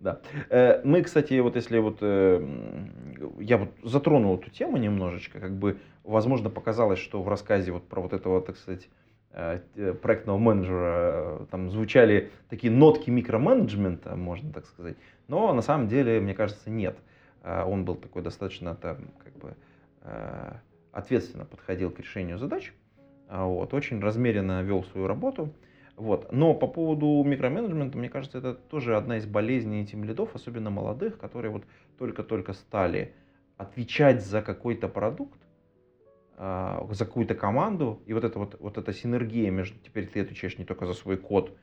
Да. 0.00 0.20
Э, 0.50 0.82
мы, 0.84 1.02
кстати, 1.02 1.38
вот 1.40 1.56
если 1.56 1.78
вот 1.78 1.98
э, 2.00 2.46
я 3.40 3.56
вот 3.56 3.70
затронул 3.82 4.36
эту 4.36 4.50
тему 4.50 4.76
немножечко, 4.76 5.40
как 5.40 5.52
бы, 5.52 5.78
возможно, 6.04 6.50
показалось, 6.50 6.98
что 6.98 7.22
в 7.22 7.28
рассказе 7.28 7.72
вот 7.72 7.88
про 7.88 8.02
вот 8.02 8.12
этого, 8.12 8.42
так 8.42 8.56
сказать, 8.58 8.88
э, 9.30 9.60
проектного 10.02 10.38
менеджера 10.38 11.46
там 11.50 11.70
звучали 11.70 12.30
такие 12.50 12.72
нотки 12.72 13.08
микроменеджмента, 13.10 14.16
можно 14.16 14.52
так 14.52 14.66
сказать, 14.66 14.96
но 15.28 15.52
на 15.54 15.62
самом 15.62 15.88
деле, 15.88 16.20
мне 16.20 16.34
кажется, 16.34 16.70
нет. 16.70 16.96
Он 17.42 17.84
был 17.84 17.94
такой 17.94 18.22
достаточно 18.22 18.74
там, 18.74 18.96
как 19.22 19.32
бы, 19.36 19.54
ответственно 20.90 21.44
подходил 21.44 21.92
к 21.92 22.00
решению 22.00 22.38
задач, 22.38 22.72
вот, 23.30 23.72
очень 23.72 24.00
размеренно 24.00 24.62
вел 24.62 24.82
свою 24.82 25.06
работу. 25.06 25.52
Вот. 25.96 26.30
Но 26.30 26.54
по 26.54 26.66
поводу 26.66 27.22
микроменеджмента, 27.24 27.96
мне 27.96 28.10
кажется, 28.10 28.38
это 28.38 28.54
тоже 28.54 28.96
одна 28.96 29.16
из 29.16 29.26
болезней 29.26 29.86
тем 29.86 30.04
лидов, 30.04 30.34
особенно 30.34 30.70
молодых, 30.70 31.18
которые 31.18 31.50
вот 31.50 31.64
только-только 31.98 32.52
стали 32.52 33.14
отвечать 33.56 34.22
за 34.22 34.42
какой-то 34.42 34.88
продукт, 34.88 35.40
а, 36.36 36.86
за 36.90 37.06
какую-то 37.06 37.34
команду, 37.34 38.02
и 38.04 38.12
вот 38.12 38.24
эта 38.24 38.38
вот, 38.38 38.56
вот 38.60 38.76
эта 38.76 38.92
синергия 38.92 39.50
между, 39.50 39.78
теперь 39.78 40.06
ты 40.06 40.20
отвечаешь 40.20 40.58
не 40.58 40.66
только 40.66 40.84
за 40.84 40.92
свой 40.92 41.16
код, 41.16 41.56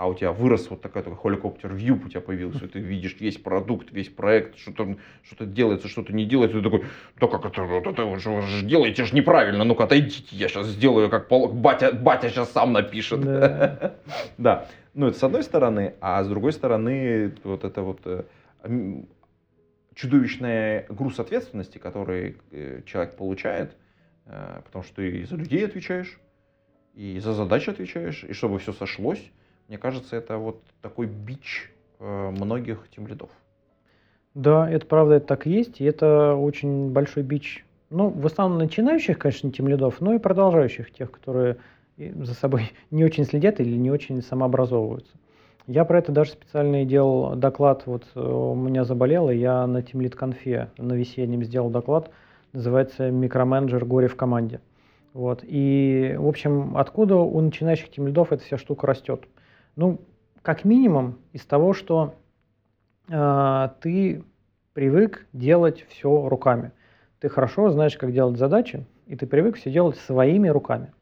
а 0.00 0.06
у 0.06 0.14
тебя 0.14 0.32
вырос 0.32 0.70
вот 0.70 0.80
такой, 0.80 1.02
такой 1.02 1.18
helicopter 1.18 1.76
view 1.76 2.02
у 2.02 2.08
тебя 2.08 2.22
появился, 2.22 2.66
ты 2.66 2.78
видишь 2.78 3.20
весь 3.20 3.36
продукт, 3.36 3.92
весь 3.92 4.08
проект, 4.08 4.56
что-то 4.56 4.96
что 5.22 5.44
делается, 5.44 5.88
что-то 5.88 6.14
не 6.14 6.24
делается, 6.24 6.56
ты 6.56 6.64
такой, 6.64 6.86
да 7.20 7.26
как 7.26 7.44
это, 7.44 7.64
вот 7.64 7.86
это 7.86 8.06
вы 8.06 8.18
же, 8.18 8.30
вы 8.30 8.40
же 8.40 8.64
делаете 8.64 9.04
же 9.04 9.14
неправильно, 9.14 9.62
ну-ка 9.62 9.84
отойдите, 9.84 10.24
я 10.30 10.48
сейчас 10.48 10.68
сделаю, 10.68 11.10
как 11.10 11.28
пол... 11.28 11.48
батя, 11.48 11.92
батя 11.92 12.30
сейчас 12.30 12.50
сам 12.50 12.72
напишет. 12.72 13.20
Да. 13.20 13.94
да, 14.38 14.68
ну 14.94 15.08
это 15.08 15.18
с 15.18 15.22
одной 15.22 15.42
стороны, 15.42 15.92
а 16.00 16.24
с 16.24 16.28
другой 16.28 16.54
стороны 16.54 17.34
вот 17.44 17.64
это 17.64 17.82
вот 17.82 18.00
э, 18.06 18.24
чудовищный 19.94 20.86
груз 20.88 21.20
ответственности, 21.20 21.76
который 21.76 22.38
э, 22.52 22.80
человек 22.86 23.16
получает, 23.16 23.76
э, 24.24 24.62
потому 24.64 24.82
что 24.82 24.94
ты 24.94 25.18
и 25.18 25.24
за 25.24 25.36
людей 25.36 25.62
отвечаешь, 25.62 26.18
и 26.94 27.18
за 27.18 27.34
задачи 27.34 27.68
отвечаешь, 27.68 28.24
и 28.24 28.32
чтобы 28.32 28.60
все 28.60 28.72
сошлось, 28.72 29.30
мне 29.70 29.78
кажется, 29.78 30.16
это 30.16 30.36
вот 30.36 30.60
такой 30.82 31.06
бич 31.06 31.70
э, 32.00 32.30
многих 32.30 32.88
тем 32.90 33.06
лидов. 33.06 33.30
Да, 34.34 34.68
это 34.68 34.84
правда, 34.84 35.14
это 35.14 35.26
так 35.28 35.46
и 35.46 35.50
есть, 35.50 35.80
и 35.80 35.84
это 35.84 36.34
очень 36.34 36.90
большой 36.90 37.22
бич, 37.22 37.64
ну, 37.88 38.08
в 38.08 38.26
основном 38.26 38.58
начинающих, 38.58 39.16
конечно, 39.20 39.52
тем 39.52 39.68
лидов, 39.68 40.00
но 40.00 40.12
и 40.14 40.18
продолжающих, 40.18 40.90
тех, 40.90 41.12
которые 41.12 41.58
за 41.96 42.34
собой 42.34 42.72
не 42.90 43.04
очень 43.04 43.24
следят 43.24 43.60
или 43.60 43.76
не 43.76 43.92
очень 43.92 44.22
самообразовываются. 44.22 45.12
Я 45.68 45.84
про 45.84 45.98
это 45.98 46.10
даже 46.10 46.32
специально 46.32 46.84
делал 46.84 47.36
доклад, 47.36 47.84
вот 47.86 48.08
э, 48.16 48.20
у 48.20 48.56
меня 48.56 48.82
заболело, 48.82 49.30
я 49.30 49.64
на 49.68 49.78
Team 49.78 50.00
Lead 50.00 50.16
конфе 50.16 50.70
на 50.78 50.94
весеннем 50.94 51.44
сделал 51.44 51.70
доклад, 51.70 52.10
называется 52.52 53.12
«Микроменеджер 53.12 53.84
горе 53.84 54.08
в 54.08 54.16
команде». 54.16 54.60
Вот. 55.12 55.44
И, 55.44 56.16
в 56.18 56.26
общем, 56.26 56.76
откуда 56.76 57.18
у 57.18 57.40
начинающих 57.40 57.90
тем 57.92 58.08
лидов 58.08 58.32
эта 58.32 58.42
вся 58.42 58.58
штука 58.58 58.88
растет? 58.88 59.22
Ну, 59.76 60.00
как 60.42 60.64
минимум 60.64 61.18
из 61.32 61.44
того, 61.44 61.72
что 61.72 62.14
э, 63.08 63.68
ты 63.80 64.24
привык 64.72 65.26
делать 65.32 65.84
все 65.88 66.28
руками. 66.28 66.72
Ты 67.20 67.28
хорошо 67.28 67.70
знаешь, 67.70 67.96
как 67.96 68.12
делать 68.12 68.38
задачи, 68.38 68.86
и 69.06 69.16
ты 69.16 69.26
привык 69.26 69.56
все 69.56 69.70
делать 69.70 69.96
своими 69.96 70.48
руками. 70.48 70.92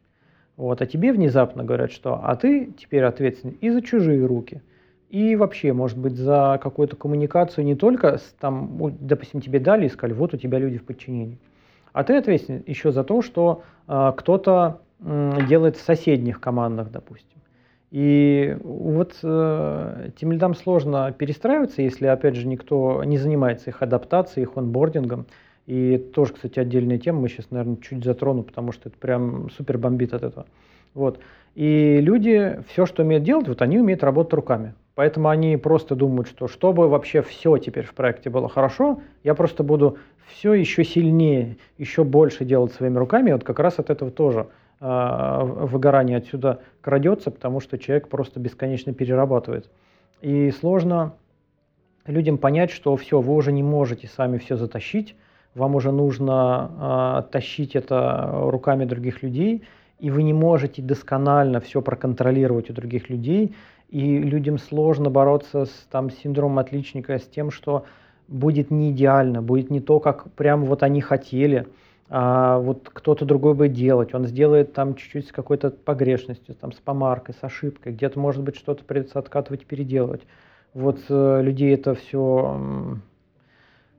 Вот, 0.56 0.82
а 0.82 0.86
тебе 0.86 1.12
внезапно 1.12 1.62
говорят, 1.62 1.92
что 1.92 2.20
а 2.20 2.34
ты 2.34 2.72
теперь 2.76 3.04
ответственен 3.04 3.54
и 3.60 3.70
за 3.70 3.80
чужие 3.80 4.26
руки, 4.26 4.60
и 5.08 5.36
вообще, 5.36 5.72
может 5.72 5.96
быть, 5.96 6.16
за 6.16 6.58
какую-то 6.60 6.96
коммуникацию 6.96 7.64
не 7.64 7.76
только, 7.76 8.18
с, 8.18 8.34
там, 8.40 8.76
допустим, 8.98 9.40
тебе 9.40 9.60
дали 9.60 9.86
и 9.86 9.88
сказали, 9.88 10.14
вот 10.14 10.34
у 10.34 10.36
тебя 10.36 10.58
люди 10.58 10.78
в 10.78 10.84
подчинении, 10.84 11.38
а 11.92 12.02
ты 12.02 12.16
ответственен 12.16 12.64
еще 12.66 12.90
за 12.90 13.04
то, 13.04 13.22
что 13.22 13.62
э, 13.86 14.12
кто-то 14.16 14.80
э, 15.00 15.38
делает 15.48 15.76
в 15.76 15.80
соседних 15.80 16.40
командах, 16.40 16.90
допустим. 16.90 17.37
И 17.90 18.56
вот 18.62 19.18
э, 19.22 20.10
тем 20.16 20.32
лидам 20.32 20.54
сложно 20.54 21.10
перестраиваться, 21.16 21.80
если, 21.80 22.06
опять 22.06 22.34
же, 22.34 22.46
никто 22.46 23.02
не 23.04 23.16
занимается 23.16 23.70
их 23.70 23.82
адаптацией, 23.82 24.44
их 24.44 24.56
онбордингом. 24.56 25.26
И 25.66 25.96
тоже, 25.98 26.34
кстати, 26.34 26.58
отдельная 26.58 26.98
тема, 26.98 27.20
мы 27.20 27.28
сейчас, 27.28 27.50
наверное, 27.50 27.76
чуть 27.76 28.04
затрону, 28.04 28.42
потому 28.42 28.72
что 28.72 28.88
это 28.88 28.98
прям 28.98 29.50
супер 29.50 29.78
бомбит 29.78 30.12
от 30.12 30.22
этого. 30.22 30.46
Вот. 30.94 31.18
И 31.54 31.98
люди 32.00 32.60
все, 32.68 32.86
что 32.86 33.02
умеют 33.02 33.24
делать, 33.24 33.48
вот 33.48 33.62
они 33.62 33.78
умеют 33.78 34.02
работать 34.02 34.34
руками. 34.34 34.74
Поэтому 34.94 35.28
они 35.28 35.56
просто 35.56 35.94
думают, 35.94 36.28
что 36.28 36.48
чтобы 36.48 36.88
вообще 36.88 37.22
все 37.22 37.56
теперь 37.58 37.84
в 37.84 37.94
проекте 37.94 38.30
было 38.30 38.48
хорошо, 38.48 39.00
я 39.24 39.34
просто 39.34 39.62
буду 39.62 39.98
все 40.26 40.54
еще 40.54 40.84
сильнее, 40.84 41.56
еще 41.78 42.04
больше 42.04 42.44
делать 42.44 42.72
своими 42.72 42.98
руками, 42.98 43.32
вот 43.32 43.44
как 43.44 43.60
раз 43.60 43.78
от 43.78 43.90
этого 43.90 44.10
тоже 44.10 44.48
выгорание 44.80 46.18
отсюда 46.18 46.60
крадется, 46.80 47.30
потому 47.30 47.60
что 47.60 47.78
человек 47.78 48.08
просто 48.08 48.38
бесконечно 48.38 48.94
перерабатывает. 48.94 49.70
И 50.20 50.50
сложно 50.52 51.14
людям 52.06 52.38
понять, 52.38 52.70
что 52.70 52.96
все, 52.96 53.20
вы 53.20 53.34
уже 53.34 53.52
не 53.52 53.62
можете 53.62 54.06
сами 54.06 54.38
все 54.38 54.56
затащить, 54.56 55.16
вам 55.54 55.74
уже 55.74 55.92
нужно 55.92 57.24
э, 57.28 57.32
тащить 57.32 57.74
это 57.74 58.30
руками 58.32 58.84
других 58.84 59.22
людей, 59.22 59.64
и 59.98 60.10
вы 60.10 60.22
не 60.22 60.32
можете 60.32 60.82
досконально 60.82 61.60
все 61.60 61.82
проконтролировать 61.82 62.70
у 62.70 62.72
других 62.72 63.10
людей, 63.10 63.54
и 63.90 64.18
людям 64.18 64.58
сложно 64.58 65.10
бороться 65.10 65.64
с 65.64 65.86
там, 65.90 66.10
синдромом 66.10 66.58
отличника, 66.58 67.18
с 67.18 67.26
тем, 67.26 67.50
что 67.50 67.84
будет 68.28 68.70
не 68.70 68.90
идеально, 68.90 69.42
будет 69.42 69.70
не 69.70 69.80
то, 69.80 69.98
как 69.98 70.30
прямо 70.32 70.64
вот 70.64 70.82
они 70.82 71.00
хотели, 71.00 71.66
а 72.10 72.58
вот 72.58 72.88
кто-то 72.90 73.26
другой 73.26 73.54
будет 73.54 73.74
делать, 73.74 74.14
он 74.14 74.26
сделает 74.26 74.72
там 74.72 74.94
чуть-чуть 74.94 75.28
с 75.28 75.32
какой-то 75.32 75.70
погрешностью, 75.70 76.54
там, 76.54 76.72
с 76.72 76.76
помаркой, 76.76 77.34
с 77.34 77.44
ошибкой, 77.44 77.92
где-то, 77.92 78.18
может 78.18 78.42
быть, 78.42 78.56
что-то 78.56 78.84
придется 78.84 79.18
откатывать 79.18 79.66
переделывать. 79.66 80.22
Вот 80.72 81.00
э, 81.08 81.42
людей 81.42 81.74
это 81.74 81.94
все 81.94 82.98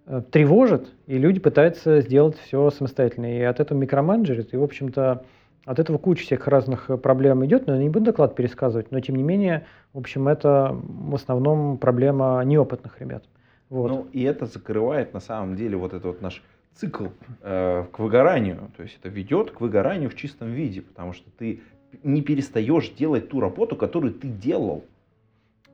э, 0.07 0.21
тревожит, 0.31 0.87
и 1.05 1.19
люди 1.19 1.39
пытаются 1.39 2.01
сделать 2.01 2.37
все 2.39 2.71
самостоятельно. 2.71 3.37
И 3.37 3.41
от 3.41 3.59
этого 3.59 3.77
микроменеджерит, 3.77 4.53
и, 4.53 4.57
в 4.57 4.63
общем-то, 4.63 5.23
от 5.65 5.79
этого 5.79 5.99
куча 5.99 6.23
всех 6.23 6.47
разных 6.47 6.89
э, 6.89 6.97
проблем 6.97 7.45
идет, 7.45 7.67
но 7.67 7.75
я 7.75 7.79
не 7.79 7.89
буду 7.89 8.05
доклад 8.05 8.35
пересказывать, 8.35 8.91
но 8.91 8.99
тем 9.01 9.17
не 9.17 9.23
менее, 9.23 9.65
в 9.93 9.99
общем, 9.99 10.27
это 10.27 10.75
в 10.81 11.13
основном 11.13 11.77
проблема 11.77 12.41
неопытных 12.43 12.99
ребят. 12.99 13.23
Вот. 13.69 13.91
Ну, 13.91 14.07
и 14.13 14.23
это 14.23 14.47
закрывает 14.47 15.13
на 15.13 15.19
самом 15.19 15.55
деле 15.55 15.77
вот 15.77 15.93
этот 15.93 16.05
вот 16.05 16.21
наш 16.21 16.41
цикл 16.75 17.07
э, 17.41 17.85
к 17.91 17.99
выгоранию. 17.99 18.71
То 18.77 18.83
есть 18.83 18.97
это 18.99 19.09
ведет 19.09 19.51
к 19.51 19.61
выгоранию 19.61 20.09
в 20.09 20.15
чистом 20.15 20.51
виде, 20.51 20.81
потому 20.81 21.13
что 21.13 21.29
ты 21.37 21.61
не 22.03 22.21
перестаешь 22.21 22.89
делать 22.91 23.29
ту 23.29 23.39
работу, 23.39 23.75
которую 23.75 24.13
ты 24.13 24.27
делал. 24.27 24.83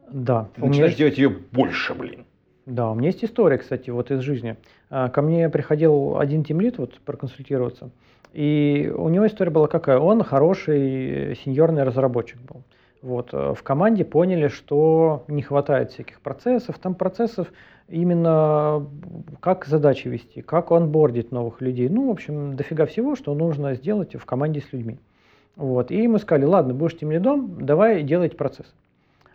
Да. 0.09 0.49
Ты 0.55 0.65
начинаешь 0.65 0.91
есть... 0.91 0.97
делать 0.97 1.17
ее 1.17 1.29
больше, 1.29 1.93
блин. 1.93 2.25
Да, 2.65 2.89
у 2.89 2.95
меня 2.95 3.09
есть 3.09 3.23
история, 3.23 3.57
кстати, 3.57 3.89
вот 3.91 4.09
из 4.11 4.21
жизни. 4.21 4.57
А, 4.89 5.09
ко 5.09 5.21
мне 5.21 5.49
приходил 5.49 6.17
один 6.17 6.43
тимлит 6.43 6.77
вот 6.77 6.99
проконсультироваться. 6.99 7.91
И 8.33 8.91
у 8.95 9.07
него 9.09 9.27
история 9.27 9.51
была 9.51 9.67
какая? 9.67 9.97
Он 9.97 10.23
хороший 10.23 11.35
сеньорный 11.43 11.83
разработчик 11.83 12.41
был. 12.41 12.63
Вот. 13.01 13.29
Э, 13.33 13.53
в 13.53 13.61
команде 13.61 14.03
поняли, 14.03 14.47
что 14.47 15.23
не 15.27 15.41
хватает 15.41 15.91
всяких 15.91 16.19
процессов. 16.21 16.77
Там 16.79 16.95
процессов 16.95 17.47
именно 17.87 18.85
как 19.39 19.65
задачи 19.65 20.07
вести, 20.07 20.41
как 20.41 20.71
онбордить 20.71 21.31
новых 21.31 21.61
людей. 21.61 21.89
Ну, 21.89 22.07
в 22.07 22.11
общем, 22.11 22.55
дофига 22.55 22.85
всего, 22.85 23.15
что 23.15 23.33
нужно 23.33 23.75
сделать 23.75 24.15
в 24.15 24.25
команде 24.25 24.61
с 24.61 24.73
людьми. 24.73 24.99
Вот. 25.55 25.91
И 25.91 26.07
мы 26.07 26.19
сказали, 26.19 26.45
ладно, 26.45 26.73
будешь 26.73 26.97
тем 26.97 27.11
лидом, 27.11 27.65
давай 27.65 28.03
делать 28.03 28.37
процесс. 28.37 28.73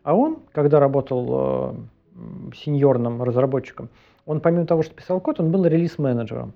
А 0.03 0.14
он, 0.14 0.38
когда 0.53 0.80
работал 0.80 1.76
э, 2.16 2.53
сеньорным 2.57 3.22
разработчиком, 3.22 3.88
он 4.26 4.40
помимо 4.40 4.66
того, 4.66 4.82
что 4.82 4.94
писал 4.94 5.20
код, 5.20 5.40
он 5.40 5.51
был 5.51 5.64
релиз-менеджером. 5.66 6.53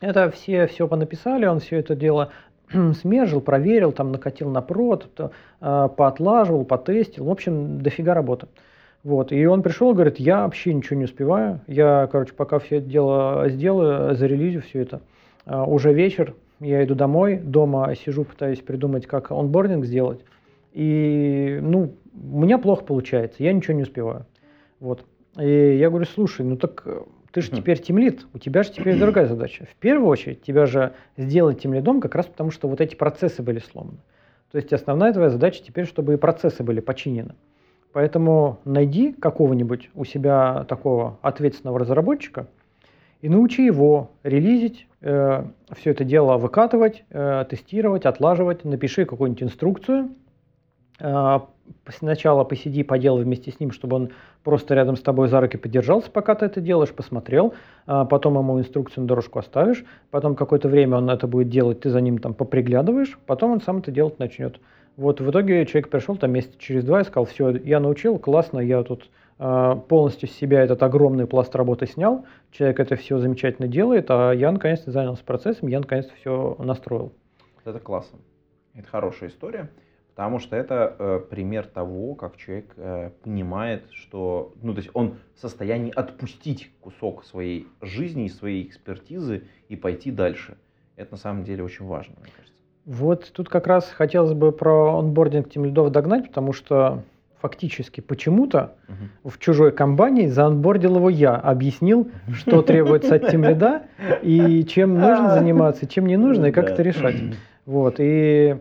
Это 0.00 0.30
все 0.30 0.66
все 0.66 0.88
понаписали, 0.88 1.44
он 1.44 1.60
все 1.60 1.76
это 1.76 1.94
дело 1.94 2.30
смержил, 3.00 3.40
проверил, 3.40 3.92
там 3.92 4.12
накатил 4.12 4.48
на 4.48 4.62
прод, 4.62 5.08
э, 5.18 5.28
поотлаживал, 5.60 6.64
потестил. 6.64 7.24
В 7.24 7.30
общем, 7.30 7.82
дофига 7.82 8.14
работы. 8.14 8.46
Вот. 9.02 9.32
И 9.32 9.46
он 9.46 9.62
пришел, 9.62 9.94
говорит, 9.94 10.18
я 10.18 10.42
вообще 10.42 10.74
ничего 10.74 10.98
не 10.98 11.04
успеваю. 11.04 11.60
Я, 11.66 12.08
короче, 12.10 12.34
пока 12.34 12.58
все 12.58 12.76
это 12.76 12.86
дело 12.86 13.48
сделаю, 13.48 14.14
зарелизю 14.14 14.60
все 14.62 14.80
это. 14.80 15.00
Э, 15.46 15.62
уже 15.62 15.92
вечер, 15.92 16.34
я 16.60 16.84
иду 16.84 16.94
домой, 16.94 17.38
дома 17.38 17.94
сижу, 17.94 18.24
пытаюсь 18.24 18.60
придумать, 18.60 19.06
как 19.06 19.30
онбординг 19.30 19.86
сделать. 19.86 20.20
И, 20.72 21.58
ну, 21.62 21.94
у 22.14 22.40
меня 22.40 22.58
плохо 22.58 22.84
получается, 22.84 23.42
я 23.42 23.52
ничего 23.52 23.74
не 23.74 23.82
успеваю. 23.82 24.26
Вот. 24.78 25.04
И 25.38 25.76
я 25.78 25.88
говорю, 25.88 26.06
слушай, 26.06 26.44
ну 26.44 26.56
так 26.56 26.84
ты 27.32 27.42
же 27.42 27.50
теперь 27.50 27.78
тимлит, 27.78 28.26
у 28.34 28.38
тебя 28.38 28.62
же 28.62 28.72
теперь 28.72 28.98
другая 28.98 29.26
задача. 29.26 29.66
В 29.70 29.76
первую 29.76 30.08
очередь 30.08 30.42
тебя 30.42 30.66
же 30.66 30.92
сделать 31.16 31.62
тимлидом 31.62 32.00
как 32.00 32.14
раз 32.14 32.26
потому, 32.26 32.50
что 32.50 32.68
вот 32.68 32.80
эти 32.80 32.96
процессы 32.96 33.42
были 33.42 33.60
сломаны. 33.60 33.98
То 34.50 34.58
есть 34.58 34.72
основная 34.72 35.12
твоя 35.12 35.30
задача 35.30 35.62
теперь, 35.64 35.86
чтобы 35.86 36.14
и 36.14 36.16
процессы 36.16 36.64
были 36.64 36.80
починены. 36.80 37.34
Поэтому 37.92 38.58
найди 38.64 39.12
какого-нибудь 39.12 39.90
у 39.94 40.04
себя 40.04 40.64
такого 40.68 41.18
ответственного 41.22 41.80
разработчика 41.80 42.46
и 43.20 43.28
научи 43.28 43.64
его 43.64 44.12
релизить, 44.22 44.86
э, 45.02 45.44
все 45.76 45.90
это 45.90 46.04
дело 46.04 46.38
выкатывать, 46.38 47.04
э, 47.10 47.44
тестировать, 47.50 48.06
отлаживать, 48.06 48.64
напиши 48.64 49.04
какую-нибудь 49.04 49.42
инструкцию, 49.42 50.10
э, 51.00 51.40
сначала 51.88 52.44
посиди, 52.44 52.82
поделай 52.82 53.24
вместе 53.24 53.50
с 53.50 53.60
ним, 53.60 53.72
чтобы 53.72 53.96
он 53.96 54.10
просто 54.42 54.74
рядом 54.74 54.96
с 54.96 55.02
тобой 55.02 55.28
за 55.28 55.40
руки 55.40 55.56
подержался, 55.56 56.10
пока 56.10 56.34
ты 56.34 56.46
это 56.46 56.60
делаешь, 56.60 56.92
посмотрел, 56.92 57.54
а 57.86 58.04
потом 58.04 58.38
ему 58.38 58.58
инструкцию 58.58 59.02
на 59.02 59.08
дорожку 59.08 59.38
оставишь, 59.38 59.84
потом 60.10 60.34
какое-то 60.34 60.68
время 60.68 60.96
он 60.96 61.10
это 61.10 61.26
будет 61.26 61.48
делать, 61.48 61.80
ты 61.80 61.90
за 61.90 62.00
ним 62.00 62.18
там 62.18 62.34
поприглядываешь, 62.34 63.18
потом 63.26 63.52
он 63.52 63.60
сам 63.60 63.78
это 63.78 63.90
делать 63.90 64.18
начнет. 64.18 64.60
Вот 65.00 65.18
в 65.18 65.30
итоге 65.30 65.64
человек 65.64 65.88
пришел 65.88 66.14
там 66.16 66.32
месяца 66.32 66.58
через 66.58 66.84
два 66.84 67.00
и 67.00 67.04
сказал, 67.04 67.24
все, 67.24 67.52
я 67.52 67.80
научил, 67.80 68.18
классно, 68.18 68.58
я 68.58 68.82
тут 68.82 69.08
э, 69.38 69.76
полностью 69.88 70.28
с 70.28 70.32
себя 70.32 70.62
этот 70.62 70.82
огромный 70.82 71.26
пласт 71.26 71.56
работы 71.56 71.86
снял, 71.86 72.26
человек 72.50 72.80
это 72.80 72.96
все 72.96 73.18
замечательно 73.18 73.66
делает, 73.66 74.10
а 74.10 74.32
я 74.32 74.52
наконец-то 74.52 74.90
занялся 74.90 75.24
процессом, 75.24 75.68
я 75.68 75.80
наконец-то 75.80 76.14
все 76.16 76.54
настроил. 76.58 77.14
Это 77.64 77.78
классно. 77.78 78.18
Это 78.74 78.88
хорошая 78.88 79.30
история. 79.30 79.70
Потому 80.14 80.38
что 80.38 80.54
это 80.54 80.94
э, 80.98 81.20
пример 81.30 81.64
того, 81.64 82.14
как 82.14 82.36
человек 82.36 82.74
э, 82.76 83.08
понимает, 83.22 83.90
что, 83.92 84.52
ну, 84.60 84.74
то 84.74 84.80
есть 84.80 84.90
он 84.92 85.16
в 85.34 85.40
состоянии 85.40 85.94
отпустить 85.96 86.70
кусок 86.82 87.24
своей 87.24 87.68
жизни, 87.80 88.28
своей 88.28 88.66
экспертизы 88.66 89.44
и 89.70 89.76
пойти 89.76 90.10
дальше. 90.10 90.58
Это 90.96 91.12
на 91.12 91.16
самом 91.16 91.44
деле 91.44 91.64
очень 91.64 91.86
важно, 91.86 92.16
мне 92.20 92.32
кажется. 92.36 92.59
Вот 92.86 93.30
тут 93.32 93.48
как 93.48 93.66
раз 93.66 93.88
хотелось 93.90 94.32
бы 94.32 94.52
про 94.52 94.98
онбординг 94.98 95.50
тем 95.50 95.64
лидов 95.64 95.90
догнать, 95.90 96.28
потому 96.28 96.52
что 96.52 97.02
фактически 97.40 98.00
почему-то 98.00 98.74
угу. 98.88 99.30
в 99.30 99.38
чужой 99.38 99.72
компании 99.72 100.26
заонбордил 100.26 100.96
его 100.96 101.08
я, 101.08 101.36
объяснил, 101.36 102.10
что 102.34 102.62
требуется 102.62 103.14
от 103.16 103.30
тем 103.30 103.44
лида 103.44 103.82
и 104.22 104.64
чем 104.64 104.94
нужно 105.00 105.34
заниматься, 105.34 105.86
чем 105.86 106.06
не 106.06 106.16
нужно 106.16 106.46
и 106.46 106.52
как 106.52 106.70
это 106.70 106.82
решать. 106.82 107.16
Вот, 107.66 107.96
и 107.98 108.58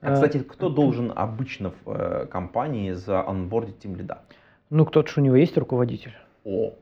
а, 0.00 0.14
кстати, 0.14 0.38
кто 0.38 0.68
должен 0.68 1.12
обычно 1.14 1.72
в 1.84 1.90
э, 1.90 2.26
компании 2.26 2.92
за 2.92 3.26
онбордить 3.26 3.78
тим 3.78 3.96
лида? 3.96 4.22
Ну, 4.68 4.84
кто-то 4.84 5.08
же 5.08 5.20
у 5.20 5.24
него 5.24 5.36
есть 5.36 5.56
руководитель. 5.56 6.12
О, 6.44 6.74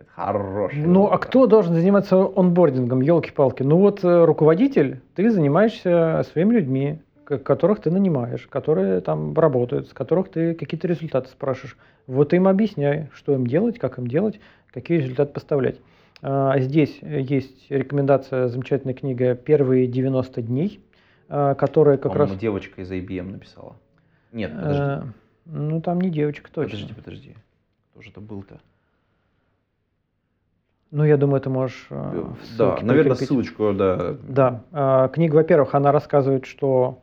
это 0.00 0.10
хороший. 0.10 0.78
Ну, 0.78 1.06
а 1.06 1.18
кто 1.18 1.46
должен 1.46 1.74
заниматься 1.74 2.16
онбордингом, 2.16 3.00
елки-палки? 3.00 3.62
Ну 3.62 3.78
вот 3.78 4.04
э, 4.04 4.24
руководитель, 4.24 5.00
ты 5.14 5.30
занимаешься 5.30 6.22
своими 6.30 6.54
людьми, 6.54 7.00
которых 7.24 7.80
ты 7.80 7.90
нанимаешь, 7.90 8.46
которые 8.48 9.00
там 9.00 9.34
работают, 9.34 9.88
с 9.88 9.92
которых 9.92 10.30
ты 10.30 10.54
какие-то 10.54 10.88
результаты 10.88 11.28
спрашиваешь. 11.28 11.76
Вот 12.06 12.34
им 12.34 12.48
объясняй, 12.48 13.08
что 13.14 13.34
им 13.34 13.46
делать, 13.46 13.78
как 13.78 13.98
им 13.98 14.06
делать, 14.06 14.40
какие 14.72 14.98
результаты 14.98 15.32
поставлять. 15.32 15.76
А, 16.22 16.58
здесь 16.58 16.98
есть 17.02 17.70
рекомендация, 17.70 18.48
замечательная 18.48 18.94
книга 18.94 19.34
«Первые 19.34 19.86
90 19.86 20.42
дней» 20.42 20.80
А, 21.32 21.54
которая 21.54 21.96
как 21.96 22.16
раз... 22.16 22.36
девочка 22.36 22.82
из 22.82 22.90
IBM 22.90 23.30
написала. 23.30 23.76
Нет, 24.32 24.50
э, 24.52 24.56
подожди. 24.56 25.12
Ну, 25.46 25.80
там 25.80 26.00
не 26.00 26.10
девочка 26.10 26.50
точно. 26.52 26.76
Подожди, 26.76 26.94
подожди. 26.94 27.36
Кто 27.92 28.02
же 28.02 28.10
это 28.10 28.20
был-то? 28.20 28.60
Ну, 30.90 31.04
я 31.04 31.16
думаю, 31.16 31.40
ты 31.40 31.50
можешь 31.50 31.86
э, 31.90 32.24
Да, 32.58 32.78
наверное, 32.82 33.14
прикрепить. 33.14 33.28
ссылочку, 33.28 33.72
да. 33.72 34.16
Да. 34.28 34.62
А, 34.72 35.08
книга, 35.08 35.36
во-первых, 35.36 35.74
она 35.74 35.92
рассказывает, 35.92 36.46
что 36.46 36.98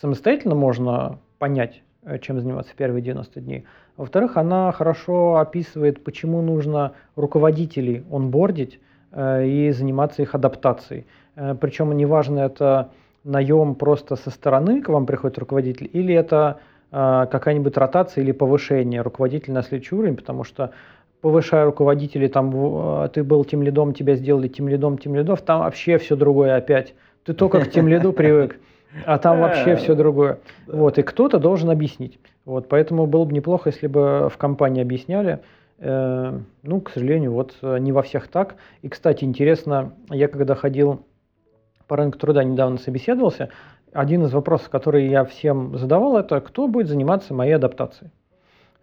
самостоятельно 0.00 0.54
можно 0.54 1.18
понять, 1.38 1.82
э, 2.04 2.18
чем 2.18 2.40
заниматься 2.40 2.72
первые 2.76 3.02
90 3.02 3.40
дней. 3.40 3.64
Во-вторых, 3.96 4.36
она 4.36 4.70
хорошо 4.72 5.36
описывает, 5.36 6.02
почему 6.04 6.40
нужно 6.40 6.92
руководителей 7.16 8.04
онбордить 8.10 8.80
и 9.14 9.70
заниматься 9.76 10.22
их 10.22 10.34
адаптацией. 10.34 11.04
Причем 11.34 11.94
неважно, 11.94 12.38
это 12.40 12.90
наем 13.24 13.74
просто 13.74 14.16
со 14.16 14.30
стороны 14.30 14.82
к 14.82 14.88
вам 14.88 15.06
приходит 15.06 15.38
руководитель, 15.38 15.88
или 15.92 16.14
это 16.14 16.60
э, 16.90 17.26
какая-нибудь 17.30 17.76
ротация 17.76 18.22
или 18.22 18.32
повышение 18.32 19.02
руководителя 19.02 19.54
на 19.54 19.62
следующий 19.62 19.94
уровень, 19.94 20.16
потому 20.16 20.44
что 20.44 20.72
повышая 21.22 21.64
руководителей, 21.64 22.28
там 22.28 22.52
э, 23.04 23.08
ты 23.08 23.24
был 23.24 23.44
тем 23.46 23.62
лидом, 23.62 23.94
тебя 23.94 24.16
сделали 24.16 24.48
тем 24.48 24.68
лидом, 24.68 24.98
тем 24.98 25.14
лидов, 25.14 25.40
там 25.40 25.60
вообще 25.60 25.96
все 25.96 26.14
другое 26.14 26.56
опять. 26.56 26.94
Ты 27.24 27.32
только 27.32 27.60
к 27.60 27.70
тем 27.70 27.88
лиду 27.88 28.12
привык, 28.12 28.58
а 29.06 29.16
там 29.18 29.40
вообще 29.40 29.76
все 29.76 29.94
другое. 29.94 30.40
Вот, 30.66 30.98
и 30.98 31.02
кто-то 31.02 31.38
должен 31.38 31.70
объяснить. 31.70 32.18
Вот, 32.44 32.68
поэтому 32.68 33.06
было 33.06 33.24
бы 33.24 33.32
неплохо, 33.32 33.70
если 33.70 33.86
бы 33.86 34.28
в 34.28 34.36
компании 34.36 34.82
объясняли, 34.82 35.40
Э, 35.84 36.38
ну, 36.62 36.80
к 36.80 36.90
сожалению, 36.90 37.32
вот 37.32 37.56
не 37.60 37.90
во 37.90 38.02
всех 38.02 38.28
так. 38.28 38.54
И, 38.82 38.88
кстати, 38.88 39.24
интересно, 39.24 39.92
я 40.10 40.28
когда 40.28 40.54
ходил 40.54 41.04
по 41.88 41.96
рынку 41.96 42.18
труда, 42.18 42.44
недавно 42.44 42.78
собеседовался, 42.78 43.48
один 43.92 44.24
из 44.24 44.32
вопросов, 44.32 44.70
который 44.70 45.08
я 45.08 45.24
всем 45.24 45.76
задавал, 45.76 46.16
это 46.16 46.40
кто 46.40 46.68
будет 46.68 46.86
заниматься 46.86 47.34
моей 47.34 47.54
адаптацией? 47.54 48.12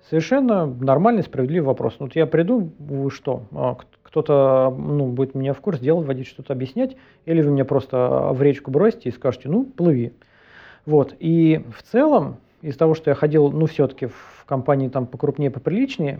Совершенно 0.07 0.65
нормальный, 0.65 1.23
справедливый 1.23 1.67
вопрос. 1.67 1.95
Вот 1.99 2.15
я 2.15 2.25
приду, 2.25 2.71
вы 2.79 3.11
что, 3.11 3.43
а, 3.51 3.77
кто-то 4.01 4.73
ну, 4.75 5.07
будет 5.07 5.35
меня 5.35 5.53
в 5.53 5.61
курс 5.61 5.79
делать, 5.79 6.07
вводить, 6.07 6.27
что-то 6.27 6.53
объяснять, 6.53 6.95
или 7.25 7.41
вы 7.41 7.51
меня 7.51 7.65
просто 7.65 8.29
в 8.31 8.41
речку 8.41 8.71
бросите 8.71 9.09
и 9.09 9.11
скажете, 9.11 9.49
ну, 9.49 9.65
плыви. 9.65 10.13
Вот. 10.85 11.15
И 11.19 11.63
в 11.77 11.83
целом, 11.83 12.37
из 12.61 12.75
того, 12.75 12.95
что 12.95 13.11
я 13.11 13.15
ходил, 13.15 13.51
ну, 13.51 13.67
все-таки 13.67 14.07
в 14.07 14.38
компании 14.49 14.89
там 14.89 15.05
покрупнее, 15.05 15.51
поприличнее, 15.51 16.19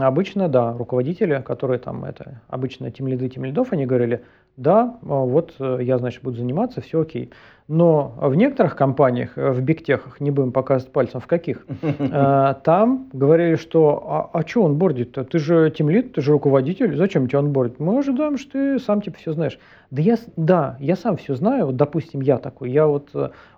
обычно, 0.00 0.48
да, 0.48 0.72
руководители, 0.72 1.42
которые 1.44 1.78
там, 1.78 2.06
это, 2.06 2.40
обычно 2.48 2.90
тем 2.90 3.06
лиды, 3.06 3.28
тем 3.28 3.44
лидов, 3.44 3.68
они 3.72 3.84
говорили, 3.84 4.22
да, 4.56 4.96
а, 5.02 5.24
вот 5.24 5.54
э, 5.58 5.80
я, 5.82 5.98
значит, 5.98 6.22
буду 6.22 6.38
заниматься, 6.38 6.80
все 6.80 7.02
окей. 7.02 7.30
Но 7.68 8.14
в 8.16 8.34
некоторых 8.34 8.76
компаниях, 8.76 9.36
э, 9.36 9.50
в 9.50 9.60
бигтехах, 9.60 10.18
не 10.20 10.30
будем 10.30 10.52
показывать 10.52 10.90
пальцем, 10.94 11.20
в 11.20 11.26
каких, 11.26 11.66
э, 11.82 12.54
там 12.64 13.10
говорили, 13.12 13.56
что 13.56 14.02
а, 14.08 14.30
а 14.32 14.46
что 14.46 14.62
он 14.62 14.76
бордит-то? 14.76 15.24
Ты 15.24 15.38
же 15.38 15.70
тимлит, 15.70 16.14
ты 16.14 16.22
же 16.22 16.32
руководитель, 16.32 16.96
зачем 16.96 17.28
тебе 17.28 17.40
он 17.40 17.52
бордит? 17.52 17.78
Мы 17.78 17.98
ожидаем, 17.98 18.38
что 18.38 18.52
ты 18.52 18.78
сам 18.78 19.02
типа 19.02 19.18
все 19.18 19.34
знаешь. 19.34 19.58
Да 19.90 20.00
я, 20.00 20.16
да, 20.36 20.78
я 20.80 20.96
сам 20.96 21.18
все 21.18 21.34
знаю, 21.34 21.66
вот, 21.66 21.76
допустим, 21.76 22.22
я 22.22 22.38
такой, 22.38 22.70
я 22.70 22.86
вот, 22.86 23.10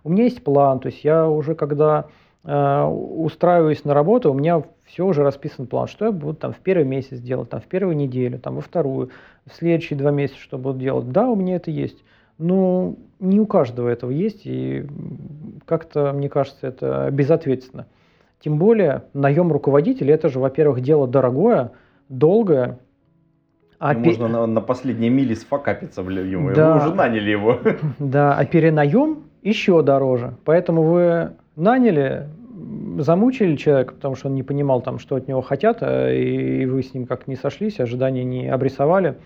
у 0.03 0.11
меня 0.11 0.25
есть 0.25 0.43
план, 0.43 0.81
то 0.81 0.89
есть 0.89 1.05
я 1.05 1.29
уже 1.29 1.55
когда 1.55 2.07
э, 2.07 2.28
устраиваюсь 2.45 3.85
на 3.85 3.95
работу, 3.95 4.31
у 4.33 4.35
меня 4.35 4.63
все 4.87 5.05
уже 5.05 5.23
расписан 5.23 5.67
план, 5.67 5.87
что 5.87 6.07
я 6.07 6.13
буду 6.13 6.35
там 6.35 6.53
в 6.53 6.59
первый 6.59 6.85
месяц 6.85 7.19
делать, 7.19 7.51
там 7.51 7.61
в 7.61 7.67
первую 7.67 7.97
неделю, 7.97 8.39
там 8.39 8.55
во 8.57 8.61
вторую, 8.61 9.11
в 9.47 9.55
следующие 9.55 9.99
два 9.99 10.11
месяца 10.11 10.41
что 10.41 10.57
буду 10.57 10.79
делать. 10.79 11.11
Да, 11.11 11.29
у 11.29 11.37
меня 11.37 11.57
это 11.57 11.71
есть. 11.71 12.05
Но 12.39 12.95
не 13.19 13.41
у 13.41 13.47
каждого 13.47 13.89
этого 13.89 14.11
есть, 14.11 14.43
и 14.45 14.87
как-то, 15.67 16.13
мне 16.13 16.29
кажется, 16.29 16.69
это 16.69 17.09
безответственно. 17.11 17.87
Тем 18.41 18.59
более, 18.59 19.03
наем 19.13 19.53
руководителя, 19.53 20.15
это 20.15 20.29
же, 20.29 20.39
во-первых, 20.39 20.81
дело 20.81 21.09
дорогое, 21.09 21.73
долгое, 22.09 22.79
а 23.81 23.95
пе... 23.95 24.01
Можно 24.01 24.29
на, 24.29 24.47
на 24.47 24.61
последней 24.61 25.09
миле 25.09 25.37
сфакапиться 25.37 26.03
в 26.03 26.11
ему. 26.11 26.53
Да. 26.53 26.75
Вы 26.75 26.87
уже 26.87 26.95
наняли 26.95 27.31
его. 27.31 27.59
Да, 27.99 28.37
а 28.37 28.45
перенаем 28.45 29.25
еще 29.43 29.83
дороже. 29.83 30.35
Поэтому 30.45 30.83
вы 30.83 31.33
наняли, 31.59 32.29
замучили 32.99 33.57
человека, 33.57 33.95
потому 33.95 34.15
что 34.15 34.29
он 34.29 34.35
не 34.35 34.43
понимал, 34.43 34.81
там, 34.81 34.99
что 34.99 35.17
от 35.17 35.29
него 35.29 35.43
хотят, 35.43 35.79
а, 35.83 36.11
и 36.13 36.65
вы 36.67 36.83
с 36.83 36.95
ним 36.95 37.07
как 37.07 37.27
не 37.27 37.37
сошлись, 37.37 37.81
ожидания 37.81 38.25
не 38.25 38.49
обрисовали. 38.49 39.19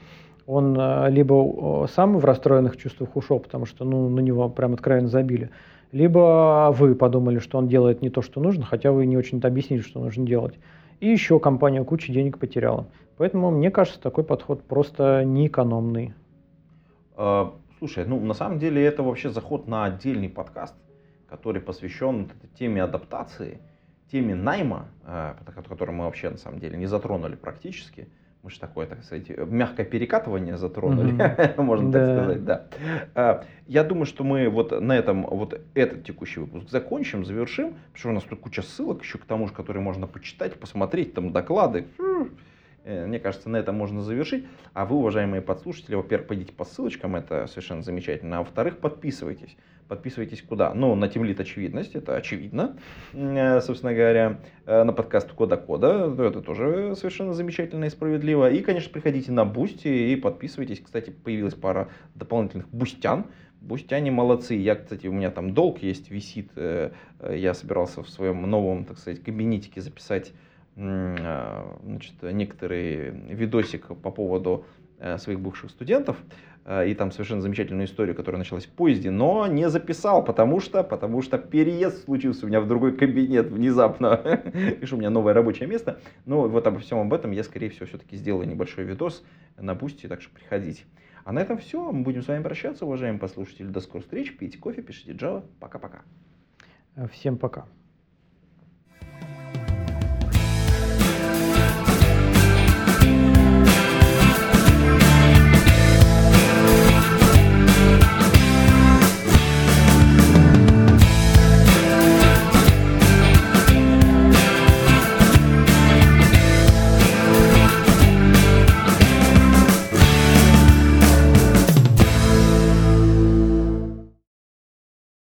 Он 0.46 0.76
а, 0.78 1.08
либо 1.08 1.86
сам 1.92 2.18
в 2.18 2.24
расстроенных 2.24 2.76
чувствах 2.76 3.16
ушел, 3.16 3.38
потому 3.38 3.66
что 3.66 3.84
ну, 3.84 4.08
на 4.08 4.20
него 4.20 4.48
прям 4.48 4.74
откровенно 4.74 5.08
забили, 5.08 5.50
либо 5.92 6.74
вы 6.76 6.94
подумали, 6.94 7.38
что 7.38 7.58
он 7.58 7.68
делает 7.68 8.02
не 8.02 8.10
то, 8.10 8.22
что 8.22 8.40
нужно, 8.40 8.64
хотя 8.64 8.92
вы 8.92 9.06
не 9.06 9.16
очень-то 9.16 9.46
объяснили, 9.48 9.82
что 9.82 10.00
нужно 10.00 10.26
делать. 10.26 10.58
И 11.00 11.08
еще 11.08 11.38
компания 11.38 11.84
кучу 11.84 12.12
денег 12.12 12.38
потеряла. 12.38 12.86
Поэтому, 13.18 13.50
мне 13.50 13.70
кажется, 13.70 14.00
такой 14.00 14.24
подход 14.24 14.62
просто 14.62 15.22
неэкономный. 15.24 16.14
Слушай, 17.78 18.06
ну 18.06 18.20
на 18.20 18.32
самом 18.32 18.58
деле 18.58 18.84
это 18.84 19.02
вообще 19.02 19.28
заход 19.28 19.66
на 19.66 19.84
отдельный 19.84 20.28
подкаст 20.28 20.74
который 21.32 21.62
посвящен 21.62 22.30
теме 22.58 22.82
адаптации, 22.82 23.58
теме 24.10 24.34
найма, 24.34 24.88
э, 25.06 25.32
которую 25.66 25.96
мы 25.96 26.04
вообще 26.04 26.28
на 26.28 26.36
самом 26.36 26.58
деле 26.60 26.76
не 26.76 26.84
затронули 26.84 27.36
практически. 27.36 28.08
Мы 28.42 28.50
же 28.50 28.60
такое, 28.60 28.86
так 28.86 29.02
сказать, 29.02 29.30
мягкое 29.30 29.86
перекатывание 29.86 30.58
затронули, 30.58 31.14
mm-hmm. 31.14 31.62
можно 31.62 31.90
да. 31.90 31.98
так 31.98 32.16
сказать, 32.18 32.44
да. 32.44 32.66
Э, 33.14 33.42
я 33.66 33.82
думаю, 33.82 34.04
что 34.04 34.24
мы 34.24 34.50
вот 34.50 34.78
на 34.78 34.92
этом 34.92 35.22
вот 35.22 35.58
этот 35.72 36.04
текущий 36.04 36.40
выпуск 36.40 36.68
закончим, 36.68 37.24
завершим, 37.24 37.70
потому 37.70 37.96
что 37.96 38.08
у 38.10 38.12
нас 38.12 38.24
тут 38.24 38.40
куча 38.40 38.60
ссылок 38.60 39.00
еще 39.02 39.16
к 39.16 39.24
тому 39.24 39.46
же, 39.46 39.54
которые 39.54 39.82
можно 39.82 40.06
почитать, 40.06 40.60
посмотреть, 40.60 41.14
там 41.14 41.32
доклады. 41.32 41.86
Э, 42.84 43.06
мне 43.06 43.18
кажется, 43.18 43.48
на 43.48 43.56
этом 43.56 43.76
можно 43.76 44.02
завершить. 44.02 44.44
А 44.72 44.84
вы, 44.84 44.96
уважаемые 44.96 45.42
подслушатели, 45.42 45.94
во-первых, 45.94 46.28
пойдите 46.28 46.52
по 46.52 46.64
ссылочкам, 46.64 47.16
это 47.16 47.46
совершенно 47.46 47.82
замечательно. 47.82 48.38
А 48.38 48.40
во-вторых, 48.40 48.78
подписывайтесь. 48.78 49.56
Подписывайтесь 49.88 50.42
куда? 50.42 50.72
Ну, 50.74 50.94
на 50.94 51.08
Темлит 51.08 51.38
очевидность, 51.38 51.94
это 51.94 52.16
очевидно, 52.16 52.78
э, 53.12 53.60
собственно 53.60 53.94
говоря. 53.94 54.40
Э, 54.66 54.84
на 54.84 54.92
подкаст 54.92 55.32
Кода 55.32 55.56
Кода, 55.56 56.12
это 56.18 56.40
тоже 56.40 56.94
совершенно 56.96 57.34
замечательно 57.34 57.84
и 57.84 57.90
справедливо. 57.90 58.50
И, 58.50 58.62
конечно, 58.62 58.90
приходите 58.92 59.32
на 59.32 59.44
Бусти 59.44 59.88
и 59.88 60.16
подписывайтесь. 60.16 60.80
Кстати, 60.80 61.10
появилась 61.10 61.54
пара 61.54 61.88
дополнительных 62.14 62.68
бустян. 62.70 63.26
Бустяне 63.60 64.10
молодцы. 64.10 64.54
Я, 64.54 64.74
кстати, 64.74 65.06
у 65.06 65.12
меня 65.12 65.30
там 65.30 65.54
долг 65.54 65.82
есть, 65.82 66.10
висит. 66.10 66.50
Я 66.56 67.54
собирался 67.54 68.02
в 68.02 68.08
своем 68.08 68.42
новом, 68.42 68.84
так 68.84 68.98
сказать, 68.98 69.22
кабинетике 69.22 69.80
записать 69.80 70.32
значит, 70.74 72.14
некоторый 72.22 73.10
видосик 73.10 73.88
по 73.88 74.10
поводу 74.10 74.64
э, 74.98 75.18
своих 75.18 75.40
бывших 75.40 75.70
студентов, 75.70 76.16
э, 76.64 76.88
и 76.88 76.94
там 76.94 77.12
совершенно 77.12 77.42
замечательную 77.42 77.86
историю, 77.86 78.14
которая 78.14 78.38
началась 78.38 78.64
в 78.64 78.70
поезде, 78.70 79.10
но 79.10 79.46
не 79.46 79.68
записал, 79.68 80.24
потому 80.24 80.60
что, 80.60 80.82
потому 80.82 81.20
что 81.20 81.36
переезд 81.38 82.04
случился 82.04 82.46
у 82.46 82.48
меня 82.48 82.60
в 82.60 82.68
другой 82.68 82.96
кабинет 82.96 83.50
внезапно, 83.50 84.42
что 84.82 84.96
у 84.96 84.98
меня 84.98 85.10
новое 85.10 85.34
рабочее 85.34 85.68
место. 85.68 85.98
Ну, 86.24 86.48
вот 86.48 86.66
обо 86.66 86.78
всем 86.78 86.98
об 86.98 87.12
этом 87.12 87.32
я, 87.32 87.44
скорее 87.44 87.68
всего, 87.68 87.86
все-таки 87.86 88.16
сделаю 88.16 88.48
небольшой 88.48 88.84
видос 88.84 89.22
на 89.58 89.74
Бусти, 89.74 90.06
так 90.06 90.22
что 90.22 90.30
приходите. 90.32 90.84
А 91.24 91.32
на 91.32 91.40
этом 91.40 91.58
все. 91.58 91.92
Мы 91.92 92.02
будем 92.02 92.22
с 92.22 92.28
вами 92.28 92.42
прощаться, 92.42 92.84
уважаемые 92.84 93.20
послушатели. 93.20 93.66
До 93.66 93.80
скорых 93.80 94.04
встреч. 94.04 94.36
Пейте 94.36 94.58
кофе, 94.58 94.82
пишите 94.82 95.12
Java. 95.12 95.44
Пока-пока. 95.60 96.02
Всем 97.12 97.38
пока. 97.38 97.66